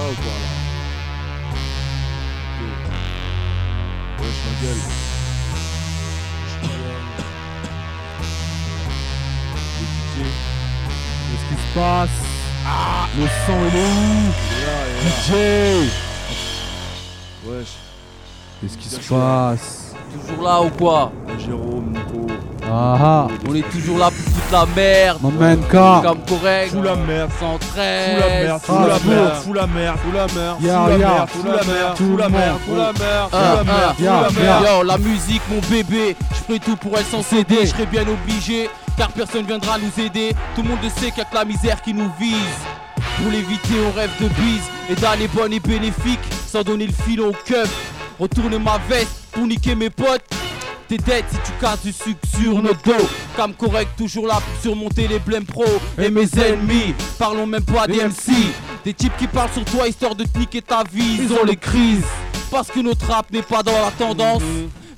ou 0.00 0.14
quoi 0.14 0.34
là? 0.40 0.50
Ok. 2.60 2.84
Wesh 4.20 4.40
ma 4.46 4.52
gueule. 4.62 4.91
Passe 11.74 12.08
Ah, 12.66 13.06
le 13.16 13.22
il 13.22 13.26
est 13.26 13.28
où 13.58 14.32
Il 14.50 14.62
est 14.62 14.66
là, 14.66 14.78
il 14.88 15.06
est 15.06 15.34
là. 15.34 15.86
DJ 15.86 15.90
Wesh. 17.46 17.68
Qu'est-ce 18.60 18.78
qui 18.78 18.88
se 18.88 19.08
passe? 19.12 19.94
Toujours 20.12 20.44
là 20.44 20.60
ou 20.62 20.68
quoi? 20.70 21.10
Euh, 21.28 21.38
Jérôme, 21.38 21.90
Nico. 21.92 22.26
Ah 22.64 22.96
ah 23.00 23.26
On 23.48 23.54
est 23.54 23.68
toujours 23.70 23.98
là 23.98 24.10
pour 24.10 24.32
foutre 24.32 24.52
la 24.52 24.66
merde. 24.76 25.18
Momenka 25.20 26.00
Comme 26.04 26.18
correct. 26.28 26.70
Fous 26.70 26.82
la 26.82 26.94
merde. 26.96 27.30
113. 27.40 28.60
Fous 28.62 28.72
la 28.86 28.98
merde, 28.98 29.34
fous 29.42 29.52
la 29.54 29.66
merde, 29.66 29.96
fous 29.98 30.12
la 30.12 30.26
merde, 30.26 30.58
Fous 30.60 30.66
la 30.68 30.86
merde, 30.98 31.28
fous 31.28 31.46
la 31.46 31.52
merde, 31.52 31.96
fous 31.96 32.16
la 32.16 32.28
merde, 32.28 32.58
fous 32.64 32.76
la 32.76 32.92
merde, 32.92 33.28
fous 33.30 33.40
la 33.40 33.54
merde, 33.54 33.56
la 33.56 33.64
merde, 33.64 33.94
ya, 33.98 34.24
fous 34.28 34.34
la 34.36 34.42
merde. 34.42 34.64
Yo, 34.64 34.82
la 34.84 34.98
musique, 34.98 35.42
mon 35.50 35.60
bébé, 35.68 36.16
je 36.30 36.36
ferai 36.36 36.60
tout 36.60 36.76
pour 36.76 36.96
elle 36.98 37.04
sans 37.04 37.22
céder. 37.22 37.62
Je 37.62 37.66
serai 37.66 37.86
bien 37.86 38.02
obligé, 38.02 38.70
car 38.96 39.12
personne 39.12 39.46
viendra 39.46 39.78
nous 39.78 40.02
aider. 40.02 40.34
Tout 40.54 40.62
le 40.62 40.68
monde 40.68 40.78
sait 40.96 41.10
qu'il 41.10 41.18
y 41.18 41.20
a 41.20 41.24
que 41.24 41.34
la 41.34 41.44
misère 41.44 41.80
qui 41.82 41.94
nous 41.94 42.10
vise. 42.18 42.36
Pour 43.20 43.30
l'éviter, 43.30 43.74
on 43.86 43.92
rêve 43.92 44.10
de 44.20 44.28
bise 44.28 44.62
et 44.90 44.94
d'aller 44.94 45.28
bonne 45.28 45.52
et 45.52 45.60
bénéfique 45.60 46.20
sans 46.46 46.62
donner 46.62 46.86
le 46.86 46.92
filon 46.92 47.28
au 47.28 47.32
keuf. 47.44 47.70
Retourner 48.18 48.58
ma 48.58 48.78
veste 48.88 49.26
pour 49.32 49.46
niquer 49.46 49.74
mes 49.74 49.90
potes. 49.90 50.24
T'es 50.88 50.98
dead 50.98 51.24
si 51.30 51.36
tu 51.44 51.52
casses 51.60 51.82
du 51.82 51.92
sucre 51.92 52.20
sur 52.38 52.60
notre 52.62 52.82
dos. 52.82 53.08
Cam 53.36 53.54
correct, 53.54 53.90
toujours 53.96 54.26
là 54.26 54.34
pour 54.34 54.62
surmonter 54.62 55.08
les 55.08 55.18
blèmes 55.18 55.46
pro 55.46 55.64
et 55.98 56.10
mes 56.10 56.28
ennemis. 56.38 56.94
Parlons 57.18 57.46
même 57.46 57.64
pas 57.64 57.86
des 57.86 58.04
MC. 58.04 58.32
Des 58.84 58.92
types 58.92 59.16
qui 59.16 59.26
parlent 59.26 59.52
sur 59.52 59.64
toi 59.64 59.88
histoire 59.88 60.14
de 60.14 60.24
te 60.24 60.38
niquer 60.38 60.60
ta 60.60 60.82
vie. 60.92 61.20
Ils 61.22 61.32
ont 61.32 61.44
les 61.44 61.56
crises. 61.56 62.04
Parce 62.50 62.68
que 62.68 62.80
notre 62.80 63.06
rap 63.06 63.30
n'est 63.32 63.42
pas 63.42 63.62
dans 63.62 63.72
la 63.72 63.90
tendance. 63.92 64.42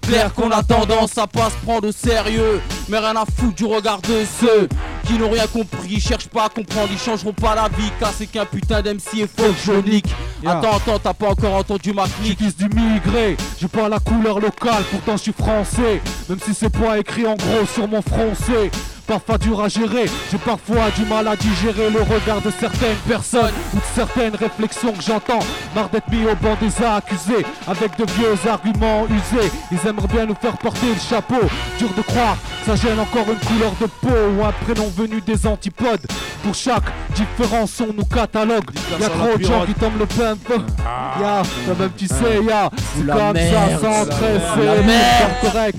Clair 0.07 0.34
qu'on 0.34 0.50
a 0.50 0.62
tendance 0.62 1.16
à 1.18 1.26
pas 1.26 1.50
se 1.50 1.57
prendre 1.64 1.88
au 1.88 1.92
sérieux. 1.92 2.61
Mais 2.88 2.98
rien 2.98 3.16
à 3.16 3.24
foutre 3.24 3.55
du 3.55 3.64
regard 3.64 4.00
de 4.02 4.24
ceux 4.40 4.68
qui 5.07 5.14
n'ont 5.14 5.30
rien 5.30 5.46
compris. 5.46 6.00
Cherchent 6.00 6.28
pas 6.28 6.44
à 6.44 6.48
comprendre, 6.48 6.88
ils 6.90 6.98
changeront 6.98 7.32
pas 7.32 7.55
la 7.55 7.68
vie. 7.68 7.90
Car 7.98 8.12
c'est 8.16 8.26
qu'un 8.26 8.44
putain 8.44 8.82
d'MC 8.82 9.20
et 9.20 9.26
faut 9.26 9.52
que 9.52 9.61
je 9.64 9.72
nique. 9.72 10.14
Yeah. 10.42 10.59
Attends, 10.59 10.76
attends, 10.76 10.98
t'as 10.98 11.14
pas 11.14 11.30
encore 11.30 11.55
entendu 11.55 11.92
ma 11.92 12.05
clique. 12.05 12.38
J'utilise 12.38 12.57
du 12.57 12.68
migré, 12.68 13.36
j'ai 13.59 13.68
pas 13.68 13.88
la 13.88 13.98
couleur 13.98 14.40
locale, 14.40 14.82
pourtant 14.90 15.16
je 15.16 15.22
suis 15.22 15.32
français. 15.32 16.02
Même 16.28 16.38
si 16.44 16.55
c'est 16.55 16.70
pas 16.70 16.98
écrit 16.98 17.26
en 17.26 17.34
gros 17.34 17.64
sur 17.72 17.88
mon 17.88 18.02
français. 18.02 18.70
Parfois 19.07 19.36
dur 19.36 19.61
à 19.62 19.68
gérer, 19.68 20.07
j'ai 20.30 20.38
parfois 20.38 20.90
du 20.96 21.05
mal 21.05 21.28
à 21.28 21.36
digérer 21.36 21.90
le 21.90 22.00
regard 22.00 22.40
de 22.40 22.50
certaines 22.50 22.96
personnes 23.07 23.52
ou 23.74 23.76
de 23.76 23.82
certaines 23.94 24.34
réflexions 24.34 24.92
que 24.92 25.02
j'entends. 25.02 25.44
Marre 25.74 25.90
d'être 25.90 26.11
mis 26.11 26.24
au 26.24 26.34
banc 26.36 26.57
des 26.61 26.84
accusés 26.84 27.44
avec 27.66 27.98
de 27.98 28.07
vieux 28.12 28.50
arguments 28.50 29.07
usés. 29.07 29.50
Ils 29.70 29.88
aimeraient 29.88 30.09
bien 30.09 30.26
nous 30.26 30.34
faire 30.34 30.57
porter 30.57 30.86
le 30.86 31.00
chapeau. 31.00 31.46
Dur 31.78 31.90
de 31.94 32.02
croire, 32.02 32.36
ça 32.64 32.76
gêne 32.76 32.98
encore 32.98 33.26
une 33.28 33.46
couleur 33.46 33.72
de 33.80 33.86
peau 33.86 34.38
ou 34.38 34.44
un 34.44 34.52
prénom 34.64 34.88
venu 34.96 35.20
des 35.20 35.46
antipodes. 35.46 36.07
Pour 36.42 36.55
chaque 36.55 36.84
différence, 37.14 37.80
on 37.80 37.92
nous 37.92 38.05
catalogue. 38.05 38.70
Y'a 38.98 39.09
trop 39.09 39.36
de 39.36 39.44
gens 39.44 39.66
qui 39.66 39.74
tombent 39.74 39.98
le 39.98 40.07
pump. 40.07 40.48
Ya, 41.20 41.42
toi-même 41.66 41.90
tu 41.96 42.07
sais, 42.07 42.42
ya, 42.46 42.70
c'est 42.96 43.07
comme 43.07 43.32
merde. 43.32 43.50
ça, 43.50 43.78
sans 43.80 44.05
comme 44.07 45.50
correct. 45.50 45.78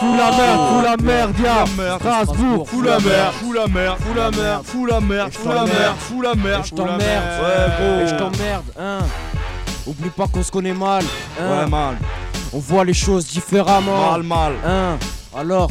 Fous 0.00 0.14
la 0.16 0.30
merde, 0.30 0.60
fous 0.68 0.82
la 0.84 0.96
merde, 0.96 1.34
ya, 1.42 1.64
Strasbourg, 1.96 2.47
Fous 2.66 2.82
la 2.82 2.98
merde, 2.98 3.32
fous 3.40 3.52
la 3.52 3.66
merde, 3.68 3.98
fous 4.00 4.14
la 4.14 4.30
merde, 4.30 4.62
fous 4.64 4.86
la 4.86 5.00
merde, 5.00 5.32
fous 5.32 5.48
la 5.52 5.64
merde, 5.64 5.96
fous 5.98 6.22
la 6.22 6.34
merde, 6.34 6.64
je 6.64 6.74
t'emmerde. 6.74 6.98
merde. 6.98 7.24
Ouais, 7.42 7.76
gros. 7.78 8.06
Je 8.08 8.14
t'emmerde, 8.14 8.64
hein. 8.78 8.98
Oublie 9.86 10.10
pas 10.10 10.26
qu'on 10.26 10.42
se 10.42 10.50
connaît 10.50 10.74
mal, 10.74 11.02
hein. 11.40 11.60
Ouais, 11.62 11.66
mal, 11.66 11.96
On 12.52 12.58
voit 12.58 12.84
les 12.84 12.94
choses 12.94 13.26
différemment. 13.26 14.12
mal, 14.12 14.22
mal. 14.22 14.52
Hein. 14.66 14.98
Alors, 15.36 15.70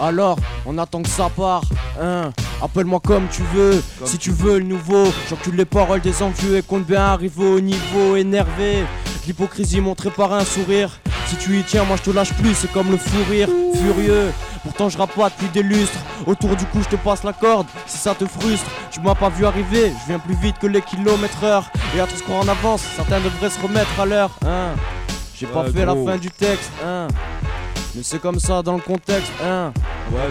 alors, 0.00 0.38
on 0.66 0.76
attend 0.78 1.02
que 1.02 1.08
ça 1.08 1.28
part, 1.34 1.62
hein. 2.00 2.30
Appelle-moi 2.62 3.00
comme 3.00 3.26
tu 3.30 3.42
veux, 3.54 3.82
si 4.04 4.16
tu 4.18 4.30
veux 4.30 4.58
le 4.58 4.64
nouveau. 4.64 5.04
J'encule 5.28 5.56
les 5.56 5.64
paroles 5.66 6.00
des 6.00 6.22
envieux 6.22 6.56
et 6.56 6.62
compte 6.62 6.84
bien 6.86 7.02
arriver 7.02 7.44
au 7.44 7.60
niveau 7.60 8.16
énervé. 8.16 8.84
L'hypocrisie 9.26 9.80
montrée 9.80 10.10
par 10.10 10.32
un 10.32 10.44
sourire. 10.44 10.90
Si 11.28 11.36
tu 11.36 11.58
y 11.58 11.62
tiens, 11.62 11.84
moi 11.84 11.96
je 11.96 12.02
te 12.02 12.10
lâche 12.14 12.32
plus, 12.34 12.54
c'est 12.54 12.70
comme 12.72 12.90
le 12.90 12.98
fou 12.98 13.16
rire, 13.30 13.48
furieux. 13.74 14.32
Pourtant 14.64 14.88
je 14.88 14.98
rappe 14.98 15.14
pas 15.14 15.28
depuis 15.30 15.48
des 15.48 15.62
lustres. 15.62 15.98
Autour 16.26 16.56
du 16.56 16.64
cou, 16.66 16.80
je 16.82 16.88
te 16.88 16.96
passe 16.96 17.22
la 17.22 17.32
corde. 17.32 17.66
Si 17.86 17.98
ça 17.98 18.14
te 18.14 18.24
frustre, 18.26 18.68
tu 18.90 19.00
m'as 19.00 19.14
pas 19.14 19.28
vu 19.28 19.44
arriver. 19.46 19.92
Je 20.02 20.06
viens 20.08 20.18
plus 20.18 20.34
vite 20.34 20.58
que 20.58 20.66
les 20.66 20.82
kilomètres 20.82 21.44
heure. 21.44 21.70
Et 21.94 22.00
à 22.00 22.06
tout 22.06 22.16
ce 22.16 22.32
en 22.32 22.48
avance, 22.48 22.82
certains 22.96 23.20
devraient 23.20 23.50
se 23.50 23.60
remettre 23.60 24.00
à 24.00 24.06
l'heure, 24.06 24.30
hein. 24.44 24.70
J'ai 25.36 25.46
pas 25.46 25.60
Ouais, 25.62 25.70
fait 25.72 25.84
gros. 25.84 26.06
la 26.06 26.12
fin 26.12 26.18
du 26.18 26.30
texte, 26.30 26.72
hein. 26.84 27.08
Mais 27.96 28.02
c'est 28.02 28.18
comme 28.18 28.40
ça 28.40 28.60
dans 28.60 28.74
le 28.74 28.80
contexte, 28.80 29.30
hein. 29.42 29.72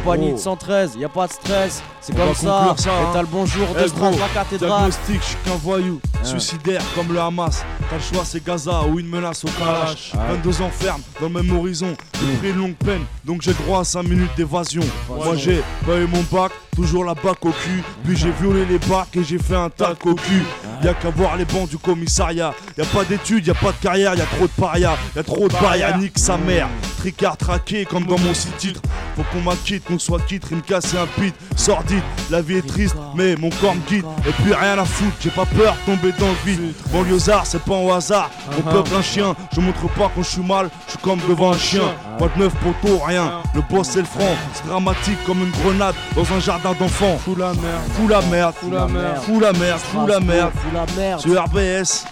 Ouais, 0.05 0.18
de 0.34 0.38
113, 0.38 0.97
y 0.99 1.05
a 1.05 1.09
pas 1.09 1.28
de 1.28 1.32
stress, 1.32 1.82
c'est 2.01 2.16
comme 2.16 2.36
ça. 2.36 2.76
Et 2.78 2.89
hein. 2.89 3.09
t'as 3.14 3.22
le 3.22 3.28
bonjour 3.28 3.68
de 3.68 3.74
Eh, 3.76 3.88
Strasbourg, 3.88 4.11
gros, 4.11 4.20
la 4.20 4.28
cathédrale. 4.28 4.70
Diagnostic, 4.91 5.22
je 5.22 5.26
suis 5.28 5.38
qu'un 5.45 5.55
voyou, 5.55 6.01
suicidaire 6.24 6.82
comme 6.93 7.14
le 7.14 7.20
Hamas. 7.22 7.64
T'as 7.89 7.95
le 7.95 8.01
choix, 8.01 8.24
c'est 8.26 8.43
Gaza 8.43 8.84
ou 8.84 8.99
une 8.99 9.07
menace 9.07 9.45
au 9.45 9.47
Kalash. 9.47 10.11
22 10.14 10.61
ans 10.61 10.70
ferme 10.70 11.01
dans 11.22 11.28
le 11.28 11.41
même 11.41 11.57
horizon. 11.57 11.95
J'ai 12.20 12.38
pris 12.38 12.49
une 12.49 12.57
longue 12.57 12.76
peine, 12.76 13.03
donc 13.24 13.41
j'ai 13.41 13.53
droit 13.53 13.80
à 13.80 13.84
5 13.86 14.03
minutes 14.03 14.32
d'évasion. 14.36 14.84
Moi 15.07 15.36
j'ai 15.38 15.64
pas 15.86 15.97
eu 15.97 16.07
mon 16.07 16.24
bac, 16.32 16.51
toujours 16.76 17.05
la 17.05 17.13
bac 17.13 17.38
au 17.45 17.51
cul. 17.51 17.84
Puis 18.03 18.17
j'ai 18.17 18.32
violé 18.32 18.65
les 18.65 18.80
bacs 18.80 19.15
et 19.15 19.24
j'ai 19.24 19.38
fait 19.38 19.55
un 19.55 19.69
tac 19.69 20.05
au 20.05 20.15
cul. 20.15 20.43
Y'a 20.84 20.93
qu'à 20.93 21.09
voir 21.09 21.38
les 21.38 21.45
bancs 21.45 21.69
du 21.69 21.78
commissariat. 21.78 22.53
Y'a 22.78 22.86
pas 22.86 23.03
d'études, 23.05 23.47
y'a 23.47 23.53
pas 23.53 23.71
de 23.71 23.78
carrière, 23.82 24.15
y'a 24.15 24.26
trop 24.26 24.47
de 24.47 24.61
parias. 24.61 24.97
Y'a 25.15 25.24
trop 25.24 25.47
de 25.47 25.53
parias, 25.53 25.97
nique 25.97 26.19
sa 26.19 26.38
mère. 26.38 26.67
Tricard 26.97 27.38
traqué 27.38 27.86
comme 27.86 28.05
dans 28.05 28.19
mon 28.19 28.34
site 28.34 28.57
titre. 28.57 28.82
Faut 29.15 29.24
qu'on 29.32 29.41
m'acquitte, 29.41 29.84
qu'on 29.84 29.99
soit 29.99 30.21
quitte, 30.21 30.43
il 30.51 30.57
me 30.57 30.61
casse 30.61 30.93
un 30.95 31.05
pit. 31.21 31.36
Sordide, 31.55 32.01
la 32.32 32.41
vie 32.41 32.57
est 32.57 32.67
triste, 32.67 32.95
mais 33.15 33.36
mon 33.36 33.49
corps 33.49 33.76
me 33.76 33.82
guide. 33.88 34.05
Et 34.28 34.32
puis 34.41 34.53
rien 34.53 34.78
à 34.78 34.86
foutre, 34.86 35.15
j'ai 35.21 35.30
pas 35.30 35.45
peur 35.45 35.76
de 35.76 35.91
tomber 35.91 36.13
dans 36.19 36.28
le 36.28 36.51
vide. 36.51 36.74
Banlieusard, 36.91 37.45
c'est 37.45 37.61
pas 37.61 37.76
au 37.76 37.91
hasard. 37.91 38.30
Mon 38.55 38.71
peuple 38.71 38.91
un 38.97 39.01
chien, 39.01 39.36
je 39.53 39.61
montre 39.61 39.88
pas 39.93 40.11
quand 40.15 40.24
je 40.24 40.30
suis 40.30 40.41
mal, 40.41 40.69
je 40.88 40.91
suis 40.91 40.99
comme 40.99 41.19
devant 41.30 41.51
un 41.51 41.57
chien. 41.57 41.84
Pas 42.17 42.28
de 42.36 42.43
neuf 42.43 42.53
poteau, 42.55 42.99
rien. 43.05 43.41
Le 43.53 43.61
boss 43.69 43.89
c'est 43.93 43.99
le 43.99 44.05
franc, 44.05 44.36
c'est 44.53 44.65
dramatique 44.65 45.17
comme 45.26 45.39
une 45.43 45.51
grenade 45.51 45.93
dans 46.15 46.24
un 46.34 46.39
jardin 46.39 46.62
d'enfants. 46.74 47.18
Fous 47.24 47.36
la 47.36 47.47
merde. 47.47 47.64
Fous 47.95 48.07
la 48.07 48.22
merde, 48.22 48.53
Fous 48.59 48.72
la 48.72 48.88
merde. 48.88 49.18
fous 49.26 49.39
la 49.39 49.51
merde, 49.53 49.80
fous 49.80 50.07
la 50.07 50.20
merde. 50.20 50.51
Fous 50.55 50.72
la 50.74 50.86
merde. 51.01 51.20
Sur 51.20 51.43
RBS 51.43 52.05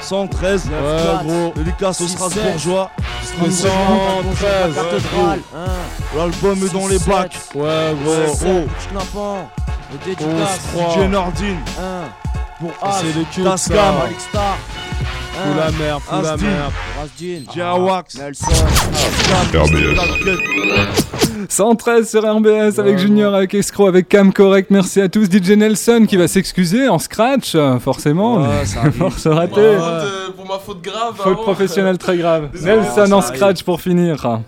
113, 0.00 0.66
Ouais, 0.66 1.24
gros. 1.24 1.52
dédicace 1.56 2.00
aux 2.00 2.06
Strasbourgeois. 2.08 2.90
113. 3.24 3.66
La 4.76 4.82
cathédrale, 4.82 5.40
hein. 5.54 5.66
L'album 6.16 6.58
est 6.64 6.72
dans 6.72 6.86
les 6.88 6.98
bacs. 7.00 7.36
Ouais, 7.54 7.94
gros. 8.04 8.34
gros. 8.36 8.66
Schnappant. 8.88 9.48
Le 9.92 9.98
dédicace. 10.04 10.60
DJ 10.74 11.08
Nordine. 11.10 11.58
Pour 12.60 12.72
As. 12.82 13.00
C'est 13.00 13.18
l'équipe. 13.18 13.44
Tascam. 13.44 13.76
ça. 13.76 13.92
Malik 14.02 14.20
Star. 14.20 14.56
Fous 15.32 15.54
la 15.58 15.70
merde, 15.72 16.00
fous 16.02 16.22
la 16.22 16.36
merde. 16.36 16.72
Rasdin. 16.98 17.42
Jawax, 17.54 18.14
Nelson. 18.14 18.52
113 21.48 22.08
sur 22.08 22.22
RBS 22.22 22.78
avec 22.78 22.98
Junior, 22.98 23.34
avec 23.34 23.54
Escro, 23.54 23.86
avec 23.86 24.08
Cam 24.08 24.32
Correct. 24.32 24.70
Merci 24.70 25.00
à 25.00 25.08
tous. 25.08 25.26
DJ 25.26 25.50
Nelson 25.50 26.06
qui 26.08 26.16
va 26.16 26.28
s'excuser 26.28 26.88
en 26.88 26.98
scratch, 26.98 27.56
forcément. 27.80 28.36
Ouais, 28.36 28.64
ça 28.64 28.80
arrive. 28.80 28.92
Force 28.96 29.26
ratée. 29.26 29.76
Pour 30.36 30.46
ma 30.46 30.58
faute 30.58 30.82
grave. 30.82 31.14
Faute 31.16 31.38
hein. 31.38 31.42
professionnelle 31.42 31.98
très 31.98 32.16
grave. 32.16 32.50
Désolé. 32.52 32.76
Nelson 32.76 33.06
Ça 33.06 33.16
en 33.16 33.20
scratch 33.20 33.62
pour 33.62 33.80
finir. 33.80 34.40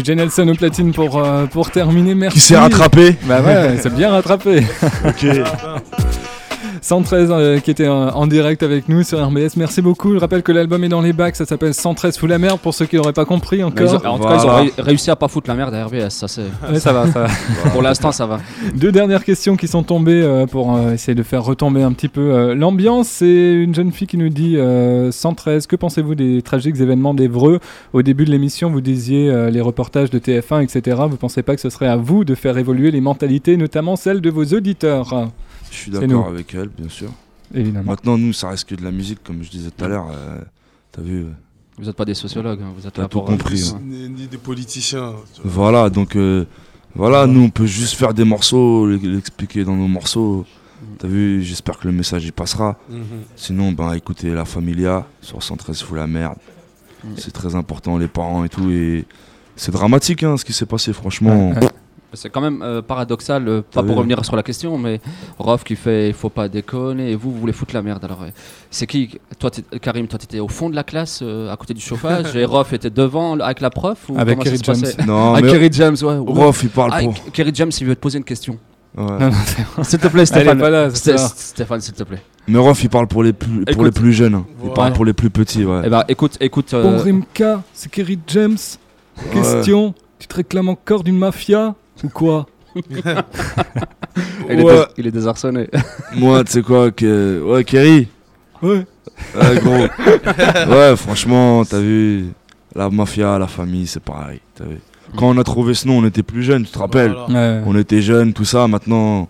DJ 0.00 0.10
Nelson 0.10 0.48
au 0.48 0.54
platine 0.54 0.92
pour, 0.92 1.18
euh, 1.18 1.46
pour 1.46 1.70
terminer. 1.70 2.14
Merci. 2.14 2.38
Qui 2.38 2.44
s'est 2.44 2.56
rattrapé 2.56 3.16
Bah 3.24 3.40
ouais, 3.40 3.78
c'est 3.82 3.94
bien 3.94 4.10
rattrapé. 4.10 4.64
Ok. 5.04 5.26
113 6.92 7.28
euh, 7.30 7.58
qui 7.60 7.70
était 7.70 7.86
en, 7.86 8.08
en 8.08 8.26
direct 8.26 8.62
avec 8.62 8.88
nous 8.88 9.02
sur 9.02 9.22
RBS. 9.22 9.56
Merci 9.58 9.82
beaucoup. 9.82 10.14
Je 10.14 10.18
rappelle 10.18 10.42
que 10.42 10.52
l'album 10.52 10.82
est 10.84 10.88
dans 10.88 11.02
les 11.02 11.12
bacs. 11.12 11.36
Ça 11.36 11.44
s'appelle 11.44 11.74
113 11.74 12.14
sous 12.14 12.26
la 12.26 12.38
merde 12.38 12.58
pour 12.60 12.72
ceux 12.72 12.86
qui 12.86 12.96
n'auraient 12.96 13.12
pas 13.12 13.26
compris 13.26 13.58
ils 13.58 13.64
encore. 13.64 13.92
ont- 13.92 14.06
en 14.08 14.18
tout 14.18 14.24
cas, 14.24 14.36
ils 14.42 14.46
ont 14.46 14.54
ré- 14.56 14.72
réussi 14.78 15.10
à 15.10 15.16
pas 15.16 15.28
foutre 15.28 15.50
la 15.50 15.54
merde 15.54 15.74
à 15.74 15.84
RBS. 15.84 16.08
Ça, 16.08 16.28
c'est. 16.28 16.44
Ouais, 16.72 16.80
ça 16.80 16.94
va, 16.94 17.06
ça 17.12 17.24
va. 17.24 17.28
Pour 17.72 17.82
l'instant, 17.82 18.10
ça 18.10 18.24
va. 18.24 18.40
Deux 18.74 18.90
dernières 18.90 19.22
questions 19.22 19.54
qui 19.56 19.68
sont 19.68 19.82
tombées 19.82 20.22
euh, 20.22 20.46
pour 20.46 20.74
euh, 20.76 20.94
essayer 20.94 21.14
de 21.14 21.22
faire 21.22 21.44
retomber 21.44 21.82
un 21.82 21.92
petit 21.92 22.08
peu 22.08 22.22
euh, 22.32 22.54
l'ambiance. 22.54 23.08
C'est 23.08 23.52
une 23.54 23.74
jeune 23.74 23.92
fille 23.92 24.06
qui 24.06 24.16
nous 24.16 24.30
dit 24.30 24.56
euh, 24.56 25.12
113. 25.12 25.66
Que 25.66 25.76
pensez-vous 25.76 26.14
des 26.14 26.40
tragiques 26.40 26.80
événements 26.80 27.12
d'Evreux 27.12 27.60
Au 27.92 28.00
début 28.00 28.24
de 28.24 28.30
l'émission, 28.30 28.70
vous 28.70 28.80
disiez 28.80 29.28
euh, 29.28 29.50
les 29.50 29.60
reportages 29.60 30.08
de 30.08 30.18
TF1, 30.18 30.62
etc. 30.64 31.02
Vous 31.10 31.16
pensez 31.18 31.42
pas 31.42 31.54
que 31.54 31.60
ce 31.60 31.68
serait 31.68 31.86
à 31.88 31.96
vous 31.96 32.24
de 32.24 32.34
faire 32.34 32.56
évoluer 32.56 32.90
les 32.90 33.02
mentalités, 33.02 33.58
notamment 33.58 33.96
celles 33.96 34.22
de 34.22 34.30
vos 34.30 34.44
auditeurs? 34.46 35.28
Je 35.70 35.76
suis 35.76 35.90
d'accord 35.90 36.26
avec 36.28 36.54
elle, 36.54 36.68
bien 36.68 36.88
sûr. 36.88 37.10
Évidemment. 37.54 37.90
Maintenant, 37.92 38.18
nous, 38.18 38.32
ça 38.32 38.50
reste 38.50 38.68
que 38.68 38.74
de 38.74 38.82
la 38.84 38.90
musique, 38.90 39.22
comme 39.24 39.42
je 39.42 39.50
disais 39.50 39.70
tout 39.70 39.84
à 39.84 39.88
l'heure. 39.88 40.08
euh, 40.12 40.38
T'as 40.92 41.02
vu 41.02 41.22
euh, 41.24 41.28
Vous 41.78 41.84
n'êtes 41.86 41.96
pas 41.96 42.04
des 42.04 42.14
sociologues, 42.14 42.60
hein, 42.62 42.72
vous 42.76 42.86
êtes 42.86 42.96
là 42.98 43.04
tout 43.04 43.18
pour. 43.20 43.24
compris. 43.26 43.72
hein. 43.74 43.80
Ni, 43.84 44.08
ni 44.08 44.26
des 44.26 44.36
politiciens. 44.38 45.14
Voilà, 45.44 45.88
donc 45.90 46.16
euh, 46.16 46.44
voilà, 46.94 47.26
nous 47.26 47.40
on 47.42 47.50
peut 47.50 47.66
juste 47.66 47.94
faire 47.94 48.12
des 48.14 48.24
morceaux, 48.24 48.86
l'expliquer 48.86 49.64
dans 49.64 49.76
nos 49.76 49.88
morceaux. 49.88 50.44
T'as 50.98 51.08
vu, 51.08 51.42
j'espère 51.42 51.78
que 51.78 51.86
le 51.88 51.92
message 51.92 52.24
y 52.26 52.32
passera. 52.32 52.76
Mhm. 52.90 53.02
Sinon, 53.36 53.72
ben 53.72 53.92
écoutez 53.94 54.30
La 54.32 54.44
Familia 54.44 55.06
sur 55.22 55.42
113 55.42 55.82
fout 55.82 55.96
la 55.96 56.06
merde. 56.06 56.36
C'est 57.16 57.32
très 57.32 57.54
important, 57.54 57.96
les 57.98 58.08
parents 58.08 58.44
et 58.44 58.48
tout. 58.48 58.70
Et 58.70 59.04
c'est 59.56 59.70
dramatique 59.72 60.22
hein, 60.24 60.36
ce 60.36 60.44
qui 60.44 60.52
s'est 60.52 60.66
passé, 60.66 60.92
franchement. 60.92 61.52
C'est 62.14 62.30
quand 62.30 62.40
même 62.40 62.62
euh, 62.62 62.80
paradoxal, 62.80 63.46
euh, 63.46 63.60
pas 63.62 63.82
pour 63.82 63.96
revenir 63.96 64.24
sur 64.24 64.34
la 64.34 64.42
question, 64.42 64.78
mais 64.78 64.98
Rof 65.38 65.62
qui 65.62 65.76
fait 65.76 66.08
il 66.08 66.14
faut 66.14 66.30
pas 66.30 66.48
déconner 66.48 67.10
et 67.10 67.14
vous, 67.16 67.30
vous 67.32 67.38
voulez 67.38 67.52
foutre 67.52 67.74
la 67.74 67.82
merde. 67.82 68.02
Alors, 68.04 68.22
euh, 68.22 68.28
c'est 68.70 68.86
qui 68.86 69.18
Toi, 69.38 69.50
Karim, 69.82 70.06
toi, 70.08 70.18
t'étais 70.18 70.40
au 70.40 70.48
fond 70.48 70.70
de 70.70 70.74
la 70.74 70.84
classe, 70.84 71.20
euh, 71.22 71.52
à 71.52 71.56
côté 71.56 71.74
du 71.74 71.80
chauffage, 71.82 72.34
et 72.34 72.44
Rof 72.46 72.72
était 72.72 72.88
devant 72.90 73.38
avec 73.38 73.60
la 73.60 73.68
prof 73.70 73.98
ou 74.08 74.18
Avec 74.18 74.38
Kerry 74.38 74.58
James. 74.62 74.84
Non, 75.06 75.34
Avec 75.34 75.50
Kerry 75.50 75.68
James, 75.72 75.96
ouais. 76.00 76.16
ouais. 76.16 76.32
Rof, 76.32 76.62
il 76.62 76.70
parle 76.70 76.90
Ah, 76.94 77.00
pour. 77.02 77.14
Kerry 77.32 77.50
James, 77.54 77.72
il 77.78 77.86
veut 77.86 77.94
te 77.94 78.00
poser 78.00 78.16
une 78.18 78.24
question. 78.24 78.58
Ouais. 78.96 79.30
S'il 79.82 79.98
te 79.98 80.08
plaît, 80.08 80.24
Stéphane. 80.24 80.58
là. 80.60 80.88
Stéphane, 80.90 81.80
s'il 81.82 81.92
te 81.94 82.02
plaît. 82.04 82.22
Mais 82.48 82.58
Rof, 82.58 82.82
il 82.82 82.88
parle 82.88 83.06
pour 83.06 83.22
les 83.22 83.34
plus, 83.34 83.60
pour 83.66 83.68
Écoute. 83.74 83.84
les 83.84 83.92
plus 83.92 84.12
jeunes. 84.14 84.42
Il 84.64 84.70
parle 84.72 84.94
pour 84.94 85.04
les 85.04 85.12
plus 85.12 85.28
petits, 85.28 85.64
ouais. 85.64 85.82
Eh 85.84 85.90
ben, 85.90 86.04
écoute, 86.08 86.38
écoute. 86.40 86.72
euh, 86.72 86.82
Bon, 86.82 86.96
Rimka, 87.02 87.62
c'est 87.74 87.90
Kerry 87.90 88.18
James. 88.28 88.56
Question 89.32 89.94
Tu 90.18 90.26
te 90.26 90.34
réclames 90.36 90.68
encore 90.70 91.04
d'une 91.04 91.18
mafia? 91.18 91.74
Quoi 92.06 92.46
il, 92.76 92.98
est 92.98 94.62
Ouais. 94.62 94.74
dés- 94.74 94.84
il 94.98 95.06
est 95.06 95.10
désarçonné. 95.10 95.68
Moi, 96.16 96.44
tu 96.44 96.52
sais 96.52 96.62
quoi, 96.62 96.90
que... 96.90 97.42
ouais, 97.42 97.64
Kerry. 97.64 98.08
Ouais. 98.62 98.86
Ouais, 99.34 99.60
gros. 99.60 99.86
ouais, 100.74 100.96
franchement, 100.96 101.64
t'as 101.64 101.80
vu, 101.80 102.26
la 102.74 102.88
mafia, 102.90 103.38
la 103.38 103.46
famille, 103.46 103.86
c'est 103.86 104.02
pareil. 104.02 104.40
vu. 104.60 104.78
Quand 105.16 105.28
on 105.30 105.38
a 105.38 105.44
trouvé 105.44 105.74
ce 105.74 105.88
nom, 105.88 105.98
on 105.98 106.04
était 106.06 106.22
plus 106.22 106.42
jeunes, 106.42 106.64
tu 106.64 106.70
te 106.72 106.78
rappelles 106.78 107.12
Voilà. 107.26 107.56
Ouais. 107.58 107.62
On 107.66 107.76
était 107.76 108.02
jeunes, 108.02 108.32
tout 108.32 108.44
ça. 108.44 108.68
Maintenant, 108.68 109.28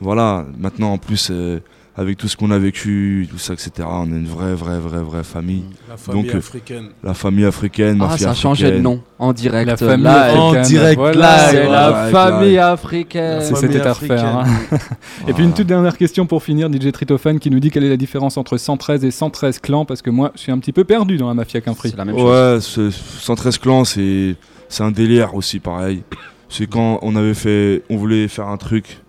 voilà, 0.00 0.44
maintenant 0.58 0.92
en 0.92 0.98
plus, 0.98 1.28
euh, 1.30 1.60
avec 2.00 2.16
tout 2.16 2.28
ce 2.28 2.36
qu'on 2.36 2.50
a 2.50 2.58
vécu, 2.58 3.28
tout 3.30 3.36
ça, 3.38 3.52
etc., 3.52 3.70
on 3.86 4.06
est 4.06 4.16
une 4.16 4.26
vraie, 4.26 4.54
vraie, 4.54 4.78
vraie, 4.78 5.02
vraie 5.02 5.22
famille. 5.22 5.64
La 5.88 5.96
famille 5.98 6.22
Donc, 6.24 6.34
euh, 6.34 6.38
africaine. 6.38 6.88
La 7.04 7.12
famille 7.14 7.44
africaine, 7.44 7.98
Ah, 8.00 8.06
mafia 8.08 8.24
ça 8.26 8.30
a 8.30 8.34
changé 8.34 8.70
de 8.72 8.78
nom 8.78 9.02
en 9.18 9.32
direct. 9.34 9.66
La 9.68 9.76
famille 9.76 10.04
live. 10.06 10.08
africaine. 10.14 10.40
En 10.40 10.62
direct 10.62 10.98
Voilà, 10.98 11.52
live. 11.52 11.60
C'est 11.62 11.68
la 11.70 12.08
famille 12.10 12.58
africaine. 12.58 13.40
Si 13.42 13.54
c'était 13.56 13.80
à 13.86 13.92
refaire. 13.92 14.24
hein. 14.24 14.44
Et 15.28 15.34
puis 15.34 15.44
une 15.44 15.52
toute 15.52 15.66
dernière 15.66 15.98
question 15.98 16.26
pour 16.26 16.42
finir, 16.42 16.68
DJ 16.72 16.90
Tritofan 16.90 17.36
qui 17.38 17.50
nous 17.50 17.60
dit 17.60 17.70
quelle 17.70 17.84
est 17.84 17.90
la 17.90 17.96
différence 17.98 18.36
entre 18.38 18.56
113 18.56 19.04
et 19.04 19.10
113 19.10 19.58
clans 19.58 19.84
parce 19.84 20.00
que 20.00 20.08
moi 20.10 20.32
je 20.36 20.40
suis 20.40 20.52
un 20.52 20.58
petit 20.58 20.72
peu 20.72 20.84
perdu 20.84 21.18
dans 21.18 21.28
la 21.28 21.34
mafia 21.34 21.60
Quinfri. 21.60 21.90
C'est 21.90 21.98
la 21.98 22.06
même 22.06 22.16
chose. 22.16 22.24
Ouais, 22.30 22.60
ce 22.60 22.90
113 22.90 23.58
clans, 23.58 23.84
c'est 23.84 24.36
c'est 24.68 24.82
un 24.82 24.90
délire 24.90 25.34
aussi, 25.34 25.58
pareil. 25.58 26.02
C'est 26.48 26.66
quand 26.66 26.98
on 27.02 27.14
avait 27.14 27.34
fait, 27.34 27.82
on 27.90 27.96
voulait 27.96 28.26
faire 28.28 28.48
un 28.48 28.56
truc. 28.56 29.00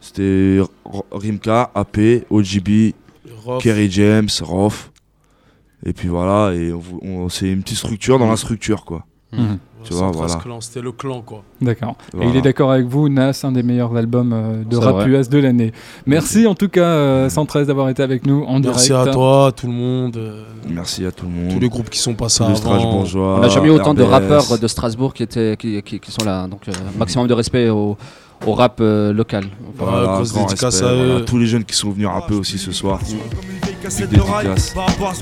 C'était 0.00 0.58
Rimka, 1.12 1.70
AP, 1.74 2.24
OGB. 2.30 2.94
Kerry 3.60 3.90
James, 3.90 4.28
Rof. 4.42 4.90
Et 5.84 5.92
puis 5.94 6.08
voilà, 6.08 6.52
et 6.54 6.72
on 6.72 6.80
on- 7.02 7.28
c'est 7.30 7.50
une 7.50 7.62
petite 7.62 7.78
structure 7.78 8.18
dans 8.18 8.28
la 8.28 8.36
structure, 8.36 8.84
quoi. 8.84 9.04
Mhm. 9.32 9.58
Tu 9.82 9.94
vois, 9.94 10.12
113 10.12 10.36
voilà. 10.44 10.60
C'était 10.60 10.82
le 10.82 10.92
clan, 10.92 11.22
quoi. 11.22 11.42
D'accord. 11.62 11.96
Il 12.20 12.36
est 12.36 12.42
d'accord 12.42 12.70
avec 12.70 12.86
vous, 12.86 13.08
Nas, 13.08 13.40
un 13.44 13.52
des 13.52 13.62
meilleurs 13.62 13.96
albums 13.96 14.32
euh, 14.34 14.62
de 14.62 14.76
rap. 14.76 15.06
US 15.06 15.30
de 15.30 15.38
l'année. 15.38 15.72
Merci 16.04 16.46
en 16.46 16.54
tout 16.54 16.68
cas 16.68 16.82
euh, 16.82 17.28
113 17.30 17.68
d'avoir 17.68 17.88
été 17.88 18.02
avec 18.02 18.26
nous 18.26 18.42
en 18.44 18.60
Merci 18.60 18.88
direct. 18.88 19.08
à 19.08 19.12
toi, 19.12 19.52
tout 19.56 19.68
le 19.68 19.72
monde. 19.72 20.16
euh, 20.18 20.44
Merci 20.68 21.06
à 21.06 21.12
tout 21.12 21.24
le 21.24 21.32
monde. 21.32 21.54
tous 21.54 21.60
les 21.60 21.68
groupes 21.70 21.88
qui 21.88 21.98
sont 21.98 22.12
passés 22.14 22.44
Tous 22.44 22.66
avant. 22.66 23.04
On 23.14 23.40
n'a 23.40 23.48
jamais 23.48 23.68
eu 23.68 23.70
autant 23.70 23.94
de 23.94 24.02
rappeurs 24.02 24.58
de 24.58 24.66
Strasbourg 24.68 25.14
qui, 25.14 25.22
étaient, 25.22 25.56
qui, 25.58 25.80
qui- 25.82 26.12
sont 26.12 26.24
là. 26.26 26.46
Donc, 26.46 26.68
euh, 26.68 26.72
maximum 26.98 27.26
de 27.26 27.32
respect 27.34 27.70
au, 27.70 27.96
au 28.46 28.54
rap 28.54 28.78
euh, 28.80 29.12
local. 29.12 29.44
Voilà, 29.76 29.92
Voilà, 29.98 30.06
grosse 30.16 30.32
grand 30.32 30.42
dédicace 30.46 30.74
respect, 30.74 30.86
à 30.86 30.92
eux. 30.92 31.06
voilà. 31.10 31.24
Tous 31.24 31.38
les 31.38 31.46
jeunes 31.46 31.64
qui 31.64 31.74
sont 31.76 31.90
venus 31.90 32.08
rapper 32.08 32.34
aussi 32.34 32.58
ce 32.58 32.72
soir. 32.72 32.98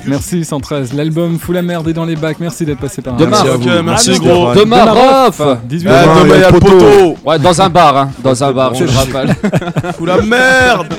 Merci 0.07 0.45
113. 0.45 0.93
L'album 0.95 1.39
Fout 1.39 1.55
la 1.55 1.63
merde 1.63 1.89
est 1.89 1.93
dans 1.93 2.05
les 2.05 2.17
bacs. 2.17 2.39
Merci 2.41 2.65
d'être 2.65 2.81
passé 2.81 3.03
par 3.03 3.17
Demain. 3.17 3.43
Merci 3.85 4.19
gros. 4.19 4.53
Demain, 4.55 4.85
Rof 4.91 5.41
Enfin, 5.41 5.61
18 5.65 5.89
Demain, 5.89 6.03
demain, 6.25 6.35
il 6.35 6.41
y 6.41 6.45
a 6.45 6.51
le 6.51 6.59
poteau. 6.61 7.17
Ouais, 7.25 7.39
dans 7.39 7.61
un 7.63 7.69
bar, 7.69 7.97
hein, 7.97 8.11
dans 8.23 8.43
un 8.45 8.53
bar, 8.53 8.73
le 8.73 8.87
rappelle. 8.87 9.37
Fous 9.97 10.07
la 10.07 10.21
merde 10.23 10.95